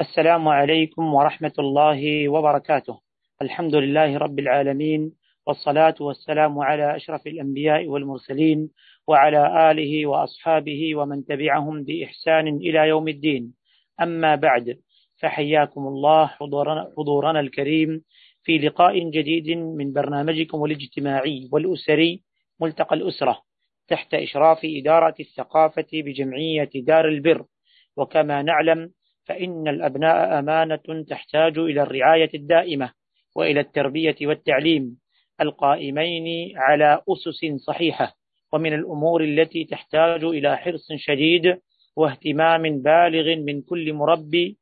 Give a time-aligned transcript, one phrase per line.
[0.00, 3.00] السلام عليكم ورحمة الله وبركاته.
[3.42, 5.12] الحمد لله رب العالمين
[5.46, 8.70] والصلاة والسلام على أشرف الأنبياء والمرسلين
[9.08, 13.54] وعلى آله وأصحابه ومن تبعهم بإحسان إلى يوم الدين.
[14.02, 14.78] أما بعد
[15.20, 18.02] فحياكم الله حضورنا, حضورنا الكريم
[18.42, 22.22] في لقاء جديد من برنامجكم الاجتماعي والأسري
[22.60, 23.42] ملتقى الأسرة
[23.88, 27.44] تحت إشراف إدارة الثقافة بجمعية دار البر.
[27.96, 28.90] وكما نعلم
[29.24, 32.92] فإن الأبناء أمانة تحتاج إلى الرعاية الدائمة
[33.36, 34.96] وإلى التربية والتعليم
[35.40, 38.14] القائمين على أسس صحيحة
[38.52, 41.58] ومن الأمور التي تحتاج إلى حرص شديد
[41.96, 44.58] واهتمام بالغ من كل مربي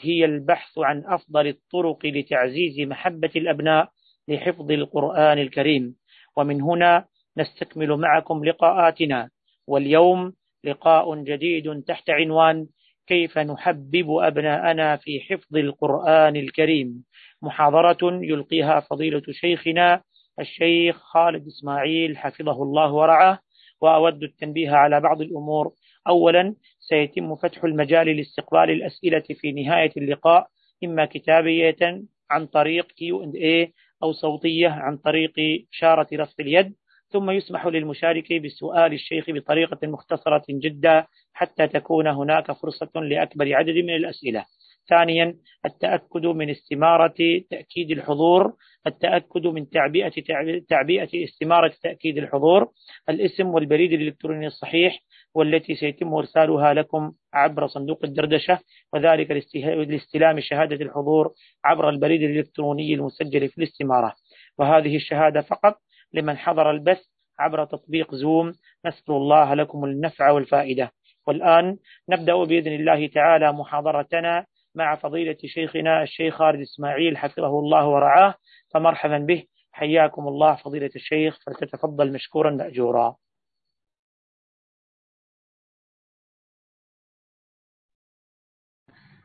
[0.00, 3.88] هي البحث عن أفضل الطرق لتعزيز محبة الأبناء
[4.28, 5.96] لحفظ القرآن الكريم.
[6.36, 7.04] ومن هنا
[7.38, 9.30] نستكمل معكم لقاءاتنا.
[9.66, 10.32] واليوم
[10.64, 12.66] لقاء جديد تحت عنوان
[13.06, 17.04] كيف نحبب أبناءنا في حفظ القرآن الكريم؟
[17.42, 20.02] محاضرة يلقيها فضيلة شيخنا
[20.40, 23.38] الشيخ خالد إسماعيل حفظه الله ورعاه
[23.80, 25.72] وأود التنبيه على بعض الأمور.
[26.08, 30.46] أولا سيتم فتح المجال لاستقبال الأسئلة في نهاية اللقاء
[30.84, 33.70] إما كتابية عن طريق Q&A
[34.02, 35.32] أو صوتية عن طريق
[35.72, 36.74] إشارة رفع اليد.
[37.12, 43.96] ثم يسمح للمشارك بسؤال الشيخ بطريقة مختصرة جدا حتى تكون هناك فرصة لأكبر عدد من
[43.96, 44.44] الأسئلة.
[44.88, 45.34] ثانيا
[45.66, 47.14] التأكد من استمارة
[47.50, 48.52] تأكيد الحضور
[48.86, 50.12] التأكد من تعبئة
[50.68, 52.68] تعبئة استمارة تأكيد الحضور.
[53.08, 55.00] الاسم والبريد الإلكتروني الصحيح
[55.34, 58.58] والتي سيتم إرسالها لكم عبر صندوق الدردشة
[58.92, 59.30] وذلك
[59.64, 61.32] لاستلام شهادة الحضور
[61.64, 64.14] عبر البريد الإلكتروني المسجل في الاستمارة.
[64.58, 65.74] وهذه الشهادة فقط
[66.14, 67.02] لمن حضر البث
[67.38, 68.52] عبر تطبيق زوم.
[68.86, 70.92] نسأل الله لكم النفع والفائدة.
[71.26, 78.34] والآن نبدأ بإذن الله تعالى محاضرتنا مع فضيلة شيخنا الشيخ خالد إسماعيل حفظه الله ورعاه.
[78.74, 79.44] فمرحبا به.
[79.72, 81.38] حياكم الله فضيلة الشيخ.
[81.46, 83.16] فلتتفضل مشكورا مأجورا.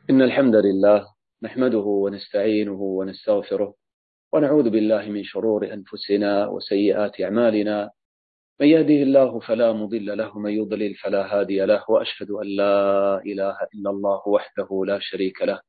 [0.09, 1.07] إن الحمد لله
[1.43, 3.75] نحمده ونستعينه ونستغفره
[4.33, 7.91] ونعوذ بالله من شرور أنفسنا وسيئات أعمالنا.
[8.61, 13.57] من يهده الله فلا مضل له ومن يضلل فلا هادي له وأشهد أن لا إله
[13.73, 15.59] إلا الله وحده لا شريك له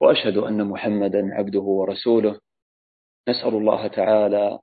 [0.00, 2.40] وأشهد أن محمدا عبده ورسوله.
[3.28, 4.58] نسأل الله تعالى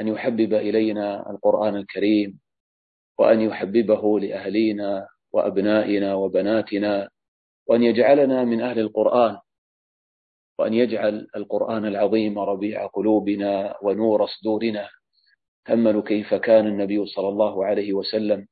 [0.00, 2.40] أن يحبب إلينا القرآن الكريم
[3.18, 7.08] وأن يحببه لأهلينا وأبنائنا وبناتنا
[7.66, 9.38] وأن يجعلنا من أهل القرآن.
[10.58, 14.88] وأن يجعل القرآن العظيم ربيع قلوبنا ونور صدورنا.
[15.66, 18.46] تأملوا كيف كان النبي صلى الله عليه وسلم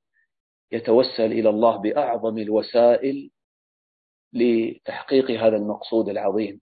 [0.73, 3.31] يتوسل إلى الله بأعظم الوسائل
[4.33, 6.61] لتحقيق هذا المقصود العظيم.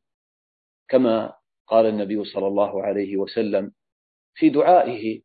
[0.88, 1.32] كما
[1.66, 3.72] قال النبي صلى الله عليه وسلم
[4.34, 5.22] في دعائه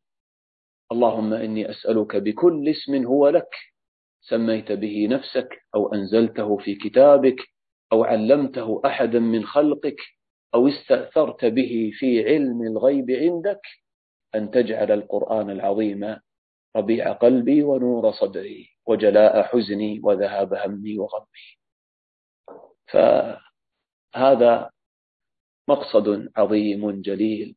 [0.92, 3.50] اللهم إني أسألك بكل اسم هو لك
[4.20, 7.36] سميت به نفسك أو أنزلته في كتابك
[7.92, 10.00] أو علمته أحدا من خلقك
[10.54, 13.60] أو استأثرت به في علم الغيب عندك
[14.34, 16.16] أن تجعل القرآن العظيم
[16.76, 21.46] ربيع قلبي ونور صدري وجلاء حزني وذهاب همي وغمي.
[22.86, 24.70] فهذا
[25.68, 27.56] مقصد عظيم جليل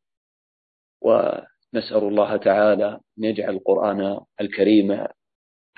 [1.02, 5.08] ونسأل الله تعالى أن يجعل القرآن الكريم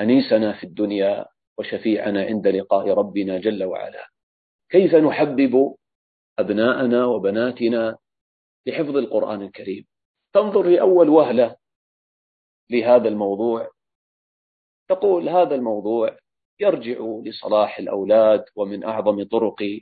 [0.02, 1.25] أنيسنا في الدنيا
[1.58, 4.12] وشفيعنا عند لقاء ربنا جل وعلا.
[4.73, 5.75] كيف نحبب
[6.39, 7.97] أبناءنا وبناتنا
[8.66, 9.85] لحفظ القرآن الكريم؟
[10.34, 11.56] تنظر لأول وهلة
[12.69, 13.72] لهذا الموضوع.
[14.89, 16.17] تقول هذا الموضوع
[16.59, 19.81] يرجع لصلاح الأولاد ومن أعظم طرق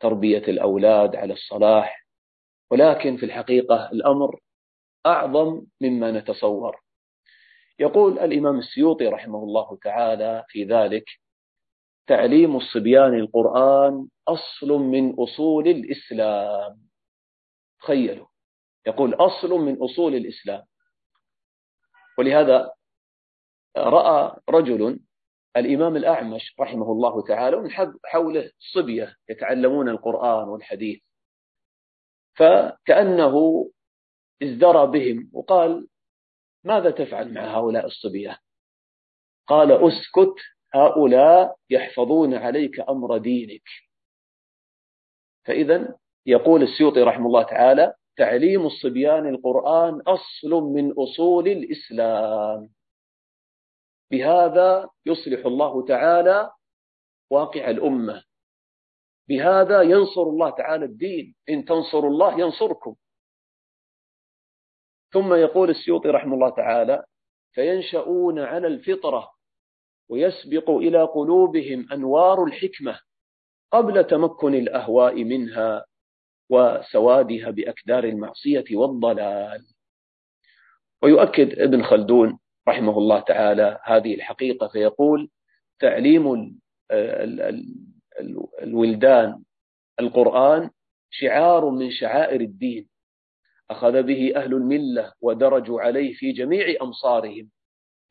[0.00, 2.06] تربية الأولاد على الصلاح.
[2.70, 4.40] ولكن في الحقيقة الأمر
[5.06, 6.80] أعظم مما نتصور.
[7.78, 11.04] يقول الإمام السيوطي رحمه الله تعالى في ذلك
[12.06, 16.88] تعليم الصبيان القرآن أصل من أصول الإسلام.
[17.80, 18.26] تخيلوا.
[18.86, 20.64] يقول أصل من أصول الإسلام.
[22.18, 22.72] ولهذا
[23.76, 25.00] رأى رجل
[25.56, 27.70] الإمام الأعمش رحمه الله تعالى من
[28.04, 31.00] حوله صبية يتعلمون القرآن والحديث.
[32.34, 33.66] فكأنه
[34.42, 35.88] ازدرى بهم وقال
[36.64, 38.38] ماذا تفعل مع هؤلاء الصبية؟
[39.46, 40.34] قال أسكت
[40.74, 43.68] هؤلاء يحفظون عليك أمر دينك.
[45.46, 52.70] فإذا يقول السيوطي رحمه الله تعالى تعليم الصبيان القرآن أصل من أصول الإسلام.
[54.10, 56.50] بهذا يصلح الله تعالى
[57.30, 58.22] واقع الأمة.
[59.28, 61.34] بهذا ينصر الله تعالى الدين.
[61.48, 62.96] إن تنصروا الله ينصركم.
[65.12, 67.04] ثم يقول السيوطي رحمه الله تعالى
[67.52, 69.35] فينشؤون على الفطرة
[70.08, 73.00] ويسبق إلى قلوبهم أنوار الحكمة
[73.72, 75.84] قبل تمكن الأهواء منها
[76.50, 79.64] وسوادها بأكدار المعصية والضلال.
[81.02, 82.38] ويؤكد ابن خلدون
[82.68, 85.30] رحمه الله تعالى هذه الحقيقة فيقول
[85.80, 86.56] تعليم
[88.62, 89.42] الولدان
[90.00, 90.70] القرآن
[91.10, 92.88] شعار من شعائر الدين
[93.70, 97.50] أخذ به أهل الملة ودرجوا عليه في جميع أمصارهم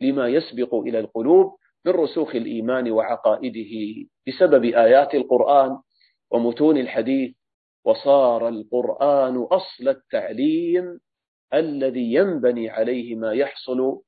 [0.01, 5.79] لما يسبق إلى القلوب من رسوخ الإيمان وعقائده بسبب آيات القرآن
[6.31, 7.35] ومتون الحديث
[7.85, 10.99] وصار القرآن أصل التعليم
[11.53, 14.01] الذي ينبني عليه ما يحصل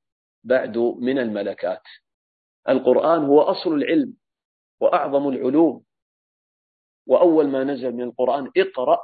[0.44, 1.82] بعد من الملكات.
[2.70, 4.14] القرآن هو أصل العلم
[4.82, 5.84] وأعظم العلوم.
[7.08, 9.00] وأول ما نزل من القرآن اقرأ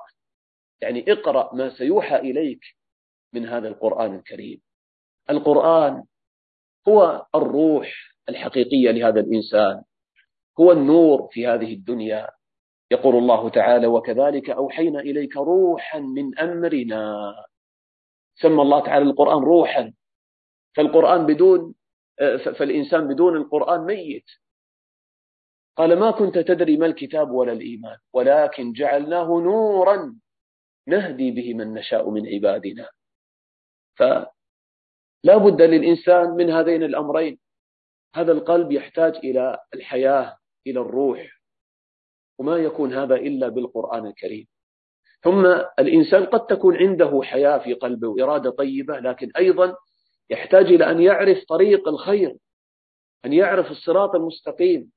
[0.81, 2.61] يعني اقرأ ما سيوحى إليك
[3.33, 4.61] من هذا القرآن الكريم.
[5.29, 6.03] القرآن
[6.87, 9.83] هو الروح الحقيقية لهذا الإنسان.
[10.59, 12.29] هو النور في هذه الدنيا.
[12.91, 17.33] يقول الله تعالى وكذلك أوحينا إليك روحا من أمرنا.
[18.35, 19.93] سمى الله تعالى القرآن روحا.
[20.75, 21.75] فالقرآن بدون
[22.57, 24.25] فالإنسان بدون القرآن ميت.
[25.75, 30.15] قال ما كنت تدري ما الكتاب ولا الإيمان ولكن جعلناه نورا
[30.87, 32.89] نهدي به من نشاء من عبادنا.
[33.95, 37.39] فلا بد للإنسان من هذين الأمرين.
[38.15, 40.37] هذا القلب يحتاج إلى الحياة
[40.67, 41.41] إلى الروح.
[42.39, 44.47] وما يكون هذا إلا بالقرآن الكريم.
[45.21, 45.45] ثم
[45.79, 49.75] الإنسان قد تكون عنده حياة في قلبه وإرادة طيبة لكن أيضا
[50.29, 52.37] يحتاج إلى أن يعرف طريق الخير
[53.25, 54.91] أن يعرف الصراط المستقيم.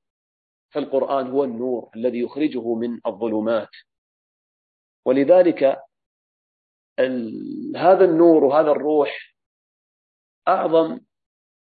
[0.71, 3.69] فالقرآن هو النور الذي يخرجه من الظلمات.
[5.05, 5.63] ولذلك
[7.77, 9.37] هذا النور وهذا الروح
[10.49, 11.01] أعظم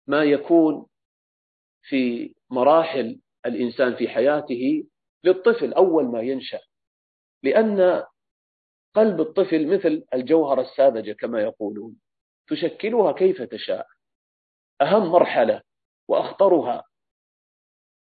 [0.07, 0.85] ما يكون
[1.87, 4.87] في مراحل الإنسان في حياته
[5.23, 6.59] للطفل أول ما ينشأ
[7.43, 8.03] لأن
[8.95, 11.99] قلب الطفل مثل الجوهرة الساذجة كما يقولون
[12.47, 13.87] تشكلها كيف تشاء.
[14.81, 15.61] أهم مرحلة
[16.07, 16.83] وأخطرها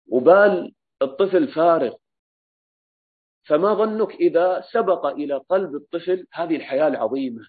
[0.07, 1.95] وبال الطفل فارغ
[3.43, 7.47] فما ظنك إذا سبق إلى قلب الطفل هذه الحياة العظيمة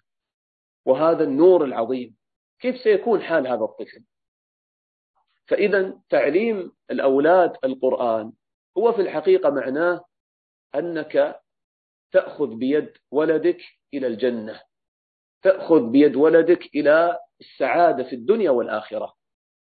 [0.86, 2.16] وهذا النور العظيم؟
[2.60, 4.04] كيف سيكون حال هذا الطفل؟
[5.50, 8.32] فإذا تعليم الأولاد القرآن
[8.78, 10.04] هو في الحقيقة معناه
[10.74, 11.40] أنك
[12.12, 13.60] تأخذ بيد ولدك
[13.94, 14.62] إلى الجنة
[15.42, 19.14] تأخذ بيد ولدك إلى السعادة في الدنيا والآخرة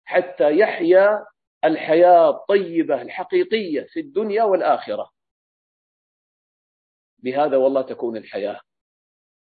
[0.05, 1.25] حتى يحيا
[1.65, 5.11] الحياة الطيبة الحقيقية في الدنيا والآخرة.
[7.19, 8.59] بهذا والله تكون الحياة.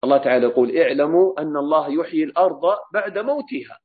[0.04, 3.80] الله تعالى يقول اعلموا أن الله يحيي الأرض بعد موتها.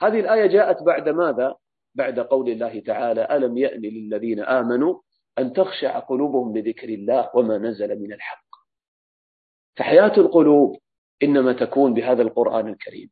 [0.00, 1.54] هذه الآية جاءت بعد ماذا؟
[1.94, 5.00] بعد قول الله تعالى ألم يأن للذين آمنوا
[5.38, 8.46] أن تخشع قلوبهم لذكر الله وما نزل من الحق؟
[9.76, 10.78] فحياة القلوب
[11.22, 13.10] إنما تكون بهذا القرآن الكريم.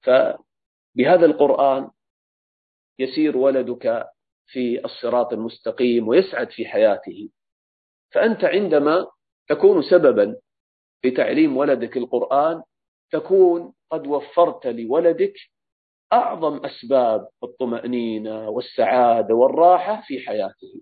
[0.00, 1.90] فبهذا القرآن
[2.98, 4.06] يسير ولدك
[4.46, 7.30] في الصراط المستقيم ويسعد في حياته.
[8.10, 9.06] فأنت عندما
[9.48, 10.36] تكون سببا
[11.02, 12.62] في تعليم ولدك القرآن
[13.10, 15.34] تكون قد وفرت لولدك
[16.12, 20.80] أعظم أسباب الطمأنينة والسعادة والراحة في حياته.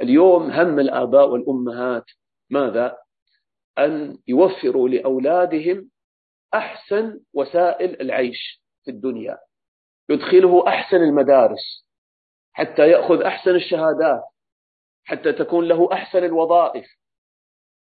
[0.00, 2.04] اليوم هم الآباء والأمهات
[2.50, 2.96] ماذا؟
[3.78, 5.90] أن يوفروا لأولادهم
[6.54, 9.38] أحسن وسائل العيش في الدنيا.
[10.10, 11.86] يدخله أحسن المدارس
[12.52, 14.22] حتى يأخذ أحسن الشهادات
[15.04, 16.86] حتى تكون له أحسن الوظائف.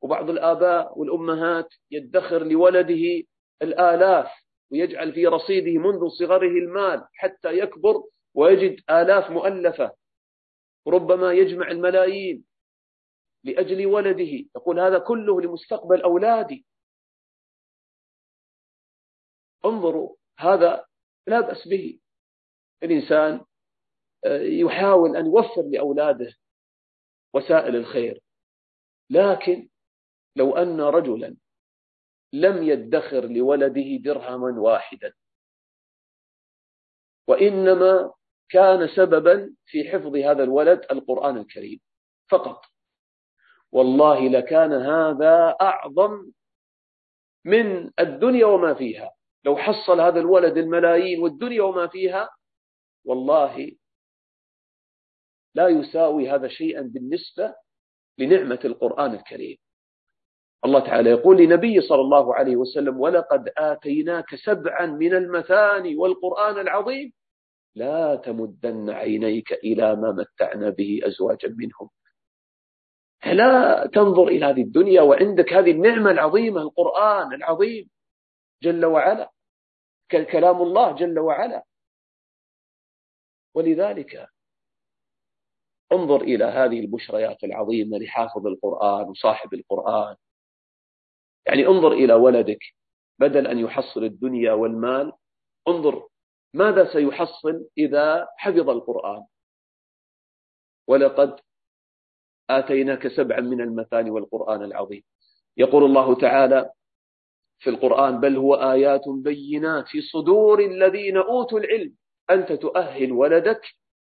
[0.01, 3.23] وبعض الآباء والأمهات يدخر لولده
[3.61, 4.27] الآلاف
[4.71, 9.95] ويجعل في رصيده منذ صغره المال حتى يكبر ويجد آلاف مؤلفة.
[10.87, 12.45] ربما يجمع الملايين
[13.43, 14.47] لأجل ولده.
[14.55, 16.65] يقول هذا كله لمستقبل أولادي.
[19.65, 20.85] انظروا هذا
[21.27, 21.99] لا بأس به.
[22.83, 23.45] الإنسان
[24.25, 26.33] آه، يحاول أن يوفر لأولاده
[27.33, 28.21] وسائل الخير.
[29.09, 29.69] لكن
[30.35, 31.37] لو أن رجلا
[32.33, 35.13] لم يدخر لولده درهما واحدا.
[37.27, 38.13] وإنما
[38.49, 41.79] كان سببا في حفظ هذا الولد القرآن الكريم
[42.31, 42.61] فقط.
[43.71, 46.31] والله لكان هذا أعظم
[47.45, 49.11] من الدنيا وما فيها.
[49.45, 52.29] لو حصل هذا الولد الملايين والدنيا وما فيها
[53.05, 53.71] والله
[55.55, 57.55] لا يساوي هذا شيئا بالنسبة
[58.17, 59.57] لنعمة القرآن الكريم.
[60.65, 67.13] الله تعالى يقول لنبي صلى الله عليه وسلم ولقد آتيناك سبعا من المثاني والقرآن العظيم
[67.75, 71.89] لا تمدن عينيك إلى ما متعنا به أزواجا منهم.
[73.25, 77.89] لا تنظر إلى هذه الدنيا وعندك هذه النعمة العظيمة القرآن العظيم
[78.63, 79.31] جل وعلا
[80.11, 81.63] كلام الله جل وعلا.
[83.55, 84.27] ولذلك
[85.91, 90.15] انظر إلى هذه البشريات العظيمة لحافظ القرآن وصاحب القرآن.
[91.47, 92.59] يعني انظر إلى ولدك
[93.19, 95.11] بدل أن يحصل الدنيا والمال.
[95.67, 96.07] انظر
[96.53, 99.25] ماذا سيحصل إذا حفظ القرآن.
[100.87, 101.39] ولقد
[102.49, 105.03] آتيناك سبعا من المثاني والقرآن العظيم.
[105.57, 106.71] يقول الله تعالى
[107.59, 111.95] في القرآن بل هو آيات بينات في صدور الذين أوتوا العلم.
[112.29, 113.61] أنت تؤهل ولدك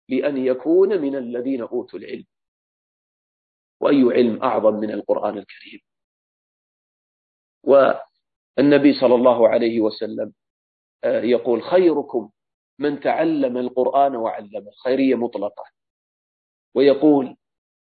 [0.09, 2.25] لأن يكون من الذين أوتوا العلم.
[3.81, 5.81] وأي علم أعظم من القرآن الكريم؟
[7.66, 10.33] والنبي صلى الله عليه وسلم
[11.04, 12.30] آه، يقول خيركم
[12.78, 15.64] من تعلم القرآن وعلمه خيرية مطلقة.
[16.75, 17.37] ويقول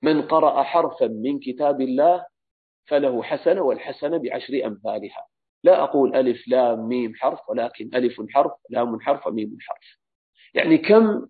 [0.02, 2.26] من قرأ حرفا من كتاب الله
[2.88, 5.28] فله حسنة والحسنة بعشر أمثالها.
[5.64, 10.00] لا أقول ألف لام ميم حرف ولكن ألف حرف لام حرف ميم حرف.
[10.54, 11.28] يعني كم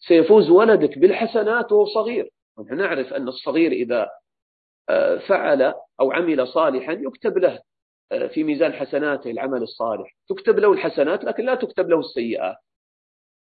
[0.00, 2.30] سيفوز ولدك بالحسنات وهو صغير؟
[2.60, 4.08] نحن نعرف أن الصغير إذا
[5.28, 7.60] فعل أو عمل صالحا يكتب له
[8.12, 10.16] آه، في ميزان حسناته العمل الصالح.
[10.28, 12.56] تكتب له الحسنات لكن لا تكتب له السيئات.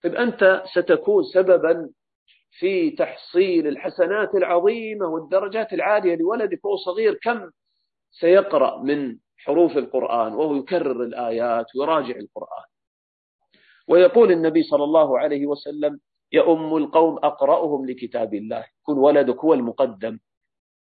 [0.03, 1.89] طيب أنت ستكون سببا
[2.51, 7.19] في تحصيل الحسنات العظيمة والدرجات العالية لولدك وهو صغير.
[7.23, 7.49] كم
[8.11, 12.65] سيقرأ من حروف القرآن وهو يكرر الآيات ويراجع القرآن؟
[13.87, 15.99] ويقول النبي صلى الله عليه وسلم
[16.31, 18.65] يؤم القوم أقرأهم لكتاب الله.
[18.83, 20.19] كن ولدك هو المقدم.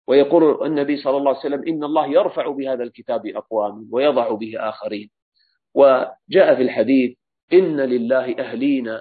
[0.09, 5.11] ويقول النبي صلى الله عليه وسلم إن الله يرفع بهذا الكتاب أقوام ويضع به آخرين.
[5.75, 7.19] وجاء في الحديث
[7.53, 9.01] إن لله أهلين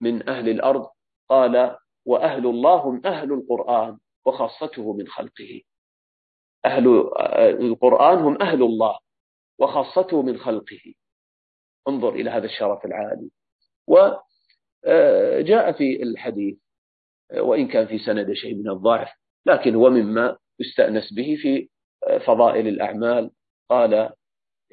[0.00, 0.88] من أهل الأرض.
[1.28, 5.62] قال وأهل الله هم أهل القرآن وخاصته من خلقه.
[6.64, 6.88] أهل
[7.60, 8.98] القرآن هم أهل الله
[9.58, 10.94] وخاصته من خلقه.
[11.88, 13.30] انظر إلى هذا الشرف العالي.
[13.86, 16.56] وجاء في الحديث
[17.36, 21.68] وإن كان في سند شيء من الضعف لكن هو مما يستأنس به في
[22.26, 23.30] فضائل الأعمال.
[23.70, 24.10] قال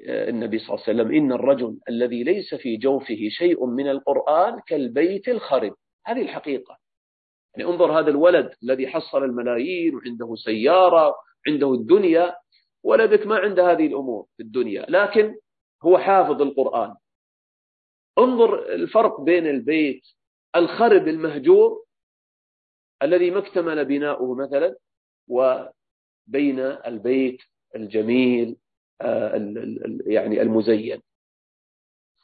[0.07, 5.27] النبي صلى الله عليه وسلم إن الرجل الذي ليس في جوفه شيء من القرآن كالبيت
[5.29, 5.75] الخرب.
[6.05, 6.77] هذه الحقيقة.
[7.55, 11.15] يعني انظر هذا الولد الذي حصل الملايين وعنده سيارة
[11.47, 12.35] عنده الدنيا.
[12.83, 15.35] ولدك ما عنده هذه الأمور في الدنيا لكن
[15.83, 16.95] هو حافظ القرآن.
[18.19, 20.01] انظر الفرق بين البيت
[20.55, 21.83] الخرب المهجور
[23.03, 24.75] الذي ما اكتمل بناؤه مثلا
[25.27, 27.41] وبين البيت
[27.75, 28.58] الجميل
[29.01, 29.31] آه،
[30.05, 31.01] يعني المزين.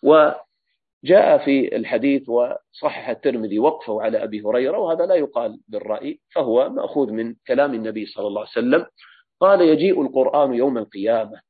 [0.04, 7.12] وجاء في الحديث وصحح الترمذي وقفه على أبي هريرة وهذا لا يقال بالرأي فهو مأخوذ
[7.12, 8.86] من كلام النبي صلى الله عليه وسلم.
[9.40, 11.42] قال يجيء القرآن يوم القيامة.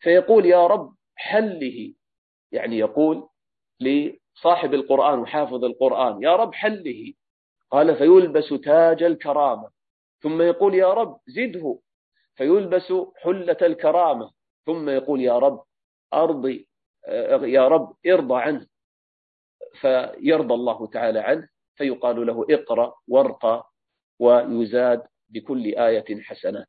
[0.00, 1.92] فيقول يا رب حله
[2.52, 3.28] يعني يقول
[3.80, 7.12] لصاحب القرآن وحافظ القرآن يا رب حله
[7.74, 9.70] قال فيلبس تاج الكرامة.
[10.22, 11.78] ثم يقول يا رب زده.
[12.34, 14.32] فيلبس حلة الكرامة.
[14.66, 15.64] ثم يقول يا رب
[16.12, 16.68] أرضي
[17.42, 18.66] يا رب ارضى عنه.
[19.80, 21.48] فيرضى الله تعالى عنه.
[21.74, 23.70] فيقال له اقرأ وارقى
[24.18, 26.66] ويزاد بكل آية حسنة.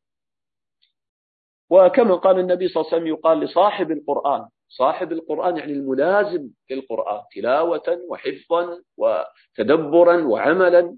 [1.70, 7.22] وكما قال النبي صلى الله عليه وسلم يقال لصاحب القرآن صاحب القرآن يعني الملازم للقرآن
[7.36, 10.98] تلاوة وحفظا وتدبرا وعملا.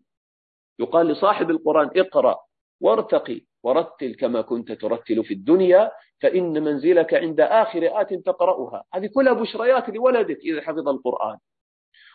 [0.80, 2.36] يقال لصاحب القرآن اقرأ
[2.82, 8.84] وارتقي ورتل كما كنت ترتل في الدنيا فإن منزلك عند آخر آت تقرأها.
[8.94, 11.38] هذه كلها بشريات لولدك إذا حفظ القرآن.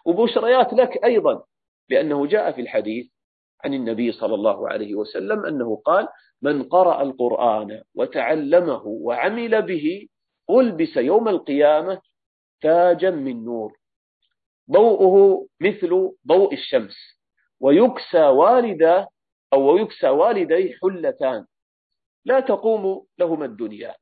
[0.06, 1.42] وبشريات لك أيضا
[1.90, 3.06] لأنه جاء في الحديث
[3.64, 6.08] عن النبي صلى الله عليه وسلم أنه قال
[6.42, 10.08] من قرأ القرآن وتعلمه وعمل به
[10.50, 12.00] ألبس يوم القيامة
[12.60, 13.78] تاجا من نور.
[14.70, 16.96] ضوءه مثل ضوء الشمس.
[17.60, 19.08] ويكسى والده
[19.52, 21.46] أو يكسى والديه حلتان.
[22.24, 23.94] لا تقوم لهما الدنيا.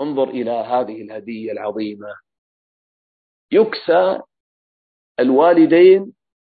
[0.00, 2.16] انظر إلى هذه الهدية العظيمة.
[3.52, 4.20] يكسى
[5.20, 6.12] الوالدين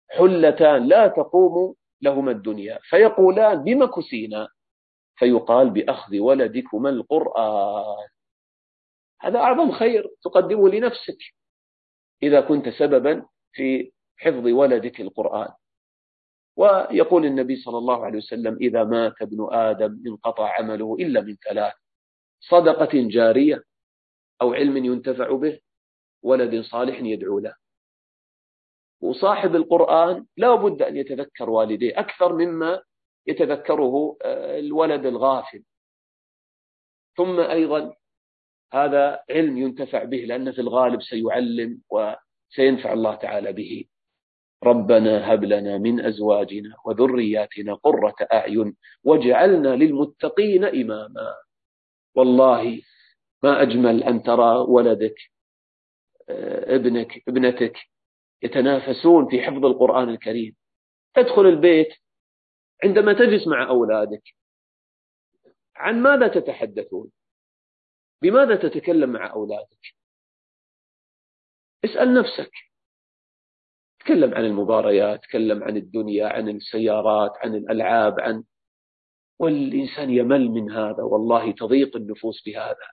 [0.09, 0.87] حلتان.
[0.87, 2.79] لا تقوم لهما الدنيا.
[2.81, 4.47] فيقولان بما كسينا؟
[5.15, 8.07] فيقال بأخذ ولدكما القرآن.
[9.21, 11.17] هذا أعظم خير تقدمه لنفسك
[12.23, 15.53] إذا كنت سببا في حفظ ولدك القرآن.
[16.57, 21.73] ويقول النبي صلى الله عليه وسلم إذا مات ابن آدم انقطع عمله إلا من ثلاث
[22.39, 23.63] صدقة جارية
[24.41, 25.59] أو علم ينتفع به
[26.23, 27.55] ولد صالح يدعو له.
[29.01, 32.81] وصاحب القرآن لا بد أن يتذكر والديه أكثر مما
[33.27, 35.63] يتذكره آه، الولد الغافل.
[37.17, 37.95] ثم أيضا
[38.73, 43.85] هذا علم ينتفع به لأنه في الغالب سيعلم وسينفع الله تعالى به.
[44.63, 51.35] ربنا هب لنا من أزواجنا وذرياتنا قرة أعين واجعلنا للمتقين إماما.
[52.15, 52.81] والله
[53.43, 55.15] ما أجمل أن ترى ولدك
[56.29, 57.77] آه، ابنك ابنتك
[58.41, 60.55] يتنافسون في حفظ القرآن الكريم.
[61.13, 61.93] تدخل البيت
[62.83, 64.23] عندما تجلس مع أولادك.
[65.75, 67.11] عن ماذا تتحدثون؟
[68.21, 69.95] بماذا تتكلم مع أولادك؟
[71.85, 72.51] اسأل نفسك.
[73.99, 78.43] تكلم عن المباريات تكلم عن الدنيا عن السيارات عن الألعاب عن
[79.39, 82.87] والإنسان يمل من هذا والله تضيق النفوس بهذا.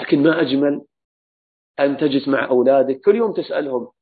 [0.00, 0.84] لكن ما أجمل
[1.80, 3.92] أن تجلس مع أولادك كل يوم تسألهم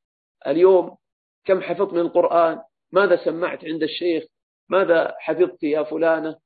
[0.47, 0.97] اليوم
[1.45, 4.25] كم حفظت من القرآن؟ ماذا سمعت عند الشيخ؟
[4.69, 6.39] ماذا حفظت يا فلانة؟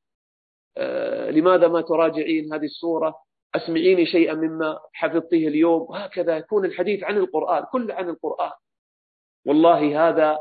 [0.76, 5.82] آه لماذا ما تراجعين هذه السورة؟ أسمعيني شيئا مما حفظته اليوم.
[5.90, 8.52] وهكذا يكون الحديث عن القرآن كل عن القرآن.
[9.46, 10.38] والله هذا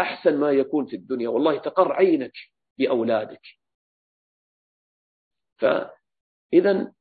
[0.00, 1.28] أحسن ما يكون في الدنيا.
[1.28, 2.32] والله تقر عينك
[2.78, 3.42] بأولادك.
[5.58, 6.92] فإذا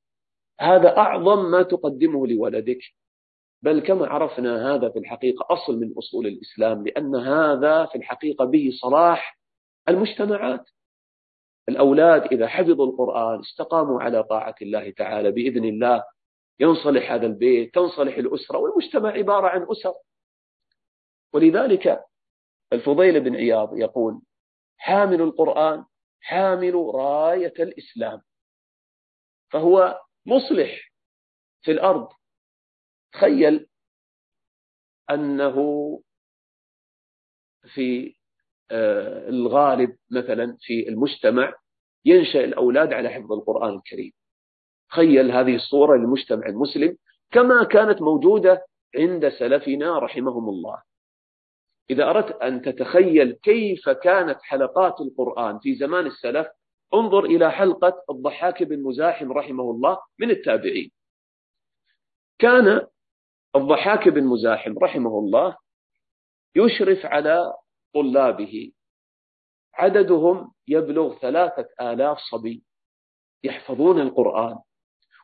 [0.59, 2.79] هذا أعظم ما تقدمه لولدك.
[3.61, 8.69] بل كما عرفنا هذا في الحقيقة أصل من أصول الإسلام لأن هذا في الحقيقة به
[8.81, 9.39] صلاح
[9.89, 10.69] المجتمعات.
[11.69, 16.03] الأولاد إذا حفظوا القرآن استقاموا على طاعة الله تعالى بإذن الله
[16.59, 19.93] ينصلح هذا البيت تنصلح الأسرة والمجتمع عبارة عن أسر.
[21.33, 22.05] ولذلك
[22.73, 24.21] الفضيل بن عياض يقول
[24.77, 25.85] حامل القرآن
[26.21, 28.21] حامل راية الإسلام.
[29.51, 30.91] فهو مصلح
[31.61, 32.09] في الأرض.
[33.13, 33.67] تخيل
[35.09, 35.55] أنه
[37.73, 38.15] في
[38.71, 41.53] الغالب مثلا في المجتمع
[42.05, 44.11] ينشأ الأولاد على حفظ القرآن الكريم.
[44.89, 46.97] تخيل هذه الصورة للمجتمع المسلم
[47.31, 50.81] كما كانت موجودة عند سلفنا رحمهم الله.
[51.89, 56.47] إذا أردت أن تتخيل كيف كانت حلقات القرآن في زمان السلف
[56.93, 60.91] انظر إلى حلقة الضحاك بن مزاحم رحمه الله من التابعين.
[62.39, 62.87] كان
[63.55, 65.55] الضحاك بن مزاحم رحمه الله
[66.55, 67.53] يشرف على
[67.95, 68.71] طلابه.
[69.73, 72.63] عددهم يبلغ ثلاثة آلاف صبي
[73.43, 74.59] يحفظون القرآن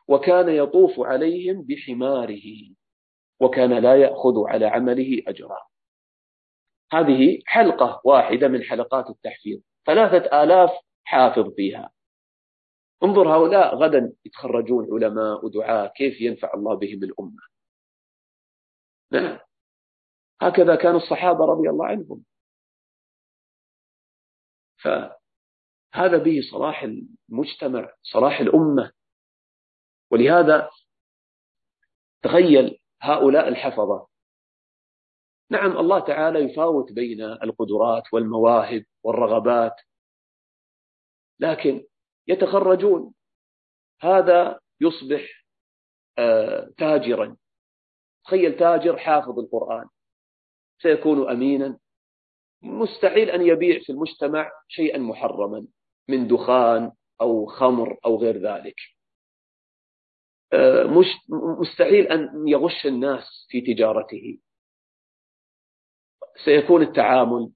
[0.08, 2.74] وكان يطوف عليهم بحماره
[3.40, 5.58] وكان لا يأخذ على عمله أجرا.
[6.92, 10.70] هذه حلقة واحدة من حلقات التحفيظ ثلاثة آلاف
[11.04, 11.90] حافظ فيها.
[13.04, 17.42] انظر هؤلاء غدا يتخرجون علماء ودعاء كيف ينفع الله بهم الأمة.
[19.12, 19.38] نعم.
[20.42, 22.24] هكذا كان الصحابة رضي الله عنهم.
[24.82, 28.92] فهذا به صلاح المجتمع صلاح الأمة.
[30.10, 30.70] ولهذا
[32.22, 34.08] تخيل هؤلاء الحفظة.
[35.50, 39.76] نعم الله تعالى يفاوت بين القدرات والمواهب والرغبات
[41.40, 41.84] لكن
[42.28, 43.14] يتخرجون.
[44.00, 45.44] هذا يصبح
[46.18, 47.36] آه، تاجرا.
[48.24, 49.88] تخيل تاجر حافظ القرآن
[50.82, 51.78] سيكون أمينا.
[52.62, 55.66] مستحيل أن يبيع في المجتمع شيئا محرما
[56.08, 58.76] من دخان أو خمر أو غير ذلك.
[60.52, 60.84] آه،
[61.60, 64.38] مستحيل أن يغش الناس في تجارته.
[66.44, 67.52] سيكون التعامل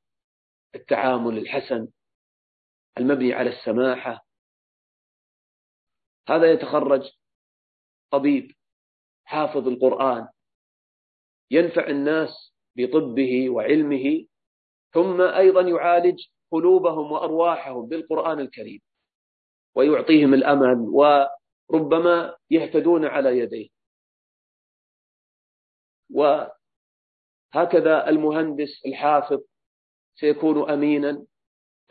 [0.75, 1.89] التعامل الحسن
[2.99, 4.27] المبني على السماحة.
[6.29, 7.11] هذا يتخرج
[8.11, 8.53] طبيب
[9.25, 10.29] حافظ القرآن
[11.51, 14.27] ينفع الناس بطبه وعلمه
[14.93, 18.81] ثم أيضا يعالج قلوبهم وأرواحهم بالقرآن الكريم
[19.75, 23.69] ويعطيهم الأمل وربما يهتدون على يديه.
[26.11, 29.41] وهكذا المهندس الحافظ
[30.15, 31.27] سيكون أمينا.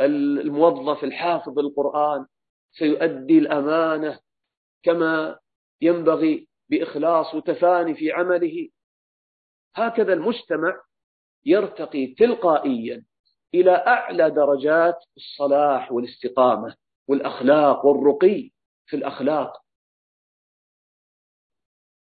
[0.01, 2.25] الموظف الحافظ القرآن
[2.71, 4.19] سيؤدي الأمانة
[4.83, 5.39] كما
[5.81, 8.69] ينبغي بإخلاص وتفاني في عمله.
[9.75, 10.81] هكذا المجتمع
[11.45, 13.05] يرتقي تلقائيا
[13.53, 16.75] إلى أعلى درجات الصلاح والاستقامة
[17.07, 18.51] والأخلاق والرقي
[18.85, 19.65] في الأخلاق.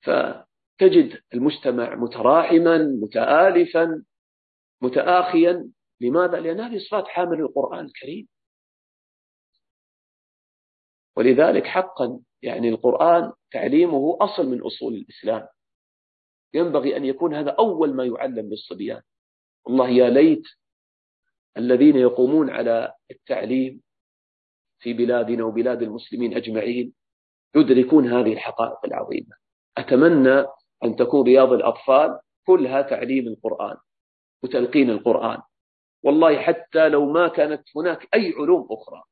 [0.02, 4.04] فتجد المجتمع متراحما متآلفا
[4.82, 5.70] متآخيا.
[6.00, 8.28] لماذا؟ لأن هذه صفات حامل القرآن الكريم.
[11.16, 15.48] ولذلك حقا يعني القرآن تعليمه أصل من أصول الإسلام.
[16.54, 19.02] ينبغي أن يكون هذا أول ما يعلم للصبيان
[19.66, 20.44] والله يا ليت
[21.56, 23.82] الذين يقومون على التعليم
[24.78, 26.92] في بلادنا وبلاد المسلمين أجمعين
[27.56, 29.36] يدركون هذه الحقائق العظيمة.
[29.78, 30.46] أتمنى
[30.84, 33.76] أن تكون رياض الأطفال كلها تعليم القرآن
[34.42, 35.42] وتلقين القرآن.
[36.02, 39.02] والله حتى لو ما كانت هناك أي علوم أخرى.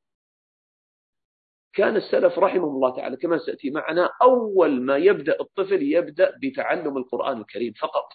[1.72, 7.40] كان السلف رحمهم الله تعالى كما سأتي معنا أول ما يبدأ الطفل يبدأ بتعلم القرآن
[7.40, 8.08] الكريم فقط.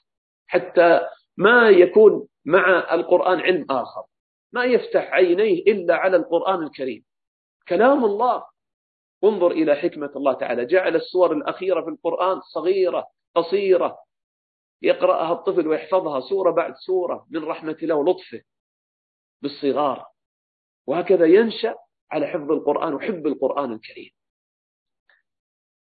[0.47, 1.01] حتى
[1.37, 4.03] ما يكون مع القرآن علم آخر.
[4.51, 7.05] ما يفتح عينيه إلا على القرآن الكريم.
[7.67, 8.45] كلام الله.
[9.23, 10.65] انظر إلى حكمة الله تعالى.
[10.65, 13.97] جعل السور الأخيرة في القرآن صغيرة قصيرة.
[14.81, 18.41] يقرأها الطفل ويحفظها سورة بعد سورة من رحمة الله ولطفه.
[19.41, 20.05] بالصغار.
[20.87, 21.75] وهكذا ينشأ
[22.11, 24.11] على حفظ القرآن وحب القرآن الكريم.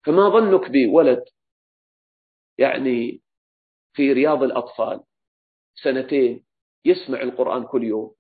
[0.05, 1.23] فما ظنك بولد
[2.57, 3.21] يعني
[3.93, 5.03] في رياض الأطفال.
[5.83, 6.45] سنتين
[6.85, 8.15] يسمع القرآن كل يوم.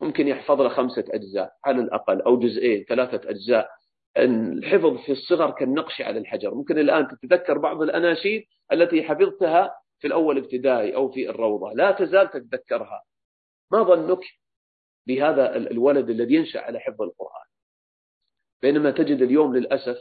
[0.00, 3.70] ممكن يحفظ له خمسة أجزاء على الأقل أو جزئين ثلاثة أجزاء.
[4.16, 6.54] الحفظ في الصغر كالنقش على الحجر.
[6.54, 11.72] ممكن الآن تتذكر بعض الأناشيد التي حفظتها في الأول ابتدائي أو في الروضة.
[11.72, 13.04] لا تزال تتذكرها.
[13.72, 14.24] ما ظنك
[15.06, 17.46] بهذا الولد الذي ينشأ على حفظ القرآن؟
[18.62, 19.98] بينما تجد اليوم للأسف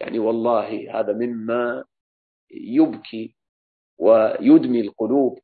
[0.00, 1.84] يعني والله هذا مما
[2.50, 3.36] يبكي
[3.98, 5.38] ويدمي القلوب.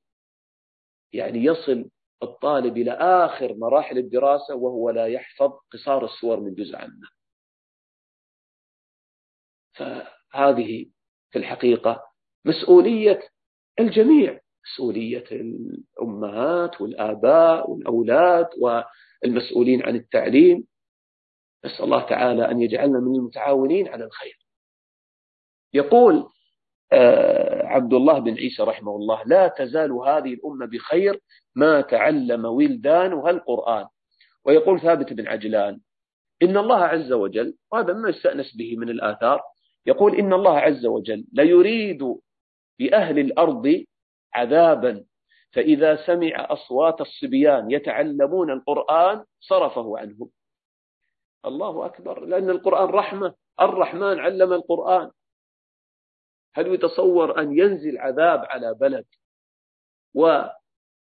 [1.13, 1.91] يعني يصل
[2.23, 7.09] الطالب إلى آخر مراحل الدراسة وهو لا يحفظ قصار السور من جزء عنه
[9.75, 10.87] فهذه
[11.31, 12.03] في الحقيقة
[12.45, 13.21] مسؤولية
[13.81, 14.41] الجميع
[14.73, 20.67] مسؤولية الأمهات والآباء والأولاد والمسؤولين عن التعليم.
[21.65, 24.39] نسأل الله تعالى أن يجعلنا من المتعاونين على الخير.
[25.75, 26.29] يقول
[26.93, 29.23] آه، عبد الله بن عيسى رحمه الله.
[29.27, 31.21] لا تزال هذه الأمة بخير
[31.55, 33.87] ما تعلم ولدانها القرآن.
[34.45, 35.81] ويقول ثابت بن عجلان
[36.43, 39.43] إن الله عز وجل وهذا ما يستأنس به من الآثار
[39.87, 42.17] يقول إن الله عز وجل ليريد
[42.79, 43.85] بأهل الأرض
[44.35, 45.05] عذابا
[45.53, 50.29] فإذا سمع أصوات الصبيان يتعلمون القرآن صرفه عنهم.
[51.45, 55.11] الله أكبر لأن القرآن رحمة الرحمن علم القرآن.
[56.55, 59.05] هل يتصور أن ينزل عذاب على بلد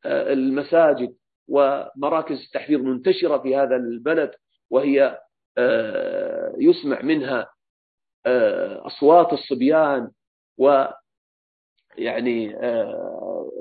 [0.05, 1.15] والمساجد
[1.47, 4.31] ومراكز التحفيظ منتشرة في هذا البلد
[4.69, 5.19] وهي
[5.57, 7.49] آه، يسمع منها
[8.25, 10.11] آه، أصوات الصبيان
[10.57, 10.85] و
[11.97, 13.51] يعني آه،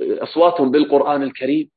[0.00, 1.70] أصواتهم بالقرآن الكريم؟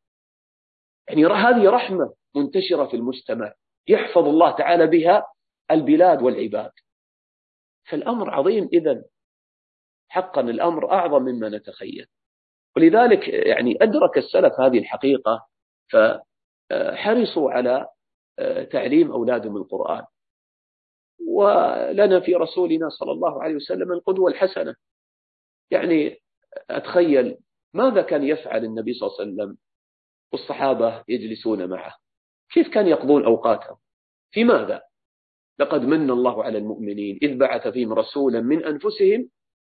[1.07, 3.53] يعني هذه رحمة منتشرة في المجتمع
[3.87, 5.27] يحفظ الله تعالى بها
[5.71, 6.71] البلاد والعباد.
[7.89, 9.03] فالأمر عظيم إذا
[10.11, 12.05] حقا الأمر أعظم مما نتخيل.
[12.75, 15.47] ولذلك يعني أدرك السلف هذه الحقيقة
[15.91, 17.87] فحرصوا على
[18.39, 20.05] آه، تعليم أولادهم القرآن.
[21.27, 24.75] ولنا في رسولنا صلى الله عليه وسلم القدوة الحسنة.
[25.71, 26.17] يعني
[26.69, 27.37] أتخيل
[27.73, 29.57] ماذا كان يفعل النبي صلى الله عليه وسلم
[30.33, 31.95] والصحابة يجلسون معه؟
[32.51, 33.77] كيف كان يقضون أوقاتهم؟
[34.31, 34.81] في ماذا؟
[35.59, 39.29] لقد من الله على المؤمنين إذ بعث فيهم رسولا من أنفسهم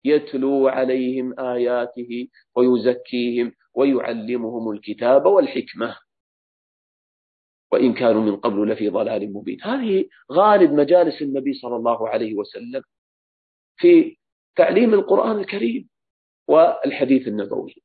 [0.04, 5.96] يتلو عليهم آياته ويزكيهم ويعلمهم الكتاب والحكمة.
[7.72, 9.62] وإن كانوا من قبل لفي ضلال مبين.
[9.62, 12.82] هذه غالب مجالس النبي صلى الله عليه وسلم
[13.76, 14.16] في
[14.56, 15.88] تعليم القرآن الكريم
[16.48, 17.82] والحديث النبوي.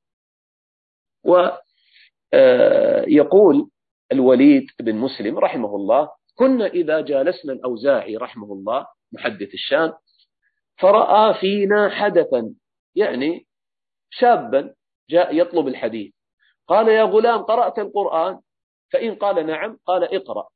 [2.33, 3.67] ويقول آه،
[4.11, 9.93] الوليد بن مسلم رحمه الله كنا إذا جالسنا الأوزاعي رحمه الله محدث الشام
[10.79, 12.53] فرأى فينا حدثا
[12.95, 13.47] يعني
[14.09, 14.73] شابا
[15.09, 16.13] جاء يطلب الحديث.
[16.67, 18.39] قال يا غلام قرأت القرآن؟
[18.93, 20.47] فإن قال نعم قال اقرأ.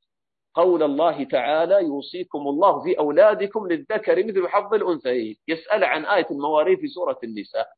[0.54, 5.36] قول الله تعالى يوصيكم الله في أولادكم للذكر مثل حظ الأنثيين.
[5.48, 7.68] يسأل عن آية المواريث في سورة النساء.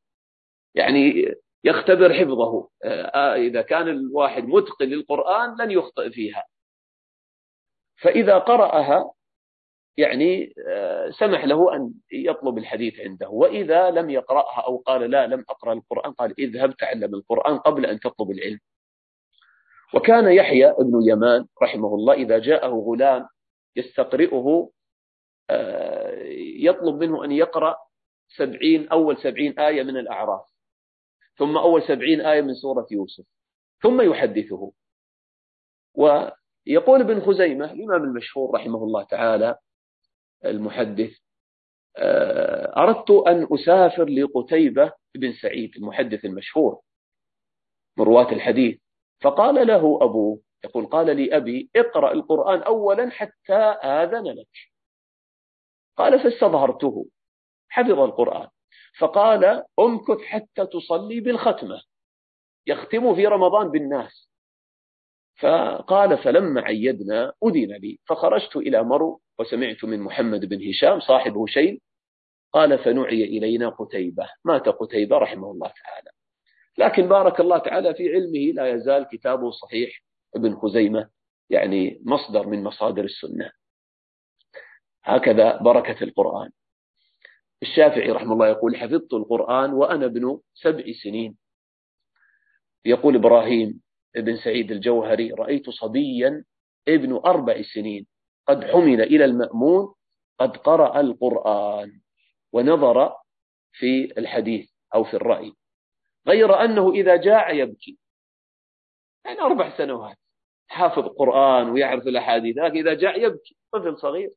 [0.75, 2.69] يعني يختبر حفظه.
[2.85, 6.45] آه، إذا كان الواحد متقن للقرآن لن يخطئ فيها.
[8.03, 9.13] فإذا قرأها
[9.97, 13.29] يعني آه، سمح له أن يطلب الحديث عنده.
[13.29, 18.01] وإذا لم يقرأها أو قال لا لم أقرأ القرآن قال اذهب تعلم القرآن قبل أن
[18.01, 18.59] تطلب العلم.
[19.95, 23.29] وكان يحيى بن يمان رحمه الله إذا جاءه غلام
[23.77, 24.71] يستقرئه
[25.51, 26.23] آه،
[26.61, 27.77] يطلب منه أن يقرأ
[28.29, 30.47] سبعين أول سبعين آية من الأعراف.
[31.39, 33.25] ثم أول سبعين آية من سورة يوسف.
[33.83, 34.73] ثم يحدثه.
[35.95, 39.57] ويقول ابن خزيمة الإمام المشهور رحمه الله تعالى
[40.45, 41.19] المحدث
[41.99, 46.81] آه، أردت أن أسافر لقتيبة بن سعيد المحدث المشهور
[47.99, 48.79] من رواة الحديث.
[49.23, 54.49] فقال له أبوه يقول قال لي أبي اقرأ القرآن أولا حتى آذن لك.
[55.97, 57.07] قال فاستظهرته.
[57.69, 58.49] حفظ القرآن.
[58.99, 61.83] فقال امكث حتى تصلي بالختمة.
[62.67, 64.31] يختم في رمضان بالناس.
[65.41, 71.79] فقال فلما عيدنا أذن لي فخرجت إلى مرو وسمعت من محمد بن هشام صاحب هشيم
[72.53, 74.29] قال فنعي إلينا قتيبة.
[74.45, 76.11] مات قتيبة رحمه الله تعالى.
[76.79, 80.03] لكن بارك الله تعالى في علمه لا يزال كتابه صحيح.
[80.37, 81.09] ابن خزيمة
[81.51, 83.51] يعني مصدر من مصادر السنة.
[85.05, 86.51] هكذا بركة القرآن.
[87.63, 91.37] الشافعي رحمه الله يقول حفظت القرآن وأنا ابن سبع سنين.
[92.85, 93.81] يقول إبراهيم
[94.17, 96.45] ابن سعيد الجوهري رأيت صبيا
[96.89, 98.07] ابن أربع سنين
[98.47, 99.95] قد حمل إلى المأمون
[100.39, 102.01] قد قرأ القرآن
[102.53, 103.17] ونظر
[103.73, 105.53] في الحديث أو في الرأي.
[106.29, 107.99] غير أنه إذا جاع يبكي.
[109.25, 110.17] يعني أربع سنوات.
[110.69, 113.57] حافظ قرآن ويعرف الأحاديث لكن إذا جاع يبكي.
[113.73, 114.31] طفل صغير.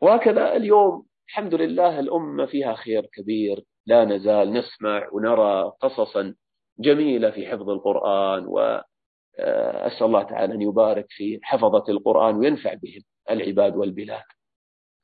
[0.00, 1.06] وهكذا اليوم.
[1.28, 3.64] الحمد لله الأمة فيها خير كبير.
[3.86, 6.34] لا نزال نسمع ونرى قصصا
[6.78, 13.76] جميلة في حفظ القرآن وأسأل الله تعالى أن يبارك في حفظة القرآن وينفع بهم العباد
[13.76, 14.22] والبلاد.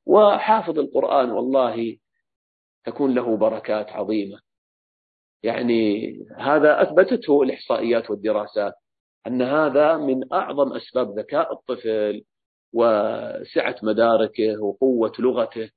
[0.06, 1.96] وحافظ القرآن والله
[2.84, 4.38] تكون له بركات عظيمة.
[5.42, 8.74] يعني هذا أثبتته الإحصائيات والدراسات
[9.26, 12.24] أن هذا من أعظم أسباب ذكاء الطفل
[12.72, 15.70] وسعة مداركه وقوة لغته.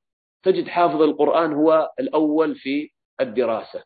[0.43, 2.89] تجد حافظ القرآن هو الأول في
[3.21, 3.83] الدراسة.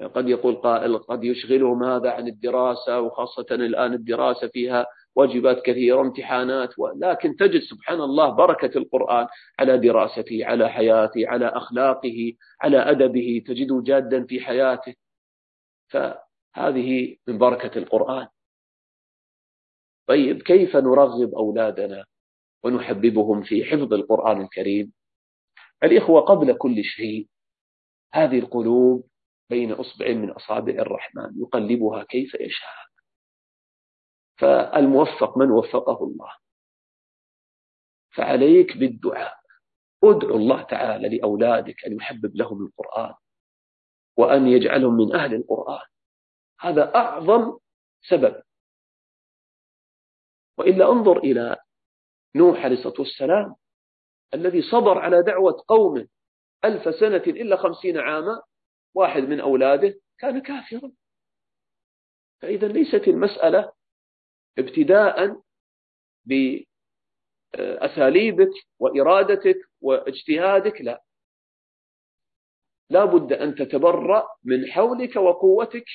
[0.00, 6.74] قد يقول قائل قد يشغلهم هذا عن الدراسة وخاصة الآن الدراسة فيها واجبات كثيرة وامتحانات
[6.96, 9.26] لكن تجد سبحان الله بركة القرآن
[9.58, 14.94] على دراسته على حياته على أخلاقه على أدبه تجده جادا في حياته.
[15.88, 18.26] فهذه من بركة القرآن.
[20.08, 22.04] طيب كيف نرغب أولادنا
[22.64, 24.92] ونحببهم في حفظ القرآن الكريم؟
[25.84, 27.28] الإخوة قبل كل شيء
[28.14, 29.08] هذه القلوب
[29.50, 32.88] بين أصبع من أصابع الرحمن يقلبها كيف يشاء.
[34.38, 36.32] فالموفق من وفقه الله.
[38.16, 39.38] فعليك بالدعاء.
[40.04, 43.14] ادعو الله تعالى لأولادك أن يحبب لهم القرآن
[44.16, 45.86] وأن يجعلهم من أهل القرآن.
[46.60, 47.58] هذا أعظم
[48.02, 48.42] سبب.
[50.58, 51.56] وإلا انظر إلى
[52.34, 53.54] نوح عليه الصلاة والسلام
[54.34, 56.08] الذي صبر على دعوة قومه
[56.64, 58.42] ألف سنة إلا خمسين عاما
[58.98, 60.92] واحد من أولاده كان كافرا.
[62.42, 63.72] فإذا ليست المسألة
[64.58, 65.40] ابتداء
[67.54, 71.02] بأساليبك وإرادتك واجتهادك لا.
[72.90, 75.86] لا بد أن تتبرأ من حولك وقوتك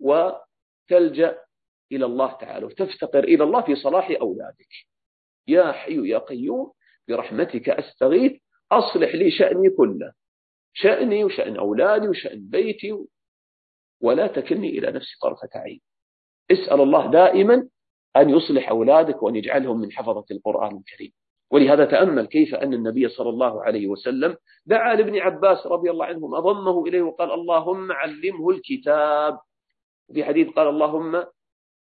[0.00, 1.38] وتلجأ
[1.92, 4.72] إلى الله تعالى وتفتقر إلى الله في صلاح أولادك.
[5.46, 6.72] يا حي يا قيوم
[7.08, 10.12] برحمتك أستغيث أصلح لي شأني كله.
[10.78, 12.98] شأني وشأن أولادي وشأن بيتي
[14.00, 15.80] ولا تكلني إلى نفسي طرفة عين.
[16.50, 17.68] اسأل الله دائما
[18.16, 21.12] أن يصلح أولادك وأن يجعلهم من حفظة القرآن الكريم.
[21.50, 24.36] ولهذا تأمل كيف أن النبي صلى الله عليه وسلم
[24.66, 29.38] دعا لابن عباس رضي الله عنهم أضمه إليه وقال اللهم علمه الكتاب.
[30.14, 31.24] في حديث قال اللهم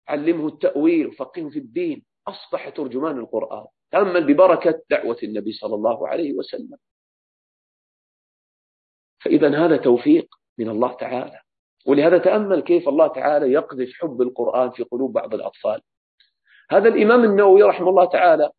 [0.08, 2.06] علمه التأويل وفقهه في الدين.
[2.28, 3.66] أصبح ترجمان القرآن.
[3.92, 6.78] تأمل ببركة دعوة النبي صلى الله عليه وسلم.
[9.28, 11.42] فإذا هذا توفيق من الله تعالى.
[11.88, 15.82] ولهذا تأمل كيف الله تعالى يقذف حب القرآن في قلوب بعض الأطفال.
[16.72, 18.50] هذا الإمام النووي رحمه الله تعالى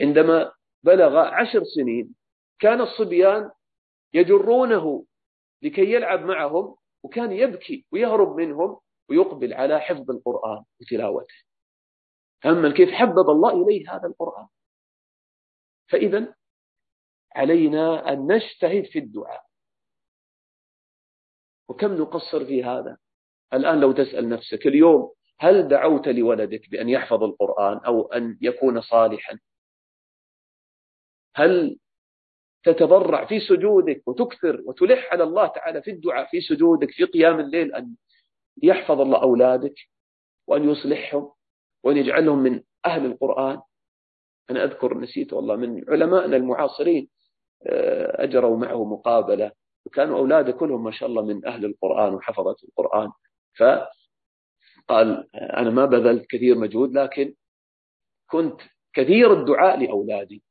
[0.00, 2.14] عندما بلغ عشر سنين
[2.58, 3.50] كان الصبيان
[4.14, 5.04] يجرونه
[5.62, 11.34] لكي يلعب معهم وكان يبكي ويهرب منهم ويقبل على حفظ القرآن وتلاوته.
[12.42, 14.46] تأمل كيف حبب الله إليه هذا القرآن.
[15.88, 16.34] فإذا
[17.36, 19.44] علينا أن نجتهد في الدعاء.
[21.68, 22.98] وكم نقصر في هذا؟
[23.52, 29.38] الآن لو تسأل نفسك اليوم هل دعوت لولدك بأن يحفظ القرآن أو أن يكون صالحا؟
[31.36, 31.78] هل
[32.64, 37.74] تتضرع في سجودك وتكثر وتلح على الله تعالى في الدعاء في سجودك في قيام الليل
[37.74, 37.96] أن
[38.62, 39.74] يحفظ الله أولادك
[40.46, 41.32] وأن يصلحهم
[41.82, 43.60] وأن يجعلهم من أهل القرآن؟
[44.50, 47.08] أنا أذكر نسيت والله من علمائنا المعاصرين
[47.62, 49.52] أجروا معه مقابلة.
[49.86, 53.10] وكانوا أولاده كلهم ما شاء الله من أهل القرآن وحفظة القرآن.
[53.58, 57.34] فقال أنا ما بذلت كثير مجهود لكن
[58.30, 58.60] كنت
[58.92, 60.42] كثير الدعاء لأولادي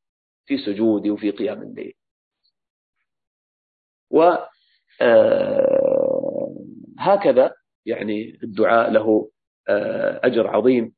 [0.46, 1.94] في سجودي وفي قيام الليل.
[4.12, 4.46] وهكذا
[7.46, 7.54] آه،
[7.86, 9.32] يعني الدعاء له
[9.70, 10.96] آه، أجر عظيم.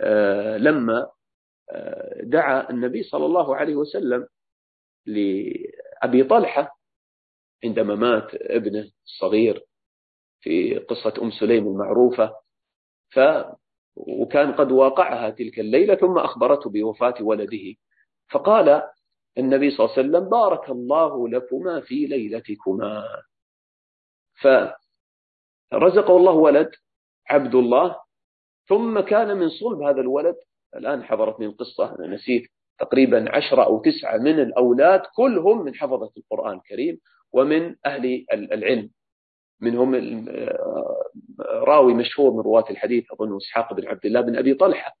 [0.00, 1.10] آه، لما
[2.22, 4.28] دعا النبي صلى الله عليه وسلم
[5.06, 6.78] لأبي طلحة
[7.64, 9.64] عندما مات ابنه الصغير
[10.40, 12.36] في قصة أم سليم المعروفة.
[13.08, 13.20] ف
[13.96, 17.74] وكان قد واقعها تلك الليلة ثم أخبرته بوفاة ولده.
[18.30, 18.82] فقال
[19.38, 23.22] النبي صلى الله عليه وسلم بارك الله لكما في ليلتكما.
[24.42, 26.70] فرزقه الله ولد
[27.30, 27.96] عبد الله.
[28.68, 30.36] ثم كان من صلب هذا الولد.
[30.76, 32.50] الآن حضرتني القصة أنا نسيت.
[32.78, 37.00] تقريبا عشرة أو تسعة من الأولاد كلهم من حفظة القرآن الكريم
[37.32, 38.90] ومن أهل العلم.
[39.60, 39.94] منهم
[41.40, 44.96] راوي مشهور من رواة الحديث أظن إسحاق بن عبد الله بن أبي طلحة.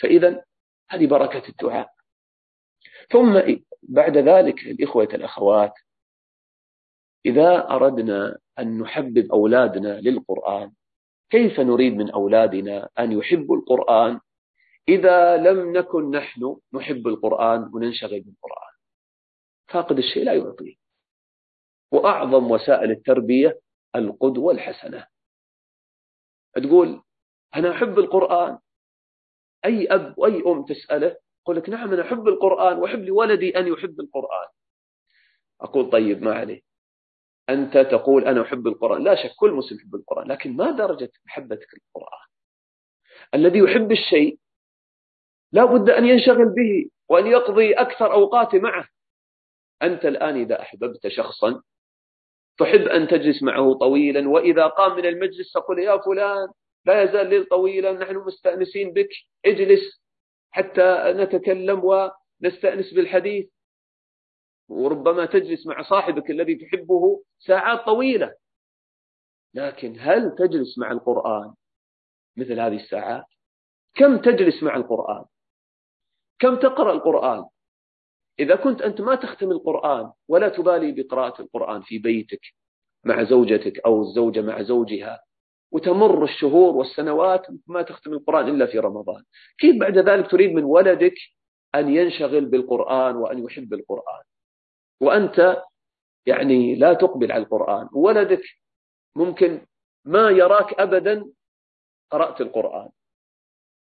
[0.00, 0.44] فإذا
[0.90, 1.90] هذه بركة الدعاء.
[3.10, 3.40] ثم
[3.82, 5.72] بعد ذلك الإخوة الأخوات
[7.26, 10.72] إذا أردنا أن نحبب أولادنا للقرآن
[11.30, 14.20] كيف نريد من أولادنا أن يحبوا القرآن؟
[14.88, 18.72] إذا لم نكن نحن نحب القرآن وننشغل بالقرآن
[19.68, 20.74] فاقد الشيء لا يعطيه.
[21.92, 23.60] وأعظم وسائل التربية
[23.96, 25.06] القدوة الحسنة
[26.56, 27.02] تقول
[27.56, 28.58] أنا أحب القرآن؟
[29.64, 34.00] أي أب وأي أم تسأله يقول لك نعم أنا أحب القرآن وأحب لولدي أن يحب
[34.00, 34.48] القرآن.
[35.60, 36.60] أقول طيب ما عليه؟
[37.48, 39.04] أنت تقول أنا أحب القرآن.
[39.04, 42.26] لا شك كل مسلم يحب القرآن لكن ما درجة محبتك للقرآن؟
[43.34, 44.38] الذي يحب الشيء
[45.52, 48.88] لا بد أن ينشغل به وأن يقضي أكثر أوقاته معه.
[49.82, 51.62] أنت الآن إذا أحببت شخصا
[52.58, 56.48] تحب أن تجلس معه طويلا وإذا قام من المجلس تقول يا فلان
[56.84, 59.08] لا يزال الليل طويلا نحن مستأنسين بك
[59.46, 60.02] اجلس
[60.50, 63.48] حتى نتكلم ونستأنس بالحديث.
[64.68, 68.34] وربما تجلس مع صاحبك الذي تحبه ساعات طويلة.
[69.54, 71.54] لكن هل تجلس مع القرآن
[72.36, 73.24] مثل هذه الساعات؟
[73.94, 75.24] كم تجلس مع القرآن؟
[76.38, 77.44] كم تقرأ القرآن؟
[78.40, 82.40] إذا كنت أنت ما تختم القرآن ولا تبالي بقراءة القرآن في بيتك
[83.04, 85.22] مع زوجتك أو الزوجة مع زوجها
[85.72, 89.24] وتمر الشهور والسنوات ما تختم القرآن إلا في رمضان.
[89.58, 91.14] كيف بعد ذلك تريد من ولدك
[91.74, 94.22] أن ينشغل بالقرآن وأن يحب القرآن؟
[95.00, 95.62] وأنت
[96.26, 97.88] يعني لا تقبل على القرآن.
[97.92, 98.42] ولدك
[99.16, 99.66] ممكن
[100.04, 101.24] ما يراك أبدا
[102.10, 102.88] قرأت القرآن.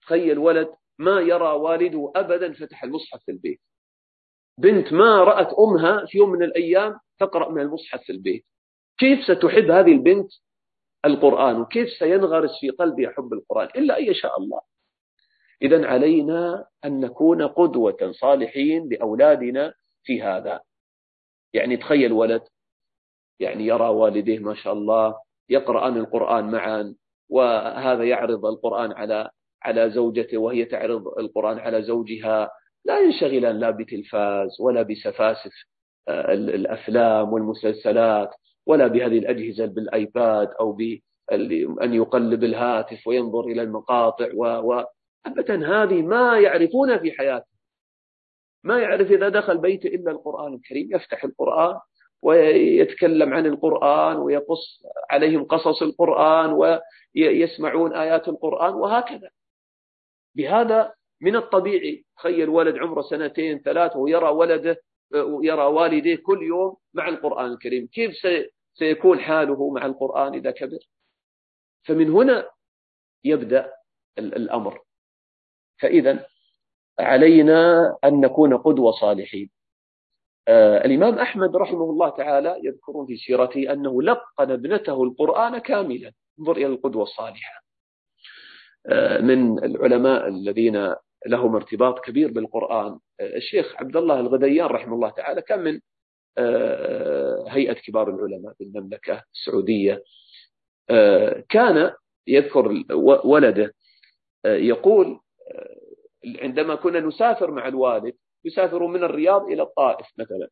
[0.03, 3.61] تخيل ولد ما يرى والده أبدا فتح المصحف في البيت.
[4.59, 8.45] بنت ما رأت أمها في يوم من الأيام تقرأ من المصحف في البيت.
[8.99, 10.31] كيف ستحب هذه البنت
[11.05, 14.61] القرآن؟ وكيف سينغرس في قلبها حب القرآن؟ إلا أن يشاء الله.
[15.63, 20.61] إذا علينا أن نكون قدوة صالحين لأولادنا في هذا.
[21.55, 22.43] يعني تخيل ولد
[23.41, 25.15] يعني يرى والديه ما شاء الله
[25.49, 26.95] يقرأان القرآن معا
[27.31, 29.31] وهذا يعرض القرآن على
[29.65, 32.51] على زوجته وهي تعرض القرآن على زوجها.
[32.85, 35.53] لا ينشغلان لا بتلفاز ولا بسفاسف
[36.09, 38.31] آه، الأفلام والمسلسلات
[38.67, 44.45] ولا بهذه الأجهزة بالآيباد أو بأن يقلب الهاتف وينظر إلى المقاطع و...
[44.45, 44.85] و...
[45.27, 47.53] أبدا هذه ما يعرفون في حياته.
[48.65, 51.79] ما يعرف إذا دخل بيته إلا القرآن الكريم يفتح القرآن
[52.23, 56.53] ويتكلم عن القرآن ويقص عليهم قصص القرآن
[57.17, 59.31] ويسمعون آيات القرآن وهكذا.
[60.35, 62.05] بهذا من الطبيعي.
[62.17, 64.83] تخيل ولد عمره سنتين ثلاث ويرى ولده
[65.15, 67.87] ويرى والديه كل يوم مع القرآن الكريم.
[67.87, 68.13] كيف
[68.75, 70.79] سيكون حاله مع القرآن إذا كبر؟
[71.85, 72.49] فمن هنا
[73.25, 73.73] يبدأ
[74.19, 74.81] الأمر.
[75.81, 76.27] فإذا
[77.01, 79.51] علينا أن نكون قدوة صالحين.
[80.49, 86.13] آه الإمام أحمد رحمه الله تعالى يذكرون في سيرته أنه لقن ابنته القرآن كاملا.
[86.41, 87.62] انظر إلى القدوة الصالحة.
[89.21, 90.95] من العلماء الذين
[91.27, 92.99] لهم ارتباط كبير بالقرآن.
[93.21, 95.81] الشيخ عبد الله الغذيان رحمه الله تعالى كان من
[96.39, 100.03] آه، هيئة كبار العلماء بالمملكة السعودية.
[100.91, 101.93] آه، كان
[102.27, 102.85] يذكر
[103.25, 103.75] ولده
[104.45, 105.21] آه، يقول
[106.43, 108.15] عندما كنا نسافر مع الوالد
[108.45, 110.49] يسافروا من الرياض إلى الطائف مثلا.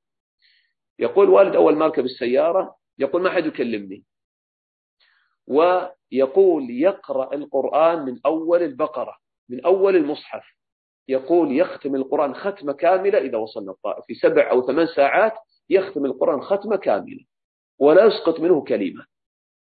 [0.98, 4.04] يقول والد أول ما ركب السيارة يقول ما حد يكلمني.
[5.50, 9.16] ويقول يقرأ القرآن من أول البقرة
[9.48, 10.44] من أول المصحف.
[11.08, 15.32] يقول يختم القرآن ختمة كاملة إذا وصلنا الطائف في سبع أو ثمان ساعات
[15.70, 17.24] يختم القرآن ختمة كاملة
[17.78, 19.04] ولا يسقط منه كلمة.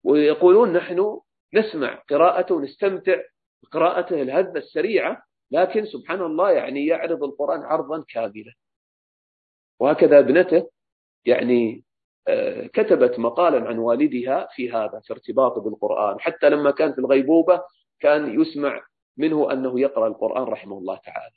[0.05, 1.21] ويقولون نحن
[1.55, 3.17] نسمع قراءته ونستمتع
[3.63, 8.53] بقراءته الهذبة السريعة لكن سبحان الله يعني يعرض القرآن عرضا كاملا
[9.81, 10.71] وهكذا ابنته
[11.27, 11.85] يعني
[12.73, 16.21] كتبت مقالا عن والدها في هذا في ارتباطه بالقرآن.
[16.21, 17.63] حتى لما كان في الغيبوبة
[18.01, 18.83] كان يسمع
[19.17, 21.35] منه أنه يقرأ القرآن رحمه الله تعالى.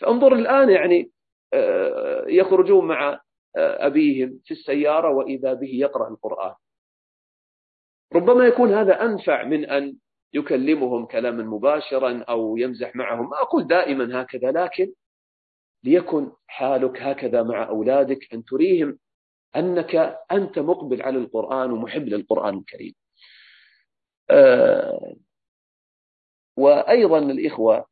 [0.00, 1.10] فانظر الآن يعني
[1.52, 3.20] آه، يخرجون مع
[3.56, 6.54] آه، أبيهم في السيارة وإذا به يقرأ القرآن.
[8.14, 9.96] ربما يكون هذا أنفع من أن
[10.32, 13.30] يكلمهم كلاما مباشرا أو يمزح معهم.
[13.30, 14.92] ما أقول دائما هكذا لكن
[15.84, 18.98] ليكن حالك هكذا مع أولادك أن تريهم
[19.56, 19.94] أنك
[20.32, 22.94] أنت مقبل على القرآن ومحب للقرآن الكريم.
[24.30, 25.16] آه،
[26.58, 27.86] وأيضا الإخوة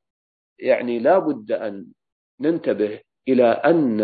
[0.59, 1.87] يعني لا بد أن
[2.41, 4.01] ننتبه إلى أن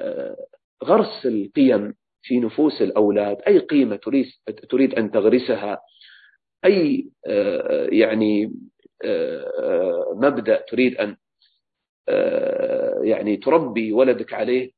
[0.00, 0.36] آه،
[0.84, 4.26] غرس القيم في نفوس الأولاد أي قيمة تريد,
[4.70, 5.80] تريد أن تغرسها
[6.64, 8.52] أي آه، يعني
[10.14, 11.16] مبدأ تريد أن
[13.04, 14.72] يعني تربي ولدك عليه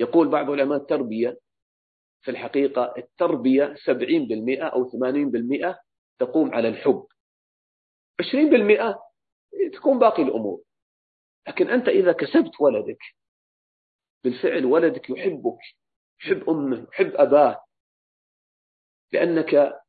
[0.00, 1.38] يقول بعض علماء التربية
[2.24, 5.76] في الحقيقة التربية 70% أو 80%
[6.18, 7.06] تقوم على الحب.
[8.22, 8.98] 20%
[9.72, 10.62] تكون باقي الأمور.
[11.48, 12.98] لكن أنت إذا كسبت ولدك
[14.24, 15.58] بالفعل ولدك يحبك
[16.24, 17.64] يحب أمه يحب أباه
[19.12, 19.80] لأنك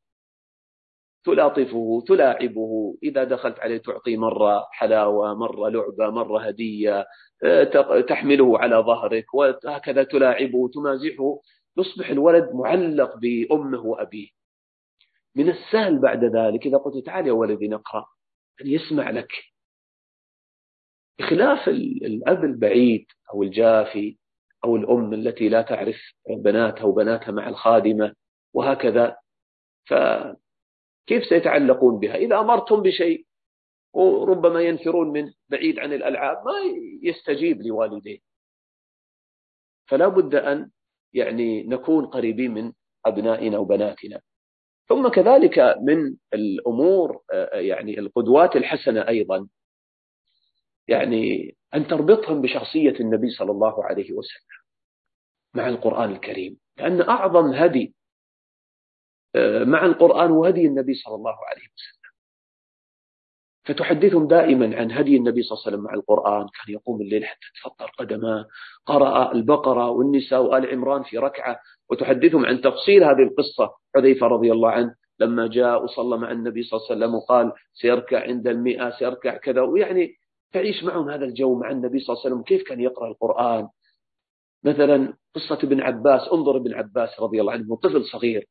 [1.24, 2.96] تلاطفه تلاعبه.
[3.02, 7.06] إذا دخلت عليه تعطي مرة حلاوة مرة لعبة مرة هدية
[7.44, 11.40] آه، تحمله على ظهرك وهكذا تلاعبه تمازحه.
[11.78, 14.28] يصبح الولد معلق بأمه وأبيه.
[15.36, 18.06] من السهل بعد ذلك إذا قلت تعال يا ولدي نقرأ
[18.62, 19.32] أن يسمع لك.
[21.18, 24.18] بخلاف الأب البعيد أو الجافي
[24.64, 25.96] أو الأم التي لا تعرف
[26.30, 28.14] بناتها وبناتها مع الخادمة
[28.54, 29.16] وهكذا.
[29.86, 29.94] ف
[31.06, 33.26] كيف سيتعلقون بها؟ إذا أمرتم بشيء
[33.92, 36.52] وربما ينفرون منه بعيد عن الألعاب ما
[37.02, 38.18] يستجيب لوالديه.
[39.86, 40.70] فلا بد أن
[41.12, 42.72] يعني نكون قريبين من
[43.06, 44.20] أبنائنا وبناتنا.
[44.88, 47.22] ثم كذلك من الأمور
[47.52, 49.48] يعني القدوات الحسنة أيضا.
[50.88, 54.62] يعني أن تربطهم بشخصية النبي صلى الله عليه وسلم
[55.54, 56.58] مع القرآن الكريم.
[56.76, 57.94] لأن أعظم هدي
[59.64, 62.02] مع القرآن وهدي النبي صلى الله عليه وسلم.
[63.64, 66.42] فتحدثهم دائما عن هدي النبي صلى الله عليه وسلم مع القرآن.
[66.42, 68.46] كان يقوم الليل حتى تفطر قدماه.
[68.86, 71.60] قرأ البقرة والنساء وآل عمران في ركعة.
[71.90, 73.74] وتحدثهم عن تفصيل هذه القصة.
[73.96, 78.22] حذيفة رضي الله عنه لما جاء وصلى مع النبي صلى الله عليه وسلم وقال سيركع
[78.22, 79.60] عند المئة سيركع كذا.
[79.60, 80.14] ويعني
[80.52, 82.42] تعيش معهم هذا الجو مع النبي صلى الله عليه وسلم.
[82.42, 83.68] كيف كان يقرأ القرآن؟
[84.64, 86.28] مثلا قصة ابن عباس.
[86.32, 88.46] انظر ابن عباس رضي الله عنه طفل صغير.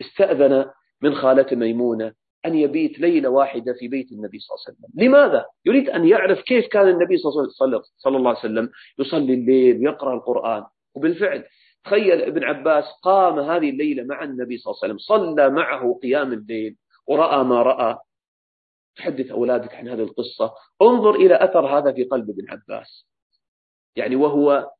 [0.00, 0.70] استأذن
[1.02, 2.12] من خالته ميمونة
[2.46, 5.06] أن يبيت ليلة واحدة في بيت النبي صلى الله عليه وسلم.
[5.06, 7.30] لماذا؟ يريد أن يعرف كيف كان النبي صلى
[8.10, 10.64] الله عليه وسلم يصلي الليل ويقرأ القرآن.
[10.94, 11.44] وبالفعل
[11.84, 16.32] تخيل ابن عباس قام هذه الليلة مع النبي صلى الله عليه وسلم صلى معه قيام
[16.32, 16.76] الليل
[17.06, 17.98] ورأى ما رأى.
[18.96, 20.54] تحدث أولادك عن هذه القصة.
[20.82, 23.06] انظر إلى أثر هذا في قلب ابن عباس.
[23.96, 24.70] يعني وهو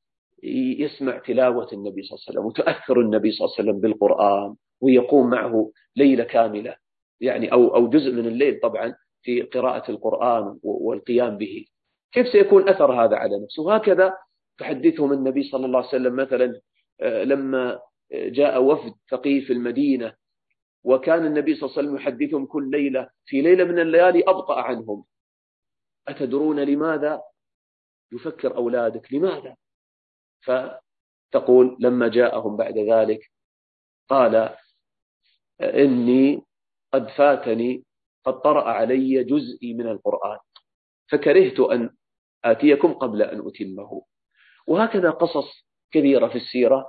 [0.78, 4.54] يسمع تلاوة النبي صلى الله عليه وسلم وتأثر النبي صلى الله عليه وسلم بالقرآن.
[4.80, 6.76] ويقوم معه ليلة كاملة.
[7.20, 11.66] يعني أو أو جزء من الليل طبعا في قراءة القرآن والقيام به.
[12.12, 14.14] كيف سيكون أثر هذا على نفسه؟ وهكذا
[14.58, 16.60] تحدثهم النبي صلى الله عليه وسلم مثلا
[17.00, 17.80] آه، لما
[18.12, 20.14] جاء وفد ثقيف المدينة
[20.84, 25.04] وكان النبي صلى الله عليه وسلم يحدثهم كل ليلة في ليلة من الليالي أبطأ عنهم.
[26.08, 27.22] أتدرون لماذا؟
[28.12, 29.12] يفكر أولادك.
[29.12, 29.56] لماذا؟
[30.40, 33.30] فتقول لما جاءهم بعد ذلك
[34.08, 34.56] قال
[35.60, 36.42] إني
[36.94, 37.84] قد فاتني
[38.24, 40.38] قد طرأ علي جزئي من القرآن
[41.10, 41.90] فكرهت أن
[42.44, 44.02] آتيكم قبل أن أتمه.
[44.66, 46.86] وهكذا قصص كثيرة في السيرة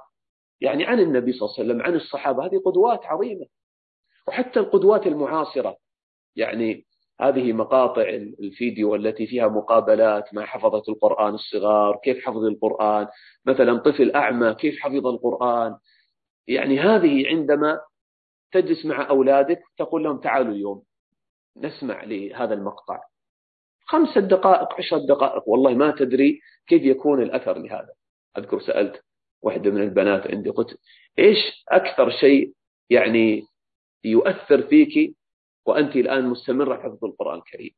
[0.62, 3.46] يعني عن النبي صلى الله عليه وسلم عن الصحابة هذه قدوات عظيمة.
[4.28, 5.78] وحتى القدوات المعاصرة
[6.36, 6.86] يعني
[7.22, 8.02] هذه مقاطع
[8.40, 13.08] الفيديو التي فيها مقابلات مع حفظة القرآن الصغار كيف حفظ القرآن؟
[13.46, 15.78] مثلا طفل أعمى كيف حفظ القرآن؟
[16.48, 17.80] يعني هذه عندما
[18.52, 20.84] تجلس مع أولادك تقول لهم تعالوا اليوم.
[21.58, 23.04] نسمع لهذا المقطع.
[23.86, 25.50] خمسة دقائق عشر دقائق.
[25.50, 27.94] والله ما تدري كيف يكون الأثر لهذا.
[28.38, 29.04] أذكر سألت
[29.42, 30.80] واحدة من البنات عندي قلت
[31.20, 31.38] إيش
[31.70, 32.54] أكثر شيء
[32.90, 33.44] يعني
[34.04, 35.16] يؤثر فيك
[35.66, 37.72] وأنت الآن مستمرة حفظ القرآن الكريم؟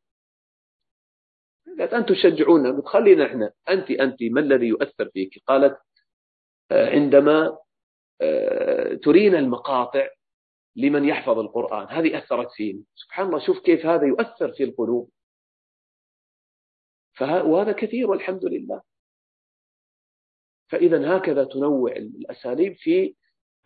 [1.80, 2.72] قالت أنتم تشجعونا.
[2.72, 3.52] قلت خلينا إحنا.
[3.70, 5.78] أنت أنت ما الذي يؤثر فيك؟ قالت
[6.72, 7.58] عندما
[9.04, 10.08] ترينا المقاطع
[10.80, 11.88] لمن يحفظ القرآن.
[11.90, 15.10] هذه أثرت فيني سبحان الله شوف كيف هذا يؤثر في القلوب.
[17.22, 18.82] وهذا كثير والحمد لله.
[20.70, 23.16] فإذا هكذا تنوع الأساليب في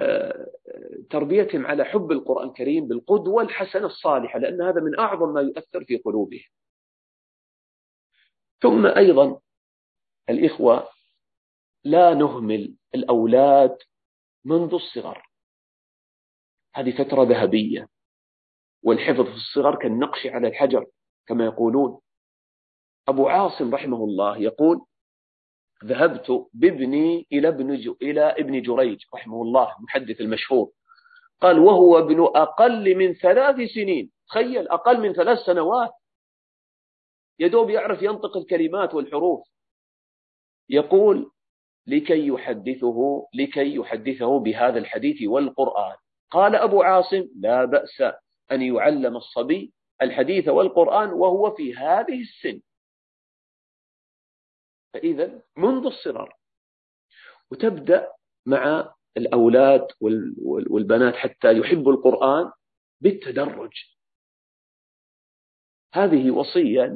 [0.02, 0.48] آه،
[1.10, 5.98] تربيتهم على حب القرآن الكريم بالقدوة الحسنة الصالحة لأن هذا من أعظم ما يؤثر في
[5.98, 6.50] قلوبهم.
[8.62, 9.40] ثم أيضا
[10.30, 10.90] الإخوة
[11.84, 13.78] لا نهمل الأولاد
[14.46, 15.33] منذ الصغر.
[16.76, 17.88] هذه فترة ذهبية.
[18.84, 20.86] والحفظ في الصغر كالنقش على الحجر
[21.28, 22.00] كما يقولون.
[23.08, 24.86] أبو عاصم رحمه الله يقول
[25.86, 30.72] ذهبت بابني إلى ابن إلى ابن جريج رحمه الله المحدث المشهور.
[31.42, 34.12] قال وهو ابن أقل من ثلاث سنين.
[34.28, 35.92] تخيل أقل من ثلاث سنوات.
[37.40, 39.48] يدوب يعرف ينطق الكلمات والحروف.
[40.70, 41.32] يقول
[41.88, 45.96] لكي يحدثه لكي يحدثه بهذا الحديث والقرآن.
[46.34, 48.02] قال أبو عاصم لا بأس
[48.52, 52.62] أن يعلم الصبي الحديث والقرآن وهو في هذه السن.
[54.94, 56.38] فإذا منذ الصغر
[57.52, 58.12] وتبدأ
[58.46, 59.88] مع الأولاد
[60.70, 62.52] والبنات حتى يحبوا القرآن
[63.02, 63.72] بالتدرج.
[65.94, 66.96] هذه وصية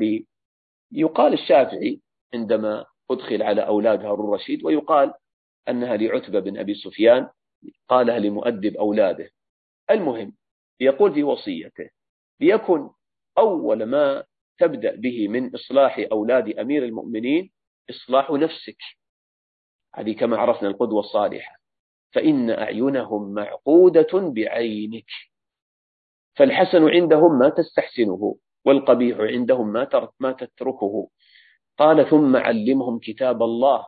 [0.92, 2.02] يقال الشافعي
[2.34, 5.14] عندما أدخل على أولاد هارون الرشيد ويقال
[5.70, 7.30] أنها لعتبة بن أبي سفيان
[7.90, 9.30] قالها لمؤدب أولاده.
[9.92, 10.34] المهم
[10.80, 11.90] يقول في وصيته
[12.40, 12.90] ليكن
[13.38, 14.24] أول ما
[14.58, 17.52] تبدأ به من إصلاح أولاد أمير المؤمنين
[17.90, 18.78] إصلاح نفسك.
[19.96, 21.58] هذه كما عرفنا القدوة الصالحة.
[22.12, 25.10] فإن أعينهم معقودة بعينك.
[26.36, 31.10] فالحسن عندهم ما تستحسنه والقبيح عندهم ما ما تتركه.
[31.78, 33.88] قال ثم علمهم كتاب الله.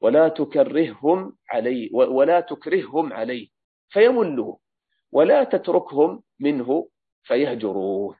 [0.00, 3.48] ولا تكرههم عليه ولا تكرههم عليه
[3.88, 4.56] فيملوا
[5.12, 6.88] ولا تتركهم منه
[7.22, 8.18] فيهجروه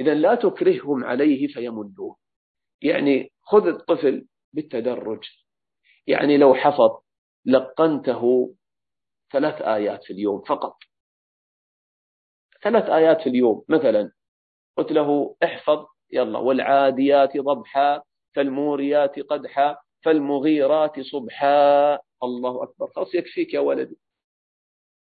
[0.00, 2.16] إذا لا تكرههم عليه فيملوه
[2.82, 5.24] يعني خذ الطفل بالتدرج.
[6.06, 7.02] يعني لو حفظ
[7.44, 8.54] لقنته
[9.32, 10.76] ثلاث آيات في اليوم فقط.
[12.62, 14.12] ثلاث آيات في اليوم مثلا
[14.76, 18.02] قلت له احفظ يلا والعاديات ضبحا
[18.34, 21.98] فالموريات قدحا فالمغيرات صبحا.
[22.22, 22.90] الله أكبر.
[22.96, 23.98] خلاص يكفيك يا ولدي.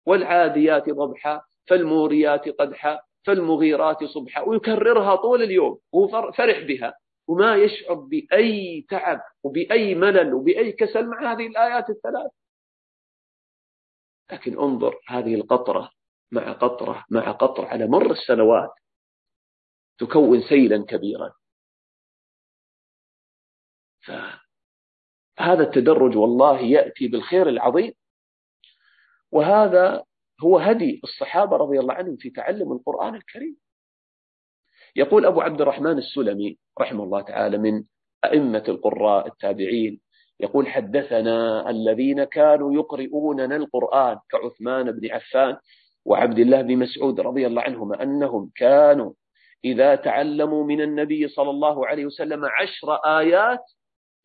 [0.07, 1.43] والعاديات ضبحا.
[1.69, 3.01] فالموريات قدحا.
[3.27, 4.41] فالمغيرات صبحا.
[4.43, 5.79] ويكررها طول اليوم.
[5.93, 6.95] وهو فرح بها.
[7.29, 12.31] وما يشعر بأي تعب وبأي ملل وبأي كسل مع هذه الآيات الثلاث.
[14.33, 15.91] لكن انظر هذه القطرة
[16.33, 18.71] مع قطرة مع قطرة على مر السنوات
[19.99, 21.33] تكون سيلا كبيرا.
[25.37, 27.93] فهذا التدرج والله يأتي بالخير العظيم.
[29.33, 30.05] وهذا
[30.41, 33.57] هو هدي الصحابة رضي الله عنهم في تعلم القرآن الكريم.
[34.97, 37.85] يقول أبو عبد الرحمن السلمي رحمه الله تعالى من
[38.25, 40.01] أئمة القراء التابعين
[40.41, 45.57] يقول حدثنا الذين كانوا يقرؤوننا القرآن كعثمان بن عفان
[46.05, 49.13] وعبد الله بن مسعود رضي الله عنهما أنهم كانوا
[49.65, 53.65] إذا تعلموا من النبي صلى الله عليه وسلم عشر آيات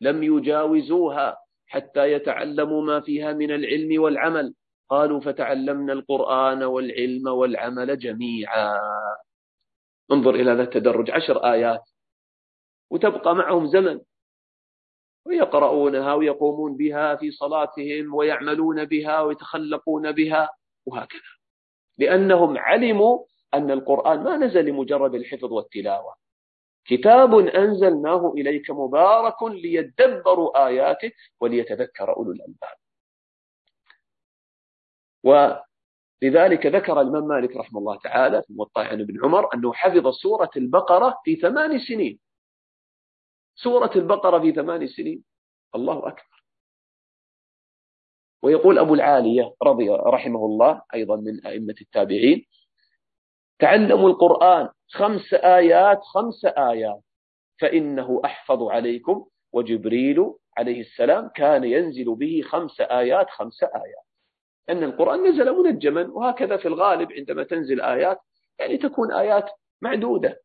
[0.02, 1.36] لم يجاوزوها
[1.66, 4.54] حتى يتعلموا ما فيها من العلم والعمل.
[4.90, 8.78] قالوا فتعلمنا القرآن والعلم والعمل جميعا.
[10.12, 11.10] انظر إلى هذا التدرج.
[11.10, 11.82] عشر آيات.
[12.90, 14.00] وتبقى معهم زمن.
[15.26, 20.48] ويقرؤونها ويقومون بها في صلاتهم ويعملون بها ويتخلقون بها
[20.86, 21.32] وهكذا.
[21.98, 23.24] لأنهم علموا
[23.54, 26.21] أن القرآن ما نزل لمجرد الحفظ والتلاوة.
[26.84, 32.76] كتاب أنزلناه إليك مبارك ليدبروا آياته وليتذكر أولو الألباب.
[35.24, 40.50] ولذلك ذكر الإمام مالك رحمه الله تعالى في موطأ عن ابن عمر أنه حفظ سورة
[40.56, 42.18] البقرة في ثمان سنين.
[43.54, 45.24] سورة البقرة في ثمان سنين.
[45.74, 46.44] الله أكبر.
[48.42, 52.46] ويقول أبو العالية رضي رحمه الله أيضا من أئمة التابعين
[53.62, 57.00] تعلموا القرآن خمس آيات خمس آيات.
[57.60, 64.06] فإنه أحفظ عليكم وجبريل عليه السلام كان ينزل به خمس آيات خمس آيات.
[64.68, 68.18] أن القرآن نزل منجما وهكذا في الغالب عندما تنزل آيات
[68.58, 69.50] يعني تكون آيات
[69.82, 70.42] معدودة.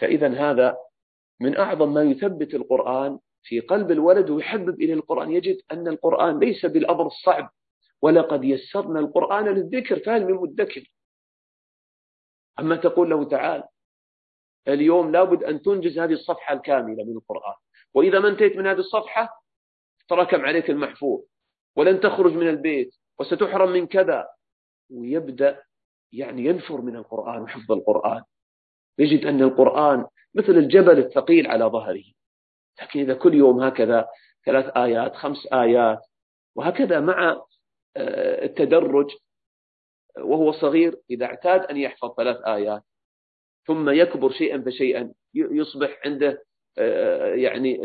[0.00, 0.76] فإذا هذا
[1.40, 5.30] من أعظم ما يثبت القرآن في قلب الولد ويحبب إلى القرآن.
[5.30, 7.50] يجد أن القرآن ليس بالأمر الصعب
[8.02, 10.92] ولقد يسرنا القرآن للذكر فهل من مدكر؟
[12.58, 13.62] أما تقول له تعال
[14.68, 17.54] اليوم لابد أن تنجز هذه الصفحة الكاملة من القرآن.
[17.94, 19.42] وإذا ما انتهيت من هذه الصفحة
[20.08, 21.20] تراكم عليك المحفوظ.
[21.76, 24.28] ولن تخرج من البيت وستحرم من كذا.
[24.90, 25.62] ويبدأ
[26.12, 28.22] يعني ينفر من القرآن وحفظ القرآن.
[28.98, 32.04] يجد أن القرآن مثل الجبل الثقيل على ظهره.
[32.82, 34.08] لكن إذا كل يوم هكذا
[34.46, 35.98] ثلاث آيات خمس آيات
[36.54, 37.42] وهكذا مع
[37.96, 39.10] التدرج
[40.18, 42.82] وهو صغير إذا اعتاد أن يحفظ ثلاث آيات
[43.66, 46.44] ثم يكبر شيئا فشيئا يصبح عنده
[46.78, 47.80] آه، يعني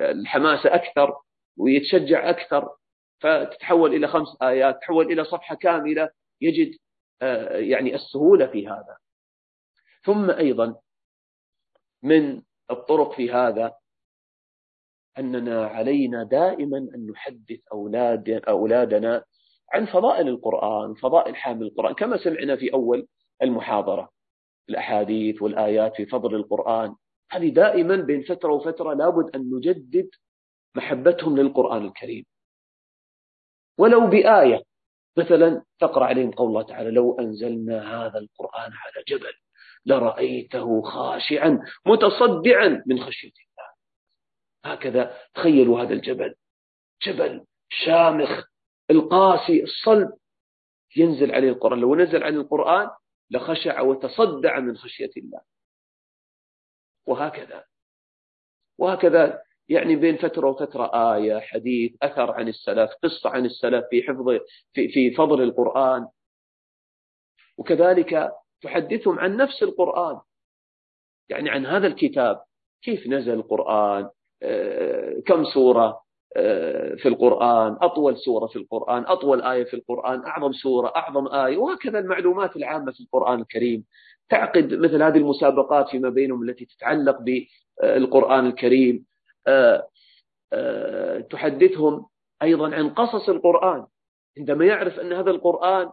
[0.00, 1.16] الحماسة أكثر
[1.56, 2.68] ويتشجع أكثر
[3.20, 6.10] فتتحول إلى خمس آيات تحول إلى صفحة كاملة
[6.40, 6.76] يجد
[7.22, 8.96] آه، يعني السهولة في هذا.
[10.04, 10.80] ثم أيضا
[12.02, 13.74] من الطرق في هذا
[15.18, 19.24] أننا علينا دائما أن نحدث أولاد أولادنا
[19.72, 23.06] عن فضائل القرآن فضائل حامل القرآن كما سمعنا في أول
[23.42, 24.08] المحاضرة.
[24.68, 26.94] الأحاديث والآيات في فضل القرآن.
[27.30, 30.08] هذه دائما بين فترة وفترة لابد أن نجدد
[30.76, 32.24] محبتهم للقرآن الكريم.
[33.78, 34.62] ولو بآية
[35.16, 39.32] مثلا تقرأ عليهم قول الله تعالى لو أنزلنا هذا القرآن على جبل
[39.86, 43.55] لرأيته خاشعا متصدعا من خشية الله
[44.74, 46.34] هكذا تخيلوا هذا الجبل.
[47.02, 48.44] جبل شامخ
[48.90, 50.12] القاسي الصلب.
[50.96, 52.90] ينزل عليه القرآن لو نزل عليه القرآن
[53.30, 55.40] لخشع وتصدع من خشية الله.
[57.06, 57.64] وهكذا.
[58.78, 64.28] وهكذا يعني بين فترة وفترة آية حديث أثر عن السلف قصة عن السلف في حفظ
[64.72, 66.08] في, في فضل القرآن.
[67.56, 70.20] وكذلك تحدثهم عن نفس القرآن.
[71.28, 72.42] يعني عن هذا الكتاب
[72.82, 74.10] كيف نزل القرآن؟
[75.26, 76.06] كم سورة
[76.36, 81.56] آه، في القرآن أطول سورة في القرآن أطول آية في القرآن أعظم سورة أعظم آية
[81.56, 83.84] وهكذا المعلومات العامة في القرآن الكريم.
[84.28, 89.04] تعقد مثل هذه المسابقات فيما بينهم التي تتعلق بالقرآن الكريم.
[89.46, 89.88] آه،
[91.30, 92.06] تحدثهم
[92.42, 93.86] أيضا عن قصص القرآن.
[94.38, 95.90] عندما يعرف أن هذا القرآن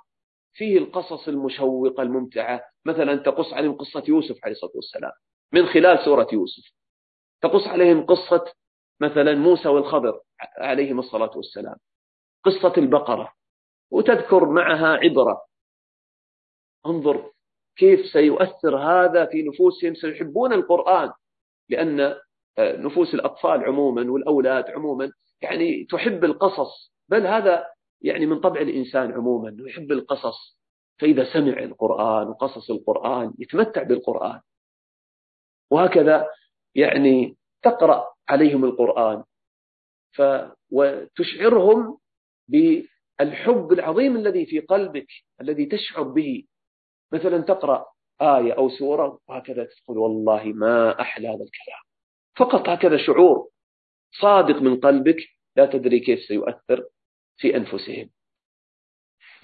[0.53, 5.11] فيه القصص المشوقة الممتعة مثلا تقص عليهم قصة يوسف عليه الصلاة والسلام
[5.53, 6.82] من خلال سورة يوسف.
[7.43, 8.53] تقص عليهم قصة
[8.99, 10.21] مثلا موسى والخضر
[10.57, 11.75] عليهم الصلاة والسلام.
[12.43, 13.33] قصة البقرة.
[13.91, 15.45] وتذكر معها عبرة.
[16.85, 17.31] انظر
[17.75, 21.11] كيف سيؤثر هذا في نفوسهم سيحبون القرآن.
[21.69, 21.99] لأن
[22.57, 26.93] آه، نفوس الأطفال عموما والأولاد عموما يعني تحب القصص.
[27.09, 27.65] بل هذا
[28.01, 30.59] يعني من طبع الإنسان عموما يحب القصص.
[30.99, 34.41] فإذا سمع القرآن وقصص القرآن يتمتع بالقرآن.
[35.71, 36.27] وهكذا
[36.75, 39.23] يعني تقرأ عليهم القرآن.
[40.11, 40.21] ف
[40.71, 41.97] وتشعرهم
[42.47, 45.07] بالحب العظيم الذي في قلبك
[45.41, 46.43] الذي تشعر به.
[47.13, 47.85] مثلا تقرأ
[48.21, 51.83] آية أو سورة وهكذا تقول والله ما أحلى هذا الكلام.
[52.37, 53.49] فقط هكذا شعور
[54.21, 55.17] صادق من قلبك
[55.55, 56.85] لا تدري كيف سيؤثر
[57.37, 58.09] في أنفسهم.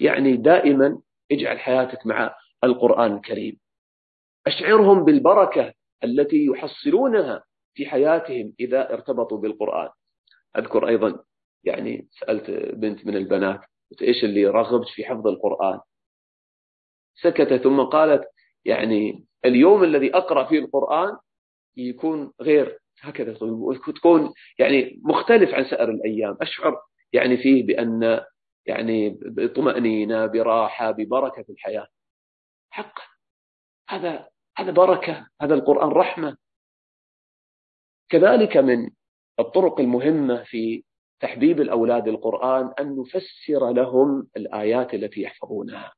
[0.00, 1.02] يعني دائما
[1.32, 3.60] اجعل حياتك مع القرآن الكريم.
[4.46, 5.74] أشعرهم بالبركة
[6.04, 7.44] التي يحصلونها
[7.74, 9.88] في حياتهم إذا ارتبطوا بالقرآن.
[10.58, 11.24] أذكر أيضا
[11.64, 13.60] يعني سألت بنت من البنات
[14.02, 15.80] إيش اللي رغبت في حفظ القرآن؟
[17.14, 18.24] سكتت ثم قالت
[18.64, 21.16] يعني اليوم الذي أقرأ فيه القرآن
[21.76, 23.34] يكون غير هكذا
[23.96, 26.36] تكون يعني مختلف عن سائر الأيام.
[26.40, 26.82] أشعر
[27.12, 28.24] يعني فيه بأن
[28.66, 31.86] يعني بطمأنينة براحة ببركة في الحياة.
[32.70, 33.02] حقا
[33.88, 34.28] هذا
[34.60, 36.36] هذا بركة هذا القرآن رحمة.
[38.08, 38.90] كذلك من
[39.38, 40.84] الطرق المهمة في
[41.20, 45.92] تحبيب الأولاد القرآن أن نفسر لهم الآيات التي يحفظونها.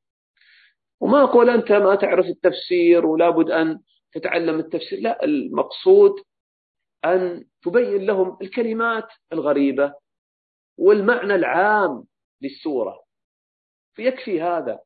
[1.00, 3.80] وما أقول أنت ما تعرف التفسير ولا بد أن
[4.12, 5.00] تتعلم التفسير.
[5.00, 6.12] لا المقصود
[7.04, 9.94] أن تبين لهم الكلمات الغريبة
[10.78, 12.04] والمعنى العام
[12.42, 13.02] للسورة.
[13.94, 14.78] فيكفي هذا.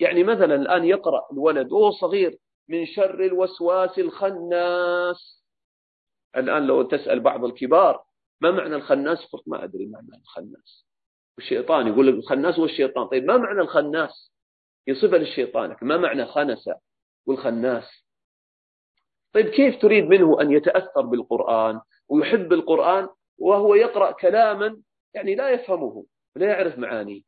[0.00, 2.38] يعني مثلا الآن يقرأ الولد وهو صغير
[2.68, 5.44] من شر الوسواس الخناس.
[6.36, 8.04] الآن لو تسأل بعض الكبار
[8.40, 10.86] ما معنى الخناس؟ قلت ما أدري ما معنى الخناس.
[11.38, 13.06] الشيطان يقول لك الخناس هو الشيطان.
[13.06, 14.32] طيب ما معنى الخناس؟
[14.86, 16.70] يصفه للشيطان ما معنى خنس
[17.26, 18.04] والخناس؟
[19.32, 23.08] طيب كيف تريد منه أن يتأثر بالقرآن ويحب القرآن
[23.38, 24.82] وهو يقرأ كلاما
[25.14, 26.04] يعني لا يفهمه
[26.36, 27.22] ولا يعرف معانيه؟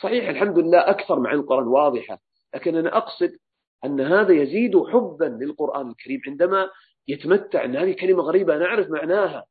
[0.00, 2.18] صحيح الحمد لله أكثر معاني القرآن واضحة
[2.54, 3.36] لكن أنا أقصد
[3.84, 6.70] أن هذا يزيد حبا للقرآن الكريم عندما
[7.08, 9.46] يتمتع أن هذه كلمة غريبة نعرف معناها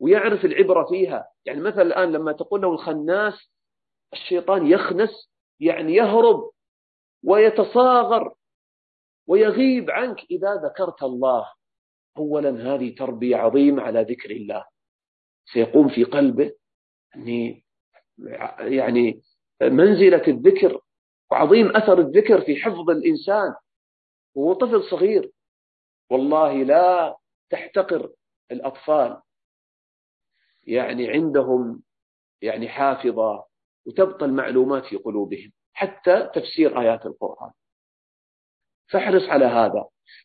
[0.00, 1.28] ويعرف العبرة فيها.
[1.44, 3.50] يعني مثلا الآن لما تقول له الخناس
[4.12, 6.50] الشيطان يخنس يعني يهرب
[7.22, 8.34] ويتصاغر
[9.26, 10.24] ويغيب عنك.
[10.30, 11.46] إذا ذكرت الله
[12.16, 14.64] أولا هذه تربية عظيمة على ذكر الله.
[15.52, 16.52] سيقوم في قلبه
[17.16, 17.64] أني
[18.58, 19.22] يعني
[19.62, 20.80] منزلة الذكر
[21.34, 23.54] وعظيم أثر الذكر في حفظ الإنسان.
[24.34, 25.30] وهو طفل صغير.
[26.10, 27.16] والله لا
[27.50, 28.10] تحتقر
[28.50, 29.20] الأطفال.
[30.66, 31.82] يعني عندهم
[32.42, 33.44] يعني حافظة
[33.86, 35.52] وتبقى المعلومات في قلوبهم.
[35.72, 37.50] حتى تفسير آيات القرآن.
[38.90, 39.84] فاحرص على هذا.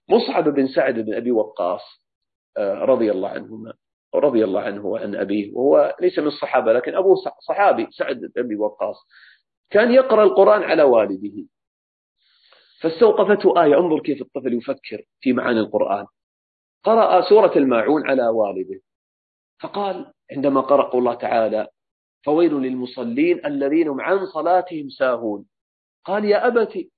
[0.10, 1.82] مصعب بن سعد بن أبي وقاص
[2.58, 3.74] آه، رضي الله عنهما
[4.16, 5.54] رضي الله عنه وعن أبيه.
[5.54, 7.16] وهو ليس من الصحابة لكن أبوه
[7.48, 8.96] صحابي سعد بن أبي وقاص
[9.70, 11.46] كان يقرأ القرآن على والده.
[12.82, 13.78] فاستوقفته آية.
[13.78, 16.06] انظر كيف الطفل يفكر في معاني القرآن.
[16.84, 18.82] قرأ سورة الماعون على والده.
[19.62, 21.68] فقال عندما قرأ الله تعالى
[22.26, 25.46] فويل للمصلين الذين هم عن صلاتهم ساهون
[26.06, 26.90] قال يا أبت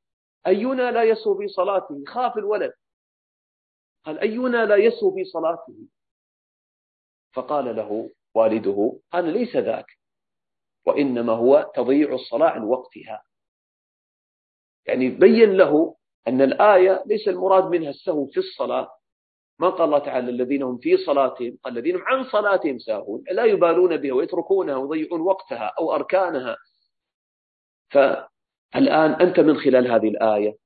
[0.47, 2.73] أينا لا يسهو في صلاته؟ خاف الولد.
[4.05, 5.75] قال أينا لا يسهو في صلاته؟
[7.33, 10.00] فقال له والده قال ليس ذاك
[10.85, 13.23] وإنما هو تضييع الصلاة عن وقتها.
[14.85, 15.95] يعني بين له
[16.27, 18.89] أن الآية ليس المراد منها السهو في الصلاة.
[19.59, 23.45] ما قال الله تعالى الذين هم في صلاتهم قال الذين هم عن صلاتهم ساهون لا
[23.45, 26.57] يبالون بها ويتركونها ويضيعون وقتها أو أركانها.
[27.89, 30.57] فالآن أنت من خلال هذه الآية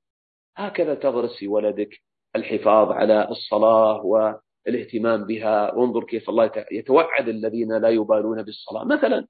[0.56, 2.02] هكذا تغرس في ولدك
[2.36, 8.84] الحفاظ على الصلاة والاهتمام بها وانظر كيف الله يتوعد الذين لا يبالون بالصلاة.
[8.84, 9.26] مثلا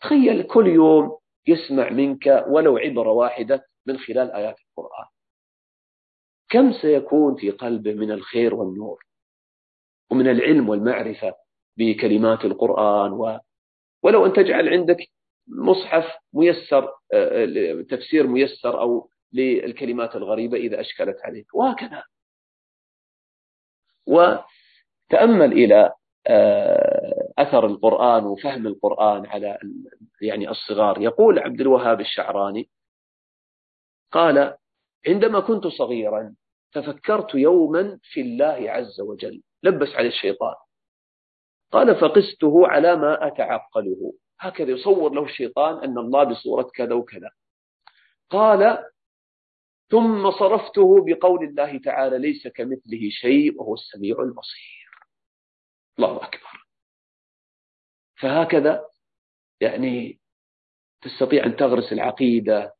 [0.00, 5.06] تخيل كل يوم يسمع منك ولو عبرة واحدة من خلال آيات القرآن.
[6.50, 9.04] كم سيكون في قلبه من الخير والنور
[10.10, 11.34] ومن العلم والمعرفة
[11.76, 13.38] بكلمات القرآن و...
[14.02, 14.96] ولو أن تجعل عندك
[15.48, 21.54] مصحف ميسر آه، تفسير ميسر أو للكلمات الغريبة إذا أشكلت عليك.
[21.54, 22.02] وهكذا.
[24.06, 25.92] وتأمل إلى
[26.26, 26.89] آه،
[27.42, 29.58] أثر القرآن وفهم القرآن على
[30.22, 31.00] يعني الصغار.
[31.00, 32.68] يقول عبد الوهاب الشعراني
[34.12, 34.56] قال
[35.06, 36.34] عندما كنت صغيرا
[36.72, 39.42] ففكرت يوما في الله عز وجل.
[39.62, 40.54] لبس عليه الشيطان.
[41.72, 44.12] قال فقسته على ما أتعقله.
[44.40, 47.30] هكذا يصور له الشيطان أن الله بصورة كذا وكذا.
[48.30, 48.84] قال
[49.90, 54.90] ثم صرفته بقول الله تعالى ليس كمثله شيء وهو السميع البصير.
[55.98, 56.49] الله أكبر.
[58.20, 58.86] فهكذا
[59.60, 60.20] يعني
[61.02, 62.74] تستطيع أن تغرس العقيدة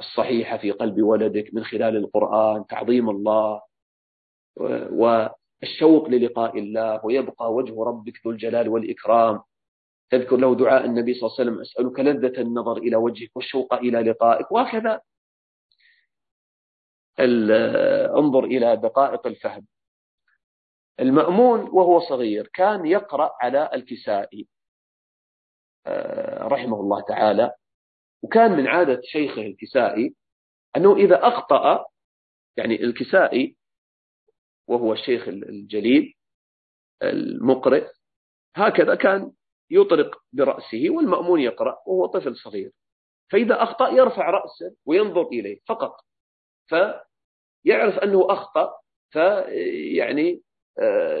[0.00, 3.62] الصحيحة في قلب ولدك من خلال القرآن تعظيم الله
[4.90, 9.42] والشوق للقاء الله ويبقى وجه ربك ذو الجلال والإكرام.
[10.10, 13.98] تذكر له دعاء النبي صلى الله عليه وسلم أسألك لذة النظر إلى وجهك والشوق إلى
[14.02, 14.52] لقائك.
[14.52, 15.00] وهكذا
[18.16, 19.66] انظر إلى دقائق الفهم.
[21.00, 24.48] المأمون وهو صغير كان يقرأ على الكسائي.
[26.38, 27.52] رحمه الله تعالى
[28.22, 30.14] وكان من عادة شيخه الكسائي
[30.76, 31.84] أنه إذا أخطأ
[32.56, 33.56] يعني الكسائي
[34.68, 36.14] وهو الشيخ الجليل
[37.02, 37.86] المقرئ
[38.56, 39.32] هكذا كان
[39.70, 42.72] يطرق برأسه والمأمون يقرأ وهو طفل صغير.
[43.32, 45.96] فإذا أخطأ يرفع رأسه وينظر إليه فقط.
[46.66, 48.72] فيعرف أنه أخطأ
[49.10, 50.42] فيعني
[50.78, 51.20] آه،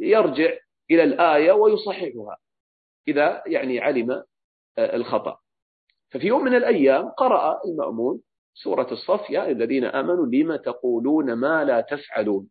[0.00, 0.58] يرجع
[0.90, 2.36] إلى الآية ويصححها.
[3.08, 4.10] إذا يعني علم
[4.78, 5.38] آه، الخطأ.
[6.10, 8.20] ففي يوم من الأيام قرأ المأمون
[8.54, 12.48] سورة الصف يا الذين آمنوا لما تقولون ما لا تفعلون؟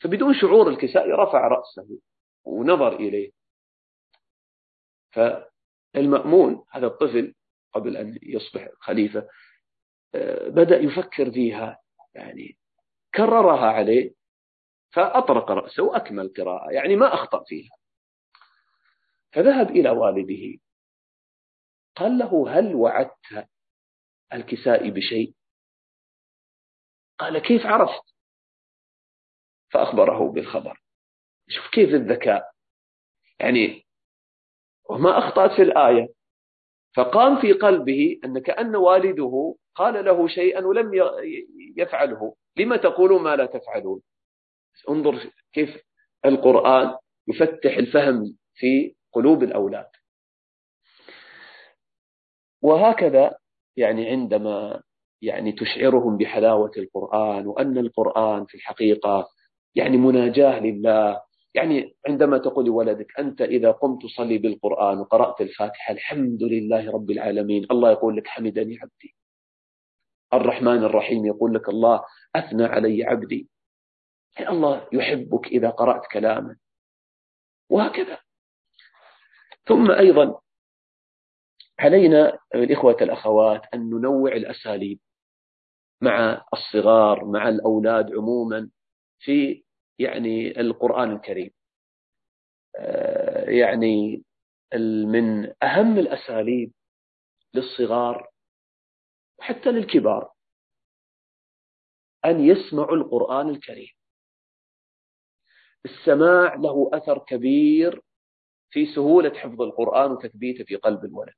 [0.00, 1.98] فبدون شعور الكسائي رفع رأسه
[2.44, 3.30] ونظر إليه.
[5.12, 7.34] فالمأمون هذا الطفل
[7.72, 9.28] قبل أن يصبح خليفة
[10.14, 11.78] آه، بدأ يفكر فيها
[12.14, 12.56] يعني
[13.14, 14.14] كررها عليه
[14.92, 17.81] فأطرق رأسه وأكمل قراءة يعني ما أخطأ فيها.
[19.32, 20.58] فذهب إلى والده.
[21.96, 23.48] قال له هل وعدت
[24.32, 25.34] الكسائي بشيء؟
[27.18, 28.14] قال كيف عرفت؟
[29.72, 30.82] فأخبره بالخبر.
[31.48, 32.52] شوف كيف الذكاء.
[33.40, 33.86] يعني
[34.90, 36.08] وما أخطأت في الآية.
[36.96, 40.90] فقام في قلبه أن كأن والده قال له شيئا ولم
[41.76, 42.36] يفعله.
[42.56, 44.02] لما تقولون ما لا تفعلون؟
[44.88, 45.82] انظر كيف
[46.24, 49.90] القرآن يفتح الفهم في قلوب الأولاد.
[52.62, 53.36] وهكذا
[53.76, 54.82] يعني عندما
[55.22, 59.28] يعني تشعرهم بحلاوة القرآن وأن القرآن في الحقيقة
[59.74, 61.22] يعني مناجاة لله.
[61.54, 67.66] يعني عندما تقول لولدك أنت إذا قمت تصلي بالقرآن وقرأت الفاتحة الحمد لله رب العالمين
[67.70, 69.14] الله يقول لك حمدني عبدي.
[70.34, 72.04] الرحمن الرحيم يقول لك الله
[72.36, 73.48] أثنى علي عبدي.
[74.38, 76.56] يعني الله يحبك إذا قرأت كلاما
[77.70, 78.18] وهكذا.
[79.68, 80.40] ثم أيضا
[81.78, 84.98] علينا الإخوة الأخوات أن ننوع الأساليب
[86.00, 88.70] مع الصغار مع الأولاد عموما
[89.20, 89.64] في
[89.98, 91.50] يعني القرآن الكريم.
[92.76, 94.22] آه، يعني
[95.06, 96.72] من أهم الأساليب
[97.54, 98.30] للصغار
[99.38, 100.32] وحتى للكبار
[102.24, 103.90] أن يسمعوا القرآن الكريم.
[105.84, 108.02] السماع له أثر كبير
[108.72, 111.34] في سهولة حفظ القرآن وتثبيته في قلب الولد.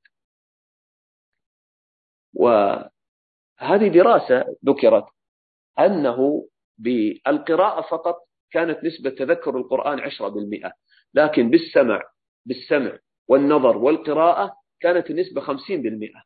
[2.35, 5.05] وهذه دراسة ذكرت
[5.78, 8.16] أنه بالقراءة فقط
[8.51, 10.72] كانت نسبة تذكر القرآن 10%
[11.14, 12.03] لكن بالسمع
[12.47, 16.24] بالسمع والنظر والقراءة كانت النسبة 50%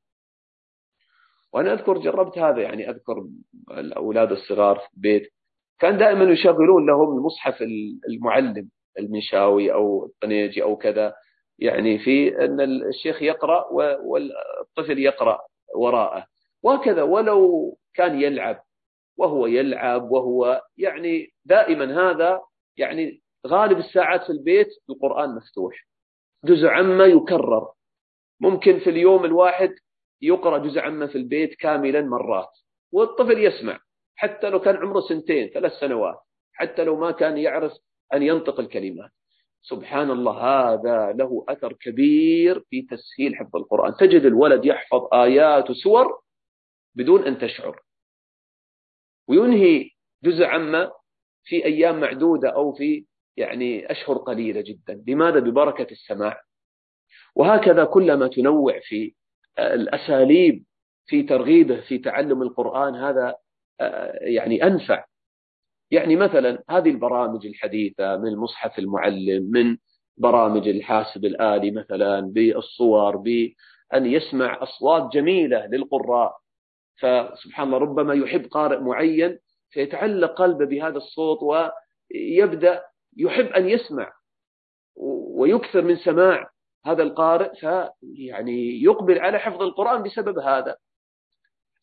[1.53, 3.29] وأنا أذكر جربت هذا يعني أذكر
[3.71, 5.33] الأولاد الصغار في البيت.
[5.79, 7.63] كان دائما يشغلون لهم المصحف
[8.09, 8.71] المعلم.
[8.99, 11.15] المنشاوي أو الطنيجي أو كذا.
[11.59, 13.65] يعني في أن الشيخ يقرأ
[14.03, 15.41] والطفل يقرأ
[15.75, 16.27] وراءه.
[16.63, 18.63] وهكذا ولو كان يلعب
[19.17, 22.41] وهو يلعب وهو يعني دائما هذا
[22.77, 25.75] يعني غالب الساعات في البيت القرآن مفتوح.
[26.45, 27.69] جزء عما يكرر.
[28.41, 29.75] ممكن في اليوم الواحد
[30.23, 32.51] يقرأ جزء عما في البيت كاملا مرات.
[32.93, 33.79] والطفل يسمع.
[34.17, 36.19] حتى لو كان عمره سنتين ثلاث سنوات.
[36.53, 37.73] حتى لو ما كان يعرف
[38.15, 39.11] أن ينطق الكلمات.
[39.63, 43.95] سبحان الله هذا له أثر كبير في تسهيل حفظ القرآن.
[43.97, 46.21] تجد الولد يحفظ آيات وسور
[46.95, 47.83] بدون أن تشعر.
[49.29, 49.91] وينهي
[50.25, 50.93] جزء عما
[51.45, 53.05] في أيام معدودة أو في
[53.37, 55.05] يعني أشهر قليلة جدا.
[55.07, 56.43] لماذا؟ ببركة السماع.
[57.35, 59.15] وهكذا كلما تنوع في
[59.59, 60.65] الأساليب
[61.07, 63.37] في ترغيبه في تعلم القرآن هذا
[64.21, 65.05] يعني أنفع.
[65.91, 69.77] يعني مثلا هذه البرامج الحديثة من المصحف المعلم من
[70.17, 76.37] برامج الحاسب الآلي مثلا بالصور بأن يسمع أصوات جميلة للقراء.
[77.01, 79.39] فسبحان الله ربما يحب قارئ معين
[79.71, 82.83] فيتعلق قلبه بهذا الصوت ويبدأ
[83.17, 84.13] يحب أن يسمع
[85.37, 86.51] ويكثر من سماع
[86.87, 90.77] هذا القارئ فيعني يقبل على حفظ القرآن بسبب هذا.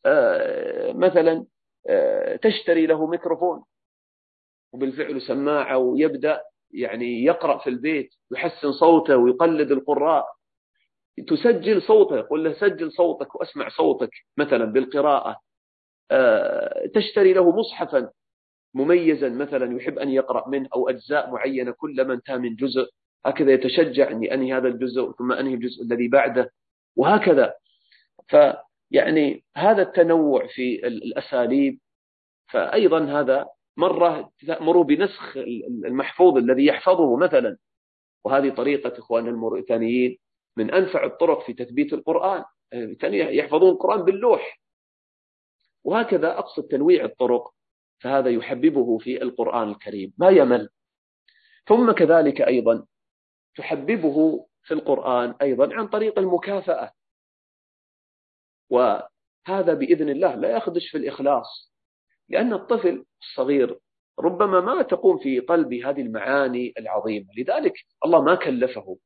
[0.05, 1.45] آه، مثلا
[1.89, 3.63] آه، تشتري له ميكروفون.
[4.75, 10.25] وبالفعل سماعة ويبدأ يعني يقرأ في البيت يحسن صوته ويقلد القراء.
[11.27, 15.39] تسجل صوته قل له سجل صوتك واسمع صوتك مثلا بالقراءة.
[16.11, 18.09] آه، تشتري له مصحفا
[18.73, 22.89] مميزا مثلا يحب أن يقرأ منه أو أجزاء معينة كلما انتهى من جزء.
[23.25, 26.51] هكذا يتشجع أني أنهي هذا الجزء ثم أنهي الجزء الذي بعده.
[26.95, 27.53] وهكذا.
[28.27, 31.79] فيعني هذا التنوع في الأساليب.
[32.51, 33.47] فأيضا هذا
[33.77, 35.37] مرة تأمر بنسخ
[35.85, 37.57] المحفوظ الذي يحفظه مثلا.
[38.23, 40.17] وهذه طريقة إخواننا الموريتانيين
[40.57, 42.43] من أنفع الطرق في تثبيت القرآن.
[43.13, 44.61] يحفظون القرآن باللوح.
[45.83, 47.53] وهكذا أقصد تنويع الطرق
[47.99, 50.13] فهذا يحببه في القرآن الكريم.
[50.17, 50.69] ما يمل.
[51.67, 52.85] ثم كذلك أيضا
[53.55, 56.91] تحببه في القرآن أيضا عن طريق المكافأة.
[58.69, 61.74] وهذا بإذن الله لا يخدش في الإخلاص.
[62.29, 63.79] لأن الطفل الصغير
[64.19, 67.25] ربما ما تقوم في قلبه هذه المعاني العظيمة.
[67.37, 67.73] لذلك
[68.05, 68.97] الله ما كلفه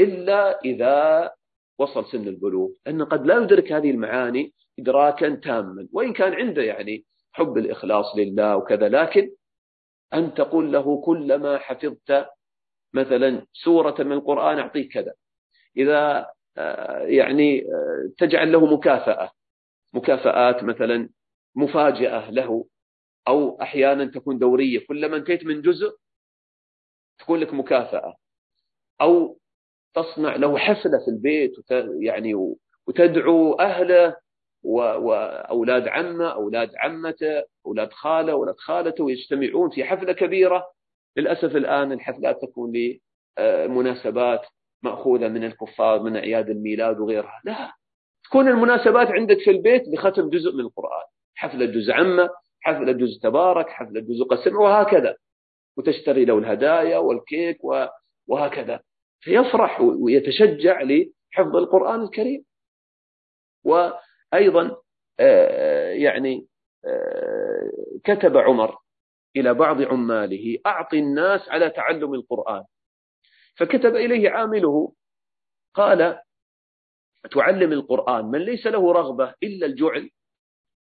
[0.00, 1.30] إلا إذا
[1.78, 7.04] وصل سن البلوغ لأنه قد لا يدرك هذه المعاني إدراكا تاما وإن كان عنده يعني
[7.32, 9.30] حب الإخلاص لله وكذا لكن
[10.14, 12.26] أن تقول له كلما حفظت
[12.94, 15.14] مثلا سورة من القرآن أعطيك كذا.
[15.76, 19.30] إذا آه، يعني آه، تجعل له مكافأة
[19.94, 21.08] مكافآت مثلا
[21.58, 22.66] مفاجأة له
[23.28, 24.86] أو أحيانا تكون دورية.
[24.86, 25.96] كلما انتهيت من جزء
[27.18, 28.14] تكون لك مكافأة.
[29.00, 29.38] أو
[29.94, 31.52] تصنع له حفلة في البيت
[32.00, 32.54] يعني
[32.86, 34.16] وتدعو أهله
[34.62, 40.72] وأولاد عمه أولاد عمته أولاد خاله أولاد خالته ويجتمعون في حفلة كبيرة.
[41.16, 42.72] للأسف الآن الحفلات تكون
[43.38, 44.46] لمناسبات
[44.82, 47.40] مأخوذة من الكفار من أعياد الميلاد وغيرها.
[47.44, 47.72] لا
[48.24, 51.06] تكون المناسبات عندك في البيت بختم جزء من القرآن.
[51.38, 52.30] حفلة جزء عمة
[52.60, 55.16] حفلة جزء تبارك حفلة جزء قسم وهكذا.
[55.76, 57.58] وتشتري له الهدايا والكيك
[58.26, 58.80] وهكذا.
[59.20, 62.44] فيفرح ويتشجع لحفظ القرآن الكريم.
[63.64, 64.76] وأيضا
[65.20, 66.46] آه، يعني
[66.84, 67.70] آه،
[68.04, 68.78] كتب عمر
[69.36, 72.64] إلى بعض عماله أعطي الناس على تعلم القرآن.
[73.56, 74.92] فكتب إليه عامله
[75.74, 76.20] قال
[77.30, 80.10] تعلم القرآن من ليس له رغبة إلا الجعل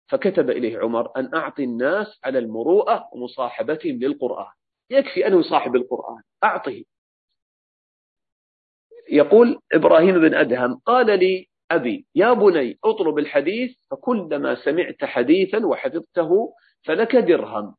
[0.08, 4.52] فكتب إليه عمر أن أعطي الناس على المروءة ومصاحبتهم للقرآن.
[4.90, 6.22] يكفي أنه يصاحب القرآن.
[6.44, 6.84] أعطه.
[9.10, 16.54] يقول إبراهيم بن أدهم قال لي أبي يا بني أطلب الحديث فكلما سمعت حديثا وحفظته
[16.84, 17.74] فلك درهم.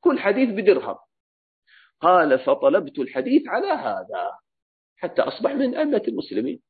[0.00, 0.96] كل حديث بدرهم.
[2.00, 4.38] قال فطلبت الحديث على هذا
[4.96, 6.60] حتى أصبح من أئمة المسلمين.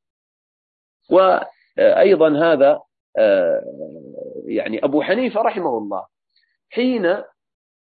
[1.10, 2.80] وأيضا هذا
[3.18, 3.62] آه،
[4.54, 6.06] يعني أبو حنيفة رحمه الله
[6.70, 7.22] حين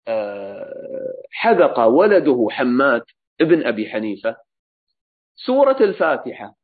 [0.08, 3.04] آه، حذق ولده حماد
[3.42, 4.38] ابن أبي حنيفة
[5.36, 6.56] سورة الفاتحة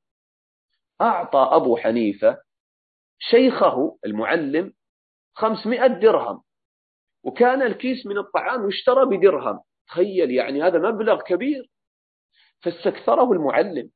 [1.02, 2.38] أعطى أبو حنيفة
[3.20, 4.74] شيخه المعلم
[5.34, 6.44] خمسمائة درهم
[7.24, 9.60] وكان الكيس من الطعام يشترى بدرهم.
[9.88, 11.70] تخيل يعني هذا مبلغ كبير.
[12.62, 13.90] فاستكثره المعلم.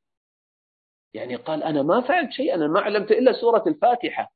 [1.13, 4.31] يعني قال أنا ما فعلت شيء أنا ما علمت إلا سورة الفاتحة.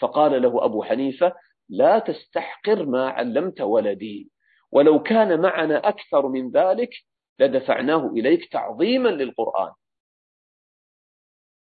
[0.00, 1.34] فقال له أبو حنيفة
[1.68, 4.30] لا تستحقر ما علمت ولدي.
[4.72, 6.90] ولو كان معنا أكثر من ذلك
[7.38, 9.72] لدفعناه إليك تعظيما للقرآن.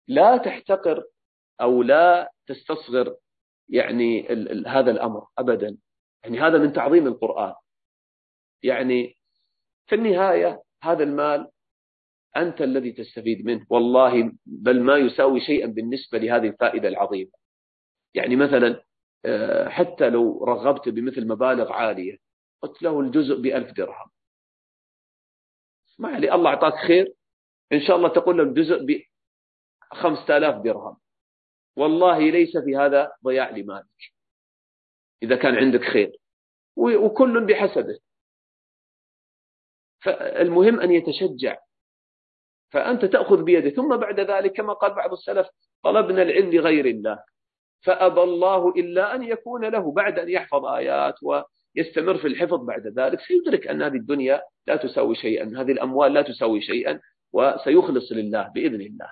[0.08, 1.04] لا تحتقر
[1.62, 3.16] أو لا تستصغر
[3.70, 4.28] يعني
[4.68, 5.78] هذا الأمر أبدا.
[6.24, 7.54] يعني هذا من تعظيم القرآن.
[8.64, 9.18] يعني
[9.88, 11.52] في النهاية هذا المال
[12.38, 13.66] أنت الذي تستفيد منه.
[13.70, 17.32] والله بل ما يساوي شيئا بالنسبة لهذه الفائدة العظيمة.
[18.14, 18.84] يعني مثلا
[19.26, 22.18] آه، حتى لو رغبت بمثل مبالغ عالية
[22.62, 24.10] قلت له الجزء بألف درهم.
[26.00, 27.14] ما علي الله أعطاك خير.
[27.74, 30.98] إن شاء الله تقول له الجزء بخمسة آلاف درهم.
[31.76, 34.14] والله ليس في هذا ضياع لمالك
[35.24, 36.18] إذا كان عندك خير.
[36.76, 38.00] وكل بحسبه.
[40.04, 41.58] فالمهم أن يتشجع.
[42.70, 43.70] فأنت تأخذ بيده.
[43.70, 45.48] ثم بعد ذلك كما قال بعض السلف
[45.84, 47.24] طلبنا العلم لغير الله.
[47.82, 53.20] فأبى الله إلا أن يكون له بعد أن يحفظ آيات ويستمر في الحفظ بعد ذلك.
[53.22, 57.00] سيدرك أن هذه الدنيا لا تساوي شيئا هذه الأموال لا تساوي شيئا
[57.34, 59.12] وسيخلص لله بإذن الله.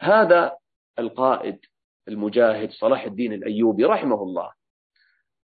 [0.00, 0.56] هذا
[0.98, 1.58] القائد
[2.08, 4.52] المجاهد صلاح الدين الأيوبي رحمه الله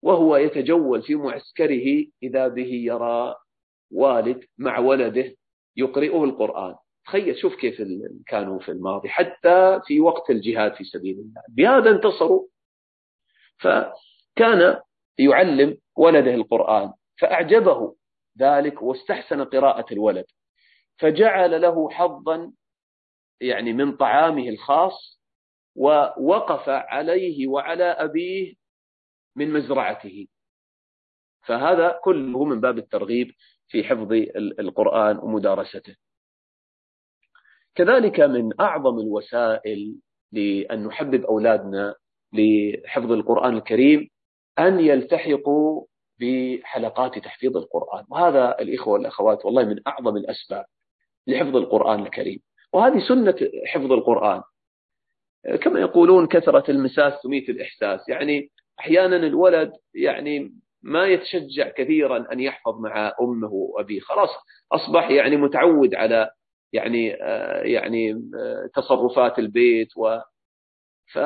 [0.02, 3.36] وهو يتجول في معسكره إذا به يرى
[3.92, 5.36] والد مع ولده
[5.78, 6.76] يقرئه القرآن.
[7.06, 7.82] تخيل شوف كيف
[8.28, 11.44] كانوا في الماضي حتى في وقت الجهاد في سبيل الله.
[11.50, 12.48] بهذا انتصروا.
[13.58, 14.82] فكان
[15.18, 17.96] يعلم ولده القرآن فأعجبه
[18.40, 20.26] ذلك واستحسن قراءة الولد.
[20.98, 22.54] فجعل له حظا
[23.42, 25.22] يعني من طعامه الخاص
[25.76, 28.54] ووقف عليه وعلى أبيه
[29.36, 30.28] من مزرعته.
[31.42, 33.32] فهذا كله من باب الترغيب
[33.68, 34.12] في حفظ
[34.60, 35.96] القرآن ومدارسته.
[37.76, 39.96] كذلك من أعظم الوسائل
[40.32, 41.96] لأن نحبب أولادنا
[42.34, 44.10] لحفظ القرآن الكريم
[44.60, 45.86] أن يلتحقوا
[46.20, 48.06] بحلقات تحفيظ القرآن.
[48.10, 50.66] وهذا الإخوة والأخوات والله من أعظم الأسباب
[51.28, 52.40] لحفظ القرآن الكريم.
[52.74, 53.36] وهذه سنة
[53.68, 54.42] حفظ القرآن.
[55.62, 58.10] كما يقولون كثرة المساس تميت الإحساس.
[58.10, 58.50] يعني
[58.80, 60.54] أحيانا الولد يعني
[60.84, 64.00] ما يتشجع كثيرا أن يحفظ مع أمه وأبيه.
[64.00, 64.30] خلاص
[64.72, 66.30] أصبح يعني متعود على
[66.74, 67.08] يعني
[67.64, 68.22] يعني
[68.76, 70.20] تصرفات البيت و
[71.14, 71.20] ف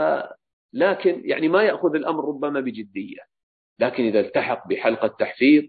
[0.74, 3.20] لكن يعني ما يأخذ الأمر ربما بجدية.
[3.80, 5.64] لكن إذا التحق بحلقة تحفيظ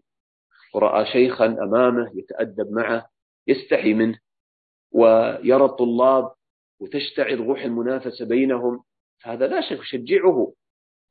[0.75, 3.09] ورأى شيخا أمامه يتأدب معه
[3.47, 4.19] يستحي منه.
[4.93, 6.33] ويرى الطلاب
[6.81, 8.85] وتشتعل روح المنافسة بينهم
[9.23, 10.53] فهذا لا شك يشجعه.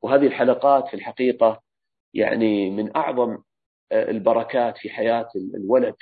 [0.02, 1.62] وهذه الحلقات في الحقيقة
[2.14, 3.38] يعني من أعظم
[3.92, 5.94] آه، البركات في حياة الولد.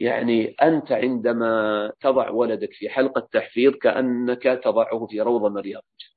[0.00, 6.10] يعني أنت عندما تضع ولدك في حلقة تحفيظ كأنك تضعه في روضة من رياض الجنة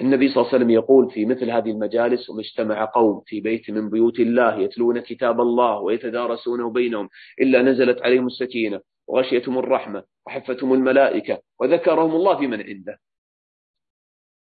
[0.00, 3.70] النبي صلى الله عليه وسلم يقول في مثل هذه المجالس وما اجتمع قوم في بيت
[3.70, 7.08] من بيوت الله يتلون كتاب الله ويتدارسونه بينهم
[7.40, 12.98] إلا نزلت عليهم السكينة وغشيتهم الرحمة وحفتهم الملائكة وذكرهم الله في من عنده.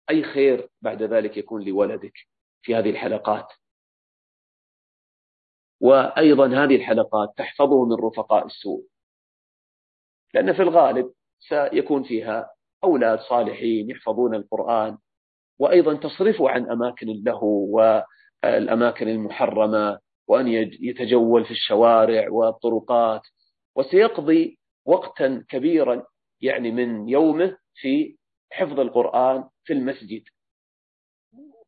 [0.10, 2.14] أي خير بعد ذلك يكون لولدك
[2.62, 3.48] في هذه الحلقات.
[5.82, 8.84] وأيضا هذه الحلقات تحفظه من رفقاء السوء
[10.34, 12.50] لأن في الغالب سيكون فيها
[12.84, 14.98] أولاد صالحين يحفظون القرآن
[15.60, 20.48] وأيضا تصرفه عن أماكن اللهو والأماكن المحرمة وأن
[20.80, 23.22] يتجول في الشوارع والطرقات
[23.76, 26.04] وسيقضي وقتا كبيرا
[26.42, 28.18] يعني من يومه في
[28.52, 30.24] حفظ القرآن في المسجد.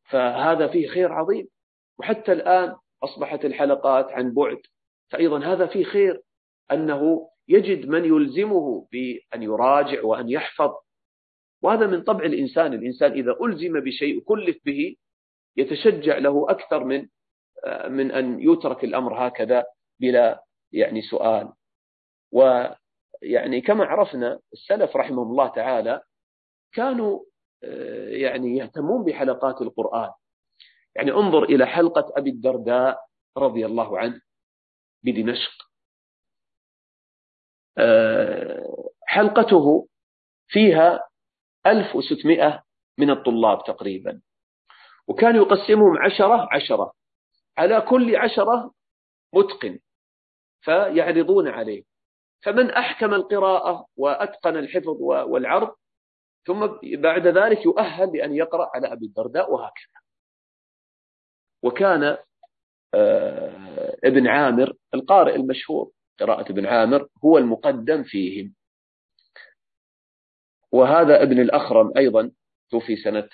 [0.09, 1.47] فهذا فيه خير عظيم.
[1.99, 4.57] وحتى الآن أصبحت الحلقات عن بعد.
[5.11, 6.21] فأيضا هذا فيه خير
[6.71, 10.71] أنه يجد من يلزمه بأن يراجع وأن يحفظ.
[11.61, 12.73] وهذا من طبع الإنسان.
[12.73, 14.95] الإنسان إذا ألزم بشيء وكلف به
[15.57, 17.07] يتشجع له أكثر من
[17.87, 19.65] من أن يترك الأمر هكذا
[19.99, 21.53] بلا يعني سؤال.
[22.31, 26.01] ويعني كما عرفنا السلف رحمهم الله تعالى
[26.73, 27.19] كانوا
[28.07, 30.11] يعني يهتمون بحلقات القرآن.
[30.95, 32.99] يعني انظر إلى حلقة أبي الدرداء
[33.37, 34.21] رضي الله عنه
[35.03, 35.53] بدمشق.
[39.05, 39.87] حلقته
[40.47, 41.09] فيها
[41.67, 42.63] 1600
[42.97, 44.21] من الطلاب تقريبا.
[45.07, 46.93] وكان يقسمهم عشرة عشرة.
[47.57, 48.73] على كل عشرة
[49.33, 49.79] متقن
[50.61, 51.83] فيعرضون عليه.
[52.43, 55.75] فمن أحكم القراءة وأتقن الحفظ والعرض
[56.45, 60.02] ثم بعد ذلك يؤهل لأن يقرأ على أبي الدرداء وهكذا.
[61.63, 62.17] وكان
[62.93, 65.91] آه، ابن عامر القارئ المشهور.
[66.19, 68.53] قراءة ابن عامر هو المقدم فيهم.
[70.71, 72.31] وهذا ابن الأخرم أيضا
[72.69, 73.29] توفي سنة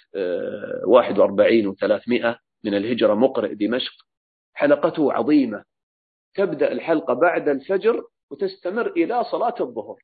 [0.85, 3.93] 41 آه، و300 من الهجرة مقرئ دمشق.
[4.53, 5.63] حلقته عظيمة.
[6.35, 9.95] تبدأ الحلقة بعد الفجر وتستمر إلى صلاة الظهر.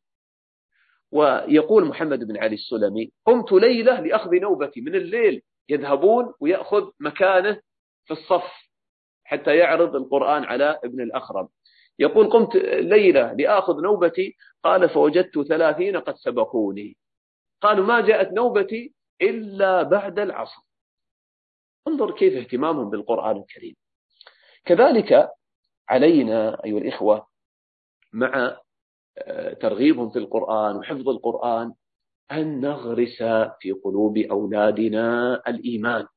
[1.12, 4.82] ويقول محمد بن علي السلمي قمت ليلة لأخذ نوبتي.
[4.82, 7.62] من الليل يذهبون ويأخذ مكانه
[8.06, 8.70] في الصف
[9.24, 11.47] حتى يعرض القرآن على ابن الأخرم
[11.99, 16.97] يقول قمت ليلة لآخذ نوبتي قال فوجدت ثلاثين قد سبقوني.
[17.62, 20.62] قالوا ما جاءت نوبتي إلا بعد العصر.
[21.88, 23.76] انظر كيف اهتمامهم بالقرآن الكريم.
[24.66, 25.30] كذلك
[25.89, 27.28] علينا أيها الإخوة
[28.14, 28.58] مع
[29.18, 31.74] آه، ترغيبهم في القرآن وحفظ القرآن
[32.32, 33.24] أن نغرس
[33.60, 36.08] في قلوب أولادنا الإيمان.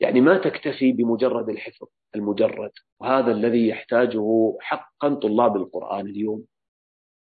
[0.00, 2.70] يعني ما تكتفي بمجرد الحفظ المجرد
[3.00, 6.44] وهذا الذي يحتاجه حقا طلاب القرآن اليوم.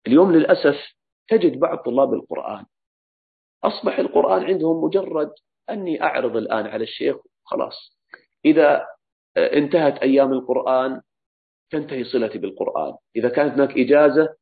[0.06, 0.94] اليوم للأسف
[1.28, 2.64] تجد بعض طلاب القرآن
[3.64, 5.32] أصبح القرآن عندهم مجرد
[5.70, 7.98] أني أعرض الآن على الشيخ خلاص
[8.44, 8.86] إذا
[9.36, 11.00] انتهت أيام القرآن
[11.70, 12.94] تنتهي صلتي بالقرآن.
[13.16, 14.34] إذا كانت هناك إجازة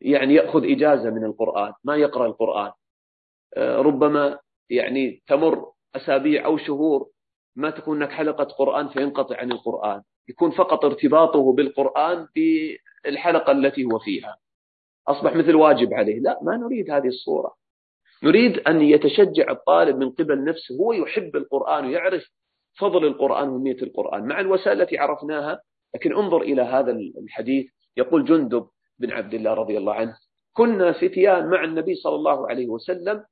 [0.00, 2.72] يعني يأخذ إجازة من القرآن ما يقرأ القرآن.
[3.58, 4.38] ربما
[4.70, 7.10] يعني تمر أسابيع أو شهور
[7.56, 10.02] ما تكون هناك حلقة قرآن فينقطع عن القرآن.
[10.28, 14.36] يكون فقط ارتباطه بالقرآن بالحلقة التي هو فيها.
[15.08, 16.20] أصبح مثل واجب عليه.
[16.20, 17.54] لا ما نريد هذه الصورة.
[18.22, 20.74] نريد أن يتشجع الطالب من قبل نفسه.
[20.76, 22.30] هو يحب القرآن ويعرف
[22.78, 24.28] فضل القرآن وهمية القرآن.
[24.28, 25.60] مع الوسائل التي عرفناها
[25.94, 27.66] لكن انظر إلى هذا الحديث.
[27.96, 28.66] يقول جندب
[28.98, 30.16] بن عبد الله رضي الله عنه
[30.52, 33.24] كنا فتيان مع النبي صلى الله عليه وسلم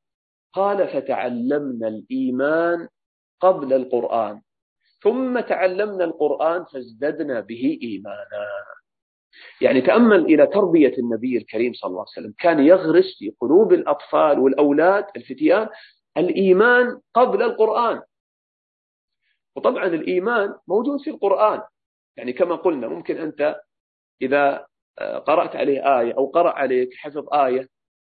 [0.52, 2.88] قال فتعلمنا الإيمان
[3.41, 4.43] قبل القرآن.
[5.03, 8.47] ثم تعلمنا القرآن فازددنا به إيمانا.
[9.61, 12.35] يعني تأمل إلى تربية النبي الكريم صلى الله عليه وسلم.
[12.39, 15.68] كان يغرس في قلوب الأطفال والأولاد الفتيان
[16.16, 18.03] الإيمان قبل القرآن.
[19.57, 21.62] وطبعا الإيمان موجود في القرآن.
[22.16, 23.61] يعني كما قلنا ممكن أنت
[24.22, 24.66] إذا
[24.99, 27.68] قرأت عليه آية أو قرأ عليك حفظ آية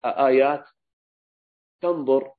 [0.05, 0.63] آيات
[1.81, 2.31] تنظر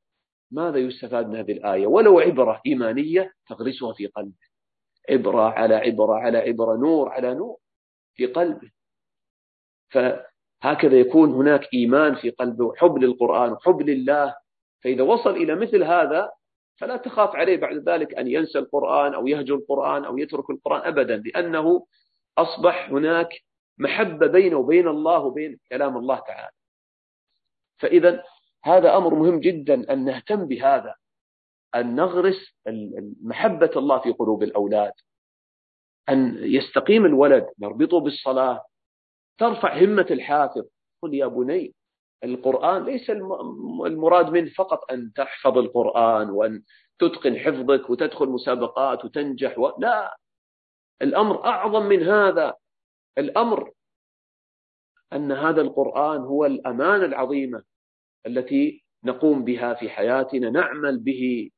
[0.53, 4.53] ماذا يستفاد من هذه الآية؟ ولو عبرة إيمانية تغرسها في قلبه.
[5.11, 7.57] عبرة على عبرة على عبرة نور على نور
[8.14, 8.70] في قلبه.
[9.90, 14.34] فهكذا يكون هناك إيمان في قلبه وحب للقرآن وحب لله.
[14.84, 16.30] فإذا وصل إلى مثل هذا
[16.76, 21.16] فلا تخاف عليه بعد ذلك أن ينسى القرآن أو يهجر القرآن أو يترك القرآن أبدا
[21.16, 21.87] لأنه
[22.38, 23.29] أصبح هناك
[23.79, 26.57] محبة بينه وبين الله وبين كلام الله تعالى.
[27.79, 28.22] فإذا
[28.64, 30.95] هذا أمر مهم جدا أن نهتم بهذا
[31.75, 32.55] أن نغرس
[33.22, 34.93] محبة الله في قلوب الأولاد
[36.09, 38.64] أن يستقيم الولد نربطه بالصلاة
[39.39, 40.63] ترفع همة الحافظ.
[41.03, 41.75] قل يا بني
[42.25, 46.63] القرآن ليس المراد منه فقط أن تحفظ القرآن وأن
[46.99, 49.72] تتقن حفظك وتدخل مسابقات وتنجح و...
[49.79, 50.17] لا.
[51.03, 52.55] الأمر أعظم من هذا.
[53.18, 53.72] الأمر
[55.13, 57.63] أن هذا القرآن هو الأمانة العظيمة.
[58.26, 61.50] التي نقوم بها في حياتنا نعمل به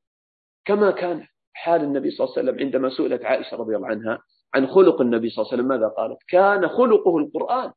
[0.65, 4.23] كما كان حال النبي صلى الله عليه وسلم عندما سئلت عائشة رضي الله عنها
[4.53, 7.73] عن خلق النبي صلى الله عليه وسلم ماذا قالت؟ كان خلقه القرآن.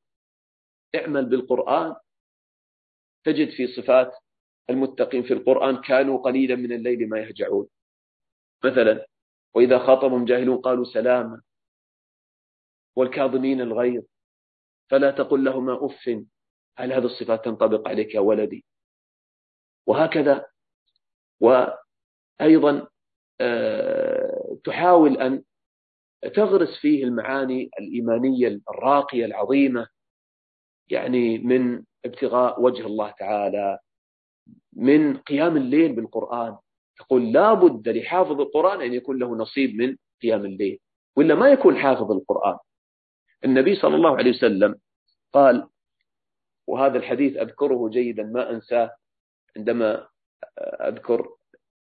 [0.94, 1.94] اعمل بالقرآن.
[3.24, 4.14] تجد في صفات
[4.70, 7.68] المتقين في القرآن كانوا قليلا من الليل ما يهجعون.
[8.64, 9.06] مثلا
[9.54, 11.42] وإذا خاطبهم جاهلون قالوا سلاما.
[12.96, 14.02] والكاظمين الغيظ.
[14.90, 16.08] فلا تقل لهما أف.
[16.78, 18.64] هل هذه الصفات تنطبق عليك يا ولدي؟
[19.88, 20.46] وهكذا.
[21.40, 22.86] وأيضا
[23.40, 25.42] آه، تحاول أن
[26.34, 29.88] تغرس فيه المعاني الإيمانية الراقية العظيمة
[30.88, 33.78] يعني من ابتغاء وجه الله تعالى
[34.72, 36.56] من قيام الليل بالقرآن.
[36.98, 40.78] تقول لا بد لحافظ القرآن أن يكون له نصيب من قيام الليل
[41.16, 42.58] ولا ما يكون حافظ القرآن.
[43.44, 44.74] النبي صلى الله عليه وسلم
[45.32, 45.68] قال
[46.66, 48.90] وهذا الحديث أذكره جيدا ما أنساه
[49.58, 50.06] عندما
[50.80, 51.28] أذكر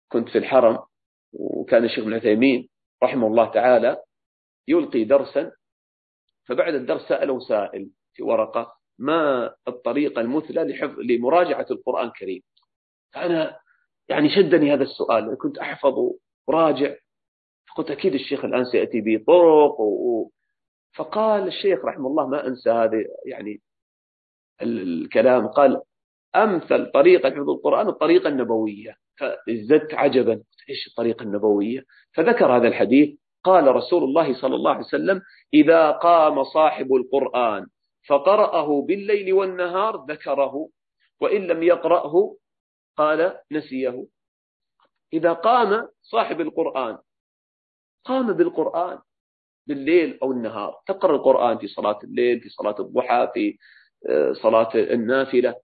[0.09, 0.79] كنت في الحرم
[1.33, 2.69] وكان الشيخ ابن عثيمين
[3.03, 4.03] رحمه الله تعالى
[4.69, 5.53] يلقي درسا
[6.49, 12.43] فبعد الدرس سأله سائل في ورقة ما الطريقة المثلى لحفظ لمراجعة القرآن الكريم؟
[13.13, 13.59] فأنا
[14.09, 15.95] يعني شدني هذا السؤال كنت أحفظ
[16.47, 16.95] وراجع
[17.69, 20.31] فقلت أكيد الشيخ الآن سيأتي بطرق و...
[20.97, 23.61] فقال الشيخ رحمه الله ما أنسى هذا يعني
[24.63, 25.83] الكلام قال
[26.37, 28.97] أمثل طريقة حفظ القرآن الطريقة النبوية.
[29.19, 30.43] فازددت عجبا.
[30.71, 33.19] إيش الطريقة النبوية؟ فذكر هذا الحديث.
[33.45, 35.23] قال رسول الله صلى الله عليه وسلم
[35.55, 37.67] إذا قام صاحب القرآن
[38.09, 40.69] فقرأه بالليل والنهار ذكره
[41.21, 42.37] وإن لم يقرأه
[42.97, 44.07] قال نسيه.
[45.13, 46.99] إذا قام صاحب القرآن
[48.05, 48.99] قام بالقرآن
[49.67, 50.81] بالليل أو النهار.
[50.87, 53.59] تقرأ القرآن في صلاة الليل في صلاة الضحى في
[54.09, 55.55] آه، صلاة النافلة.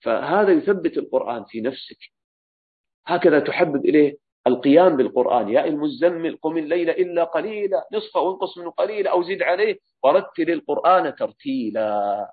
[0.00, 1.98] فهذا يثبت القرآن في نفسك.
[3.06, 4.16] هكذا تحبب إليه
[4.46, 5.48] القيام بالقرآن.
[5.48, 11.14] يا المزمل قم الليل إلا قليلا نصفه وانقص منه قليلا أو زد عليه ورتل القرآن
[11.14, 12.32] ترتيلا.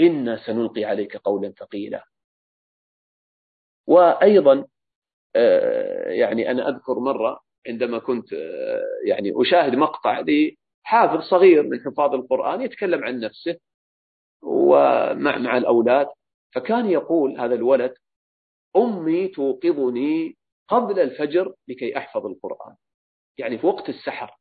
[0.00, 2.04] إنا سنلقي عليك قولا ثقيلا.
[3.86, 4.66] وأيضا
[5.36, 12.14] آه، يعني أنا أذكر مرة عندما كنت آه، يعني أشاهد مقطع لحافظ صغير من حفاظ
[12.14, 13.58] القرآن يتكلم عن نفسه
[14.42, 16.08] ومع مع الأولاد
[16.54, 17.94] فكان يقول هذا الولد
[18.76, 20.36] أمي توقظني
[20.68, 22.76] قبل الفجر لكي أحفظ القرآن.
[23.38, 24.36] يعني في وقت السحر.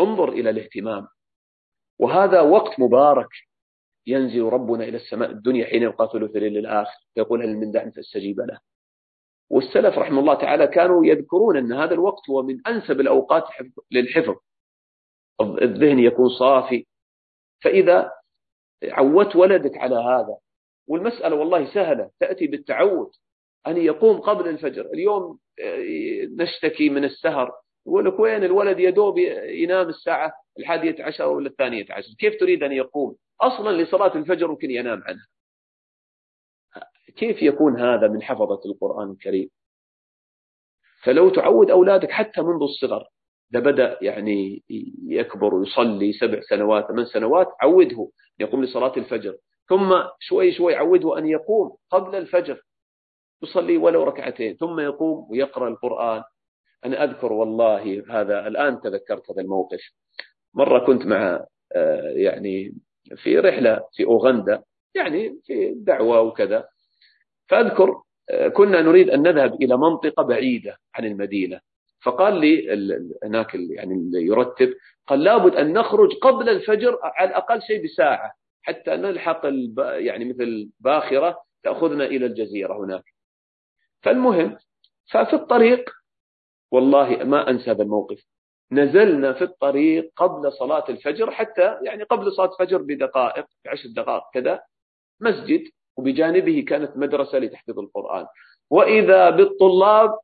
[0.00, 1.08] انظر إلى الاهتمام.
[1.98, 3.28] وهذا وقت مبارك
[4.06, 8.40] ينزل ربنا إلى السماء الدنيا حين يقاتل في الليل الآخر فيقول هل من دع فاستجيب
[8.40, 8.60] له.
[9.50, 13.44] والسلف رحمه الله تعالى كانوا يذكرون أن هذا الوقت هو من أنسب الأوقات
[13.90, 14.34] للحفظ.
[15.40, 16.86] الذهن يكون صافي.
[17.64, 18.12] فإذا
[18.84, 20.38] عودت ولدك على هذا
[20.88, 23.10] والمسألة والله سهلة تأتي بالتعود.
[23.66, 24.86] أن يقوم قبل الفجر.
[24.86, 27.52] اليوم آه، نشتكي من السهر.
[27.86, 32.08] يقول لك وين الولد؟ يدوب ينام الساعة الحادية عشر ولا الثانية عشر.
[32.18, 35.26] كيف تريد أن يقوم؟ أصلا لصلاة الفجر ممكن ينام عنها.
[37.16, 39.50] كيف يكون هذا من حفظة القرآن الكريم؟
[41.02, 43.04] فلو تعود أولادك حتى منذ الصغر.
[43.54, 44.62] إذا بدأ يعني
[45.08, 48.08] يكبر ويصلي سبع سنوات ثمان سنوات عوده.
[48.38, 49.36] يقوم لصلاة الفجر.
[49.68, 52.62] ثم شوي شوي عوده أن يقوم قبل الفجر
[53.42, 56.22] يصلي ولو ركعتين ثم يقوم ويقرأ القرآن.
[56.84, 59.80] أنا أذكر والله هذا الآن تذكرت هذا الموقف.
[60.54, 61.44] مرة كنت مع
[61.76, 62.74] آه، يعني
[63.16, 64.62] في رحلة في أوغندا
[64.94, 66.68] يعني في دعوة وكذا.
[67.48, 71.60] فأذكر آه، كنا نريد أن نذهب إلى منطقة بعيدة عن المدينة.
[72.02, 72.72] فقال لي
[73.24, 74.74] هناك يعني اللي يرتب
[75.06, 78.32] قال لابد أن نخرج قبل الفجر على الأقل شيء بساعة.
[78.68, 79.40] حتى نلحق
[79.78, 83.04] يعني مثل باخرة تأخذنا إلى الجزيرة هناك.
[84.02, 84.56] فالمهم
[85.10, 85.90] ففي الطريق
[86.70, 88.24] والله ما أنسى هذا الموقف
[88.72, 94.60] نزلنا في الطريق قبل صلاة الفجر حتى يعني قبل صلاة الفجر بدقائق بعشر دقائق كذا
[95.20, 95.64] مسجد
[95.96, 98.26] وبجانبه كانت مدرسة لتحفيظ القرآن.
[98.70, 100.18] وإذا بالطلاب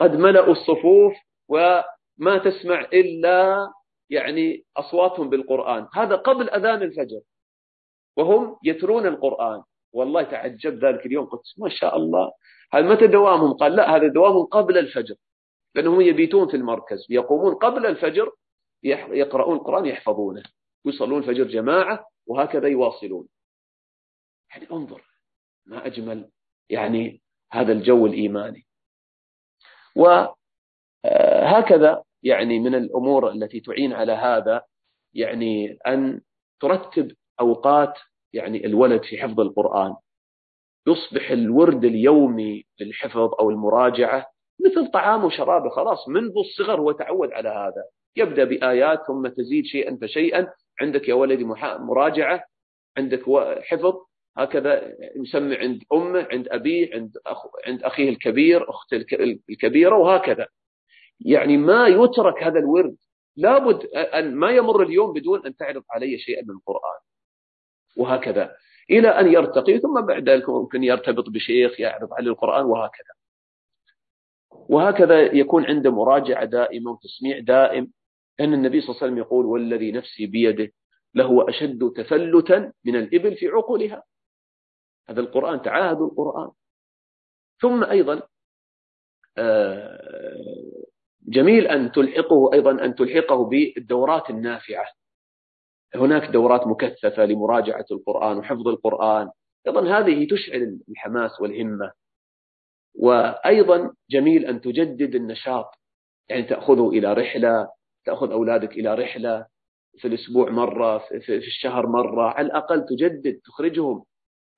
[0.00, 1.14] قد ملأوا الصفوف
[1.48, 3.70] وما تسمع إلا
[4.10, 5.88] يعني أصواتهم بالقرآن.
[5.94, 7.20] هذا قبل أذان الفجر.
[8.16, 9.62] وهم يترون القرآن.
[9.92, 11.26] والله تعجب ذلك اليوم.
[11.26, 12.32] قلت ما شاء الله.
[12.72, 15.14] هل متى دوامهم؟ قال لا هذا دوامهم قبل الفجر.
[15.74, 17.06] لأنهم يبيتون في المركز.
[17.10, 18.32] يقومون قبل الفجر
[18.82, 20.42] يقرؤون القرآن يحفظونه.
[20.86, 23.28] يصلون الفجر جماعة وهكذا يواصلون.
[24.50, 25.04] يعني انظر
[25.66, 26.30] ما أجمل
[26.70, 27.22] يعني
[27.52, 28.66] هذا الجو الإيماني.
[31.04, 34.62] وهكذا يعني من الأمور التي تعين على هذا
[35.14, 36.20] يعني أن
[36.60, 37.94] ترتب أوقات
[38.32, 39.94] يعني الولد في حفظ القرآن
[40.88, 44.26] يصبح الورد اليومي للحفظ أو المراجعة
[44.66, 47.84] مثل طعام وشرابه خلاص منذ الصغر هو تعود على هذا.
[48.16, 50.46] يبدأ بآيات ثم تزيد شيئا فشيئا.
[50.80, 51.44] عندك يا ولدي
[51.78, 52.44] مراجعة
[52.98, 53.22] عندك
[53.62, 53.94] حفظ.
[54.36, 58.96] هكذا يسمى عند أمه عند أبيه عند أخ عند أخيه الكبير أخته
[59.50, 60.46] الكبيرة وهكذا.
[61.20, 62.96] يعني ما يترك هذا الورد.
[63.36, 67.00] لابد أن ما يمر اليوم بدون أن تعرض علي شيئا من القرآن.
[67.96, 68.56] وهكذا.
[68.90, 73.14] إلى أن يرتقي ثم بعد ذلك ممكن يرتبط بشيخ يعرض عليه القرآن وهكذا.
[74.50, 77.92] وهكذا يكون عنده مراجعة دائمة وتسميع دائم
[78.40, 80.72] أن النبي صلى الله عليه وسلم يقول والذي نفسي بيده
[81.14, 84.02] لهو أشد تفلتا من الإبل في عقولها.
[85.08, 86.50] هذا القرآن تعاهدوا القرآن.
[87.60, 88.22] ثم أيضا
[89.38, 90.84] آه،
[91.28, 94.86] جميل أن تلحقه أيضا أن تلحقه بالدورات النافعة.
[95.94, 99.30] هناك دورات مكثفة لمراجعة القرآن وحفظ القرآن.
[99.66, 101.92] أيضا هذه تشعل الحماس والهمة.
[102.94, 105.70] وأيضا جميل أن تجدد النشاط.
[106.28, 107.68] يعني تأخذه إلى رحلة
[108.04, 109.46] تأخذ أولادك إلى رحلة
[109.98, 112.30] في الأسبوع مرة في الشهر مرة.
[112.30, 114.04] على الأقل تجدد تخرجهم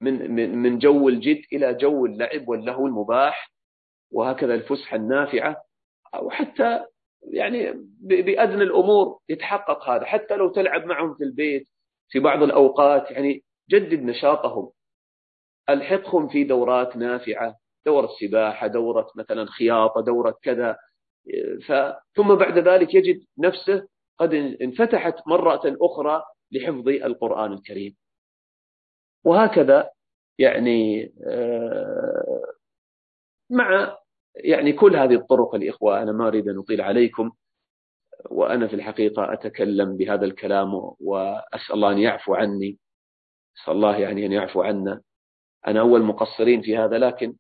[0.00, 3.52] من من من جو الجد إلى جو اللعب واللهو المباح.
[4.12, 5.62] وهكذا الفسحة النافعة.
[6.14, 6.84] أو حتى
[7.31, 10.05] يعني بأدنى الأمور يتحقق هذا.
[10.05, 11.69] حتى لو تلعب معهم في البيت
[12.09, 14.70] في بعض الأوقات يعني جدد نشاطهم.
[15.70, 20.77] ألحقهم في دورات نافعة دورة سباحة دورة مثلا خياطة دورة كذا.
[22.16, 23.89] ثم بعد ذلك يجد نفسه
[24.19, 26.23] قد انفتحت مرة أخرى
[26.53, 27.97] لحفظ القرآن الكريم.
[29.24, 29.90] وهكذا
[30.39, 32.43] يعني آه،
[33.51, 33.97] مع
[34.34, 37.32] يعني كل هذه الطرق الإخوة أنا ما أريد أن أطيل عليكم
[38.30, 42.78] وأنا في الحقيقة أتكلم بهذا الكلام وأسأل الله أن يعفو عني
[43.56, 45.02] أسأل الله يعني أن يعفو عنا.
[45.66, 47.34] أنا أول مقصرين في هذا لكن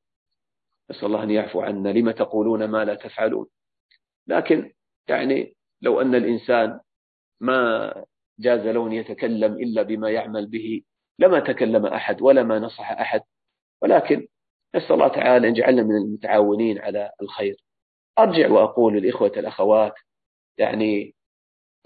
[0.90, 1.88] أسأل الله أن يعفو عنا.
[1.88, 3.46] لما تقولون ما لا تفعلون؟
[4.26, 4.72] لكن
[5.08, 6.80] يعني لو أن الإنسان
[7.40, 7.94] ما
[8.38, 10.82] جاز له أن يتكلم إلا بما يعمل به
[11.18, 13.22] لما تكلم أحد ولا ما نصح أحد
[13.82, 14.28] ولكن
[14.74, 17.56] نسأل الله تعالى أن يجعلنا من المتعاونين على الخير.
[18.18, 19.94] أرجع وأقول للإخوة الأخوات
[20.58, 21.14] يعني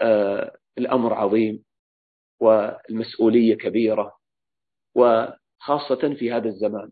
[0.01, 1.63] آه الأمر عظيم
[2.39, 4.17] والمسؤولية كبيرة
[4.95, 6.91] وخاصة في هذا الزمان.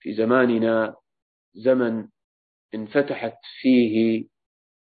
[0.00, 0.96] في زماننا
[1.54, 2.08] زمن
[2.74, 4.26] انفتحت فيه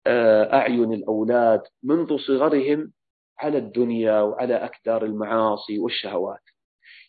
[0.07, 2.93] آه، أعين الأولاد منذ صغرهم
[3.39, 6.43] على الدنيا وعلى أكدار المعاصي والشهوات.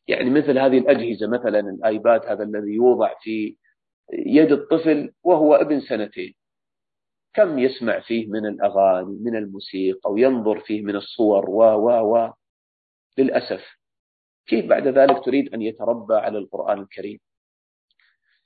[0.08, 3.58] يعني مثل هذه الأجهزة مثلا الآيباد هذا الذي يوضع في
[4.14, 6.34] يد الطفل وهو ابن سنتين.
[7.34, 12.34] كم يسمع فيه من الأغاني من الموسيقى وينظر فيه من الصور و و و.
[13.18, 13.64] للأسف
[14.48, 17.20] كيف بعد ذلك تريد أن يتربى على القرآن الكريم؟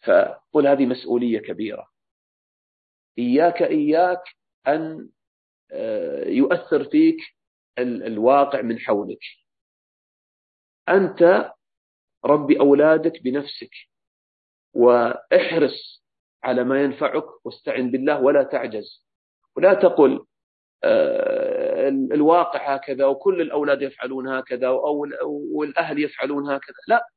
[0.05, 1.87] فقل هذه مسؤولية كبيرة.
[3.19, 4.23] إياك إياك
[4.67, 5.09] أن
[5.71, 7.17] آه، يؤثر فيك
[7.79, 9.19] الواقع من حولك.
[10.89, 11.51] أنت
[12.25, 13.71] ربي أولادك بنفسك
[14.73, 16.03] وإحرص
[16.43, 19.05] على ما ينفعك واستعن بالله ولا تعجز.
[19.55, 20.25] ولا تقل
[20.83, 25.05] آه، الواقع هكذا وكل الأولاد يفعلون هكذا أو
[25.53, 26.75] والأهل يفعلون هكذا.
[26.87, 27.07] لا.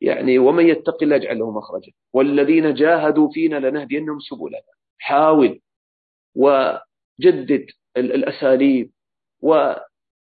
[0.00, 1.92] يعني ومن يتق الله يجعل له مخرجا.
[2.12, 4.62] والذين جاهدوا فينا لنهدينهم سبلنا.
[4.98, 5.60] حاول
[6.34, 7.66] وجدد
[7.96, 8.92] الأساليب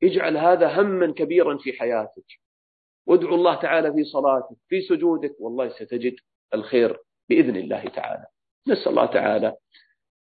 [0.03, 2.25] واجعل هذا هما كبيرا في حياتك.
[3.07, 5.35] وادعو الله تعالى في صلاتك في سجودك.
[5.39, 6.15] والله ستجد
[6.53, 6.97] الخير
[7.29, 8.25] بإذن الله تعالى.
[8.67, 9.55] نسأل الله تعالى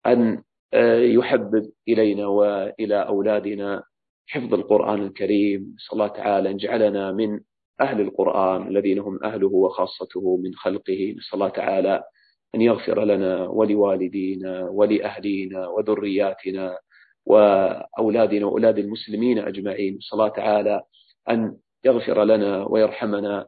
[0.05, 0.43] أن
[0.73, 3.83] آه، يحبب إلينا وإلى أولادنا
[4.27, 5.75] حفظ القرآن الكريم.
[5.75, 7.39] نسأل الله تعالى أن جعلنا من
[7.81, 11.15] أهل القرآن الذين هم أهله وخاصته من خلقه.
[11.17, 12.03] نسأل الله تعالى
[12.55, 16.77] أن يغفر لنا ولوالدينا ولأهلينا وذرياتنا
[17.27, 19.97] وأولادنا وأولاد المسلمين أجمعين.
[19.97, 20.81] نسأل الله تعالى
[21.29, 23.45] أن يغفر لنا ويرحمنا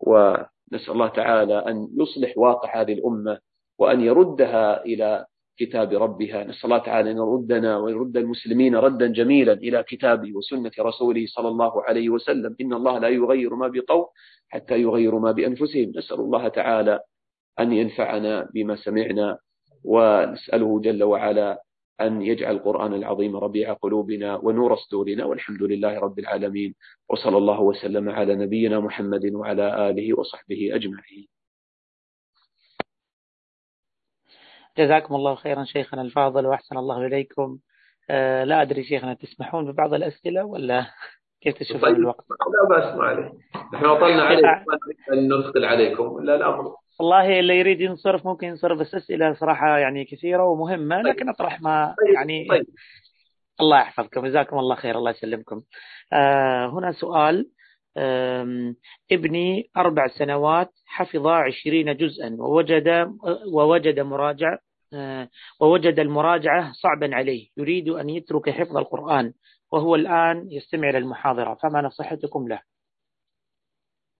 [0.00, 3.38] ونسأل الله تعالى أن يصلح واقع هذه الأمة
[3.78, 5.26] وأن يردها إلى
[5.58, 6.44] كتاب ربها.
[6.44, 11.82] نسأل الله تعالى أن يردنا ويرد المسلمين ردا جميلا إلى كتابه وسنة رسوله صلى الله
[11.82, 12.56] عليه وسلم.
[12.60, 14.06] إن الله لا يغير ما بقوم
[14.48, 15.92] حتى يغيروا ما بأنفسهم.
[15.96, 17.00] نسأل الله تعالى
[17.60, 19.38] أن ينفعنا بما سمعنا
[19.84, 21.62] ونسأله جل وعلا
[22.00, 26.74] أن يجعل القرآن العظيم ربيع قلوبنا ونور صدورنا والحمد لله رب العالمين
[27.08, 31.28] وصلى الله وسلم على نبينا محمد وعلى آله وصحبه أجمعين
[34.78, 37.58] جزاكم الله خيرا شيخنا الفاضل وأحسن الله إليكم
[38.10, 40.86] آه لا أدري شيخنا تسمحون ببعض الأسئلة ولا
[41.40, 41.96] كيف تشوفون طيب.
[41.96, 43.32] الوقت؟ لا بأس ما عليه
[43.74, 44.64] نحن أطلنا عليكم
[45.12, 50.04] أن نثقل عليكم ولا الأمر والله اللي يريد ينصرف ممكن ينصرف بس أسئلة صراحة يعني
[50.04, 51.06] كثيرة ومهمة طيب.
[51.06, 52.14] لكن أطرح ما طيب.
[52.14, 52.66] يعني طيب.
[53.60, 55.62] الله يحفظكم جزاكم الله خير الله يسلمكم
[56.12, 57.50] آه هنا سؤال
[59.12, 63.16] ابني أربع سنوات حفظ عشرين جزءا ووجد
[63.52, 64.58] ووجد مراجع
[64.94, 65.28] آه،
[65.60, 69.32] ووجد المراجعة صعبا عليه يريد أن يترك حفظ القرآن
[69.72, 72.60] وهو الآن يستمع إلى المحاضرة فما نصيحتكم له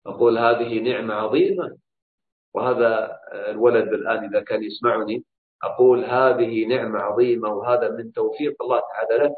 [0.06, 1.76] أقول هذه نعمة عظيمة
[2.56, 5.24] وهذا الولد الآن إذا كان يسمعني
[5.62, 9.34] أقول هذه نعمة عظيمة وهذا من توفيق الله تعالى لك.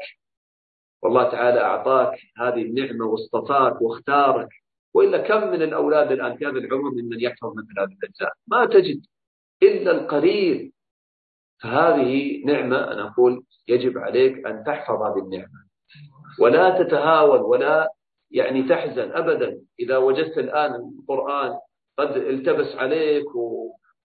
[1.01, 4.49] والله تعالى أعطاك هذه النعمة واصطفاك واختارك.
[4.93, 9.05] وإلا كم من الأولاد الآن في هذا العمر ممن يحفظ مثل هذه الأجزاء ما تجد
[9.63, 10.71] إلا القليل.
[11.63, 15.59] فهذه نعمة أنا أقول يجب عليك أن تحفظ هذه النعمة.
[16.39, 17.91] ولا تتهاون ولا
[18.31, 19.61] يعني تحزن أبدا.
[19.79, 21.59] إذا وجدت الآن القرآن
[21.99, 23.25] قد التبس عليك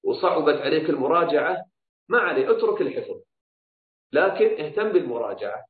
[0.04, 1.64] وصعبت عليك المراجعة
[2.08, 3.20] ما عليه اترك الحفظ.
[4.12, 5.64] لكن اهتم بالمراجعة.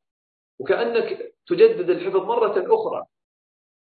[0.58, 3.04] وكأنك تجدد الحفظ مرة أخرى.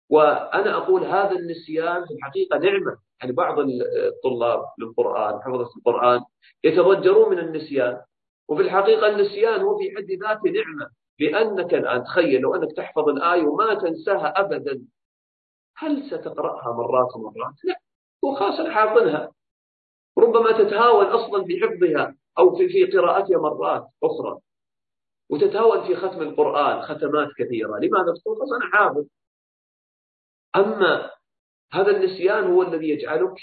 [0.10, 2.98] وأنا أقول هذا النسيان في الحقيقة نعمة.
[3.22, 6.22] يعني بعض الطلاب للقرآن حفظة القرآن
[6.64, 8.02] يتضجرون من النسيان.
[8.48, 10.92] وفي الحقيقة النسيان هو في حد ذاته نعمة.
[11.20, 14.82] لأنك الآن تخيل لو أنك تحفظ الآية وما تنساها أبدا
[15.78, 17.81] هل ستقرأها مرات ومرات؟ لا.
[18.60, 19.32] أنا حافظها.
[20.18, 24.40] ربما تتهاون أصلا في حفظها أو في في قراءتها مرات أخرى.
[25.30, 27.78] وتتهاون في ختم القرآن ختمات كثيرة.
[27.78, 29.06] لماذا تقول؟ خلاص أنا حافظ.
[30.56, 31.10] أما
[31.74, 33.36] هذا النسيان هو الذي يجعلك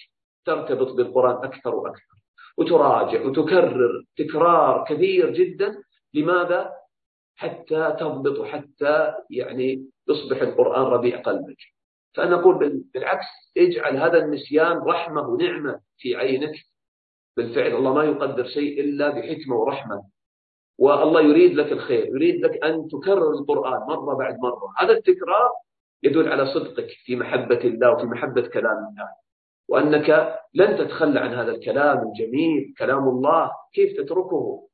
[0.44, 2.18] ترتبط بالقرآن أكثر وأكثر.
[2.58, 5.82] وتراجع وتكرر تكرار كثير جدا.
[6.14, 6.72] لماذا؟
[7.36, 11.77] حتى تضبط وحتى يعني يصبح القرآن ربيع قلبك.
[12.14, 13.26] فأنا أقول بالعكس
[13.56, 16.54] اجعل هذا النسيان رحمة ونعمة في عينك.
[17.36, 20.04] بالفعل الله ما يقدر شيء إلا بحكمة ورحمة.
[20.78, 24.74] والله يريد لك الخير يريد لك أن تكرر القرآن مرة بعد مرة.
[24.78, 25.50] هذا التكرار
[26.02, 29.08] يدل على صدقك في محبة الله وفي محبة كلام الله.
[29.68, 34.68] وأنك لن تتخلى عن هذا الكلام الجميل كلام الله كيف تتركه؟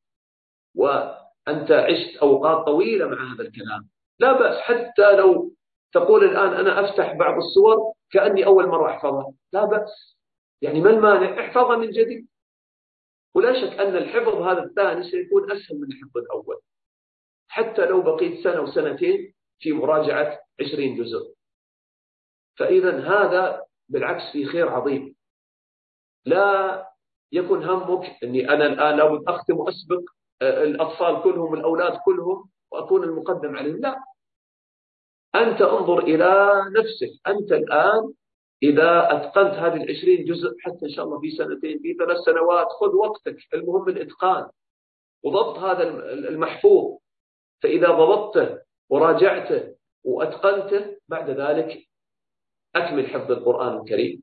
[0.75, 3.89] وأنت عشت أوقات طويلة مع هذا الكلام.
[4.19, 5.55] لا بأس حتى لو
[5.95, 9.33] تقول الآن أنا أفتح بعض الصور كأني أول مرة أحفظها.
[9.53, 10.19] لا بأس.
[10.63, 12.29] يعني ما المانع؟ احفظها من جديد.
[13.35, 16.61] ولا شك أن الحفظ هذا الثاني سيكون أسهل من الحفظ الأول.
[17.49, 21.35] حتى لو بقيت سنة وسنتين في مراجعة 20 جزء.
[22.59, 25.17] فإذا هذا بالعكس في خير عظيم.
[26.25, 26.89] لا
[27.33, 30.03] يكن همك أني أنا الآن لابد أختم وأسبق
[30.43, 33.81] آه، الأطفال كلهم الأولاد كلهم وأكون المقدم عليهم.
[33.81, 34.14] لا.
[35.35, 37.29] أنت انظر إلى نفسك.
[37.29, 38.13] أنت الآن
[38.63, 42.95] إذا أتقنت هذه العشرين جزء حتى إن شاء الله في سنتين في ثلاث سنوات خذ
[42.95, 43.37] وقتك.
[43.55, 44.49] المهم الإتقان.
[45.25, 45.83] وضبط هذا
[46.13, 46.99] المحفوظ.
[47.63, 48.59] فإذا ضبطته
[48.91, 49.75] وراجعته
[50.05, 51.79] وأتقنته بعد ذلك
[52.77, 54.23] أكمل حفظ القرآن الكريم.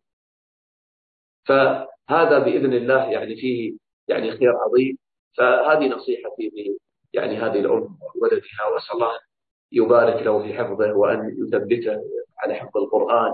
[1.48, 3.78] فهذا بإذن الله يعني فيه
[4.08, 4.98] يعني خير عظيم.
[5.38, 6.78] فهذه نصيحتي
[7.14, 9.31] يعني هذه الأم وولدها وأسأل الله
[9.72, 11.98] يبارك له في حفظه وأن يثبته
[12.40, 13.34] على حفظ القرآن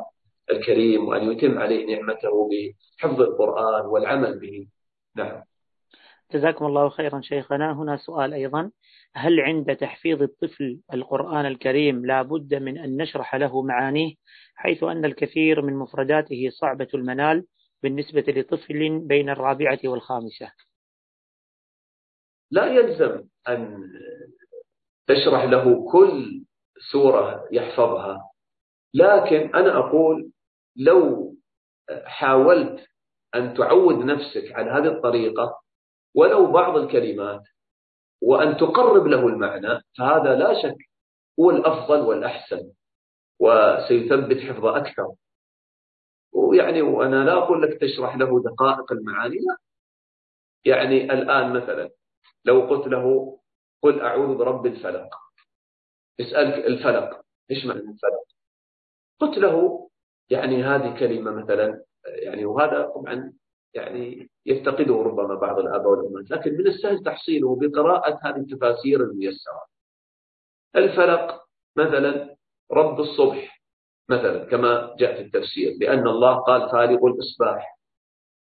[0.51, 4.67] الكريم وأن يتم عليه نعمته بحفظ القرآن والعمل به.
[5.15, 5.43] نعم.
[6.33, 7.71] جزاكم الله خيرا شيخنا.
[7.71, 8.71] هنا سؤال أيضا.
[9.15, 14.13] هل عند تحفيظ الطفل القرآن الكريم لا بد من أن نشرح له معانيه
[14.55, 17.45] حيث أن الكثير من مفرداته صعبة المنال
[17.83, 20.51] بالنسبة لطفل بين الرابعة والخامسة؟
[22.51, 23.83] لا يلزم أن
[25.07, 26.43] تشرح له كل
[26.91, 28.31] سورة يحفظها.
[28.93, 30.31] لكن أنا أقول
[30.75, 31.33] لو
[32.05, 32.85] حاولت
[33.35, 35.61] أن تعود نفسك على هذه الطريقة
[36.15, 37.41] ولو بعض الكلمات
[38.21, 40.77] وأن تقرب له المعنى فهذا لا شك
[41.39, 42.71] هو الأفضل والأحسن
[43.39, 45.07] وسيثبت حفظه أكثر.
[46.33, 49.57] ويعني وأنا لا أقول لك تشرح له دقائق المعاني لا.
[50.65, 51.89] يعني الآن مثلا
[52.45, 53.37] لو قلت له
[53.81, 55.09] قل أعوذ برب الفلق.
[56.21, 57.21] اسألك الفلق.
[57.51, 58.23] إيش معنى الفلق؟
[59.19, 59.89] قلت له
[60.29, 63.33] يعني هذه كلمة مثلا يعني وهذا طبعا
[63.73, 69.65] يعني يفتقده ربما بعض الآباء والأمهات لكن من السهل تحصيله بقراءة هذه التفاسير الميسرة.
[70.75, 71.43] الفلق
[71.77, 72.35] مثلا
[72.71, 73.61] رب الصبح
[74.09, 77.77] مثلا كما جاء في التفسير لأن الله قال فالق الإصباح.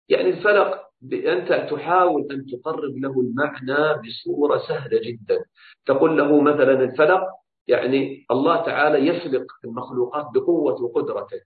[0.09, 5.45] يعني الفلق أنت تحاول أن تقرب له المعنى بصورة سهلة جدا.
[5.85, 7.21] تقول له مثلا الفلق
[7.67, 11.41] يعني الله تعالى يفلق المخلوقات بقوة وقدرته.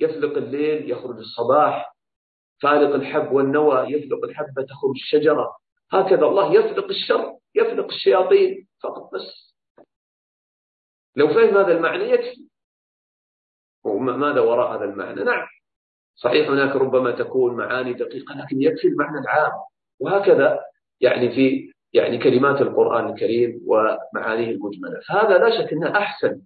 [0.00, 1.96] يفلق الليل يخرج الصباح
[2.62, 5.56] فالق الحب والنوى يفلق الحبة تخرج الشجرة.
[5.92, 9.56] هكذا الله يفلق الشر يفلق الشياطين فقط بس.
[11.16, 12.48] لو فهم هذا المعنى يكفي.
[13.84, 15.46] وماذا وراء هذا المعنى؟ نعم.
[16.16, 19.52] صحيح هناك ربما تكون معاني دقيقة لكن يكفي المعنى العام.
[20.00, 20.60] وهكذا
[21.00, 25.00] يعني في يعني كلمات القرآن الكريم ومعانيه المجملة.
[25.08, 26.40] فهذا لا شك أنه أحسن.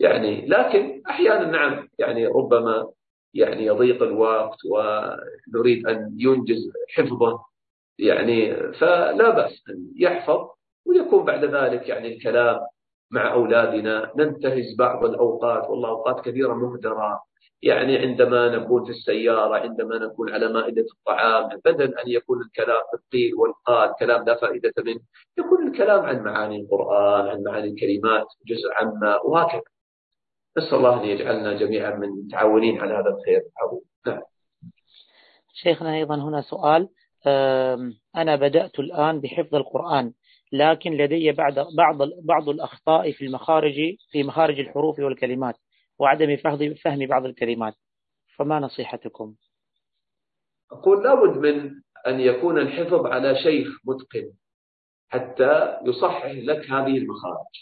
[0.00, 2.90] يعني لكن أحيانا نعم يعني ربما
[3.34, 7.40] يعني يضيق الوقت ونريد أن ينجز حفظه.
[7.98, 10.48] يعني فلا بأس أن يحفظ
[10.86, 12.60] ويكون بعد ذلك يعني الكلام
[13.10, 14.12] مع أولادنا.
[14.16, 17.22] ننتهز بعض الأوقات والله أوقات كثيرة مهدرة.
[17.62, 23.34] يعني عندما نكون في السيارة عندما نكون على مائدة الطعام بدل أن يكون الكلام بالقيل
[23.34, 25.00] والقال كلام لا فائدة منه.
[25.38, 29.62] يكون الكلام عن معاني القرآن عن معاني الكلمات جزء عما وهكذا.
[30.58, 33.42] نسأل الله أن يجعلنا جميعا من متعاونين على هذا الخير.
[34.06, 34.22] نعم.
[35.52, 36.88] شيخنا أيضا هنا سؤال.
[38.16, 40.12] أنا بدأت الآن بحفظ القرآن
[40.52, 43.74] لكن لدي بعض بعض بعض الأخطاء في المخارج
[44.10, 45.54] في مخارج الحروف والكلمات.
[46.00, 46.36] وعدم
[46.84, 47.74] فهم بعض الكلمات.
[48.36, 49.34] فما نصيحتكم؟
[50.72, 51.70] أقول لابد من
[52.06, 54.32] أن يكون الحفظ على شيخ متقن
[55.08, 57.54] حتى يصحح لك هذه المخارج.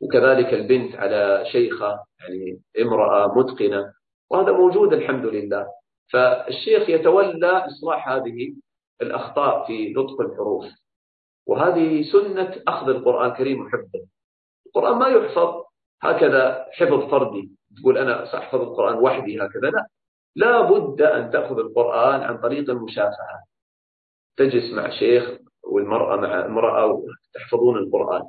[0.00, 3.92] وكذلك البنت على شيخة يعني امرأة متقنة
[4.30, 5.66] وهذا موجود الحمد لله.
[6.12, 8.54] فالشيخ يتولى إصلاح هذه
[9.02, 10.64] الأخطاء في نطق الحروف.
[11.46, 14.06] وهذه سنة أخذ القرآن الكريم وحفظه
[14.66, 15.64] القرآن ما يحفظ
[16.02, 17.59] هكذا حفظ فردي.
[17.76, 19.86] تقول أنا سأحفظ القرآن وحدي هكذا لا.
[20.36, 23.44] لا بد أن تأخذ القرآن عن طريق المشافهة.
[24.36, 25.30] تجلس مع شيخ
[25.64, 28.22] والمرأة مع امرأة وتحفظون القرآن.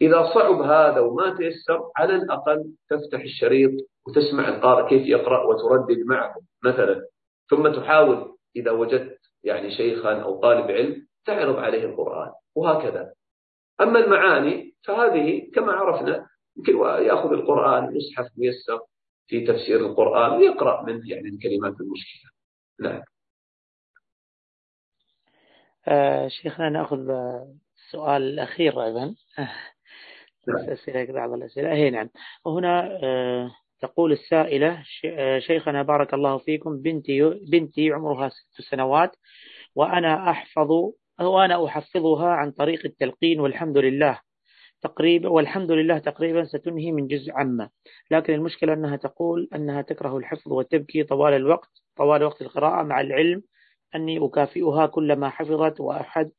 [0.00, 3.70] إذا صعب هذا وما تيسر على الأقل تفتح الشريط
[4.06, 7.06] وتسمع القارئ كيف يقرأ وتردد معه مثلا.
[7.50, 13.12] ثم تحاول إذا وجدت يعني شيخا أو طالب علم تعرض عليه القرآن وهكذا.
[13.80, 16.26] أما المعاني فهذه كما عرفنا
[16.56, 18.80] يمكن يأخذ القرآن مصحف ميسر
[19.26, 22.30] في تفسير القرآن ويقرأ من يعني الكلمات المشكلة.
[22.80, 23.02] نعم.
[25.88, 27.10] آه شيخنا نأخذ
[27.76, 29.14] السؤال الأخير أيضا.
[30.48, 30.70] نعم.
[30.70, 31.72] أسئلة بعض الأسئلة.
[31.72, 32.08] هي نعم.
[32.44, 33.50] وهنا آه
[33.80, 39.16] تقول السائلة آه، شيخنا بارك الله فيكم بنتي بنتي عمرها ست سنوات
[39.74, 40.70] وأنا أحفظ
[41.20, 44.20] وأنا أحفظها عن طريق التلقين والحمد لله.
[44.86, 47.70] تقريبا والحمد لله تقريبا ستنهي من جزء عامة.
[48.10, 53.42] لكن المشكلة أنها تقول أنها تكره الحفظ وتبكي طوال الوقت طوال وقت القراءة مع العلم.
[53.94, 56.30] أني أكافئها كلما حفظت وأحد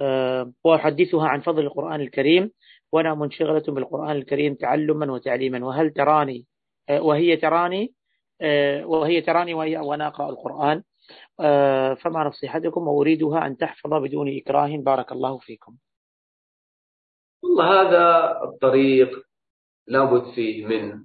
[0.00, 2.50] آه، وأحدثها عن فضل القرآن الكريم.
[2.92, 5.66] وأنا منشغلة بالقرآن الكريم تعلما وتعليما.
[5.66, 6.46] وهل تراني؟
[6.88, 7.94] آه، وهي تراني؟
[8.40, 10.82] آه، وهي تراني وهي وأنا أقرأ القرآن.
[11.96, 14.76] فما نصيحتكم؟ وأريدها أن تحفظ بدون إكراه.
[14.76, 15.76] بارك الله فيكم.
[17.44, 19.24] والله هذا الطريق
[19.86, 21.04] لابد فيه من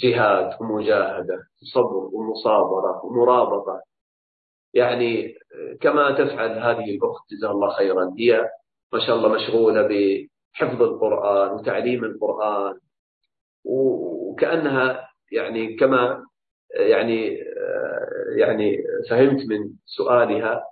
[0.00, 3.82] جهاد ومجاهدة وصبر ومصابرة ومرابطة.
[4.74, 5.34] يعني
[5.80, 8.14] كما تفعل هذه الأخت جزاها الله خيرا.
[8.18, 8.50] هي
[8.92, 12.78] ما شاء الله مشغولة بحفظ القرآن وتعليم القرآن.
[13.64, 16.24] وكأنها يعني كما
[16.74, 17.38] يعني
[18.36, 18.78] يعني
[19.10, 20.64] فهمت من سؤالها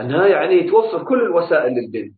[0.00, 2.14] أنها يعني توفر كل الوسائل للبنت.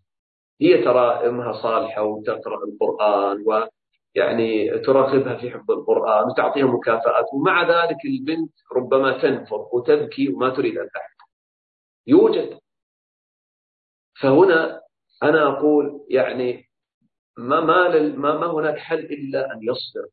[0.60, 8.04] هي ترى أمها صالحة وتقرأ القرآن ويعني تراقبها في حفظ القرآن وتعطيها مكافآت ومع ذلك
[8.04, 11.28] البنت ربما تنفر وتبكي وما تريد أن تحفظ
[12.06, 12.58] يوجد.
[14.20, 14.80] فهنا
[15.22, 16.64] أنا أقول يعني
[17.36, 20.08] ما ما ما, ما هناك حل إلا أن يصبر.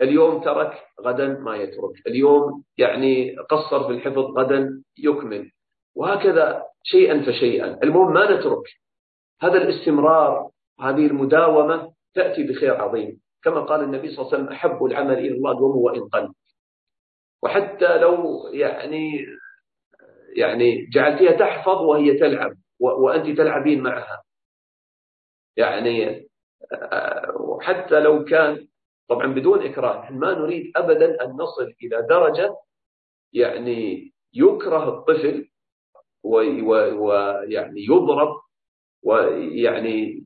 [0.00, 2.06] اليوم ترك غدا ما يترك.
[2.06, 5.50] اليوم يعني قصر في الحفظ غدا يكمل.
[5.94, 7.78] وهكذا شيئا فشيئا.
[7.82, 8.81] المهم ما نترك.
[9.42, 10.50] هذا الاستمرار
[10.80, 13.20] هذه المداومة تأتي بخير عظيم.
[13.44, 16.32] كما قال النبي صلى الله عليه وسلم أحب العمل إلى الله دومه وإن قل.
[17.42, 19.26] وحتى لو يعني
[20.36, 24.22] يعني جعلتها تحفظ وهي تلعب وأنت تلعبين معها.
[25.56, 26.26] يعني
[27.60, 28.66] حتى لو كان
[29.08, 32.56] طبعا بدون إكراه ما نريد أبدا أن نصل إلى درجة
[33.32, 35.48] يعني يكره الطفل
[36.24, 38.41] ويعني يضرب
[39.04, 40.24] ويعني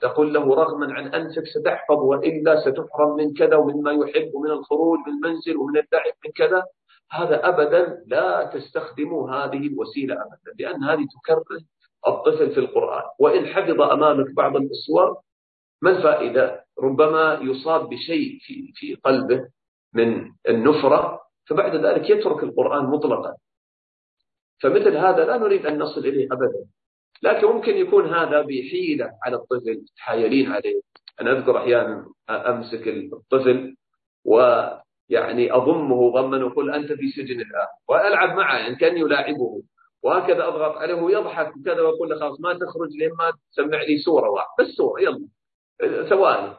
[0.00, 5.12] تقول له رغما عن أنفك ستحفظ وإلا ستحرم من كذا ومما يحب ومن الخروج من
[5.12, 6.62] المنزل ومن اللعب من كذا
[7.10, 11.60] هذا أبدا لا تستخدموا هذه الوسيلة أبدا لأن هذه تكره
[12.06, 13.02] الطفل في القرآن.
[13.18, 15.16] وإن حفظ أمامك بعض الصور
[15.82, 19.48] ما الفائدة؟ ربما يصاب بشيء في, في قلبه
[19.94, 23.34] من النفرة فبعد ذلك يترك القرآن مطلقا.
[24.62, 26.64] فمثل هذا لا نريد أن نصل إليه أبدا.
[27.22, 30.80] لكن ممكن يكون هذا بحيلة على الطفل تحايلين عليه.
[31.20, 33.76] أنا أذكر أحيانا أمسك الطفل
[34.24, 39.62] ويعني أضمه ضما وأقول أنت في سجن الآن وألعب معه يعني كأني ألاعبه
[40.02, 44.30] وهكذا أضغط عليه ويضحك وكذا وأقول له خلاص ما تخرج لين ما تسمع لي سورة
[44.30, 45.28] واحدة بس سورة يلا.
[46.08, 46.52] ثواني.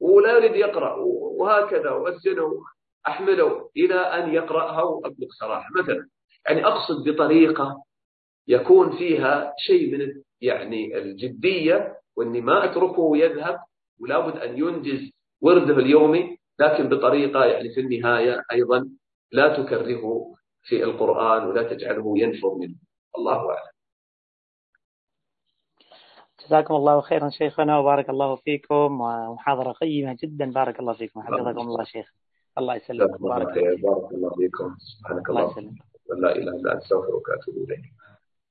[0.00, 0.94] ولا يريد يقرأ.
[1.38, 2.52] وهكذا وأسجنه
[3.08, 6.08] أحمله إلى أن يقرأها وأبلغ صراحة مثلا
[6.48, 7.82] يعني أقصد بطريقة
[8.48, 13.58] يكون فيها شيء من يعني الجدية وإني ما أتركه ويذهب
[14.00, 15.10] ولا بد أن ينجز
[15.40, 18.88] ورده اليومي لكن بطريقة يعني في النهاية أيضا
[19.32, 22.74] لا تكرهه في القرآن ولا تجعله ينفر منه.
[23.18, 23.74] الله أعلم.
[26.46, 30.50] جزاكم الله خيرا شيخنا وبارك الله فيكم ومحاضرة قيمة جدا.
[30.50, 31.22] بارك الله فيكم.
[31.22, 32.12] حفظكم الله شيخ.
[32.58, 33.20] الله يسلمك.
[33.20, 34.76] بارك, بارك الله فيكم.
[34.78, 35.54] سبحانك الله
[36.08, 38.03] لا إله إلا أنت أستغفرك وأتوب إليك.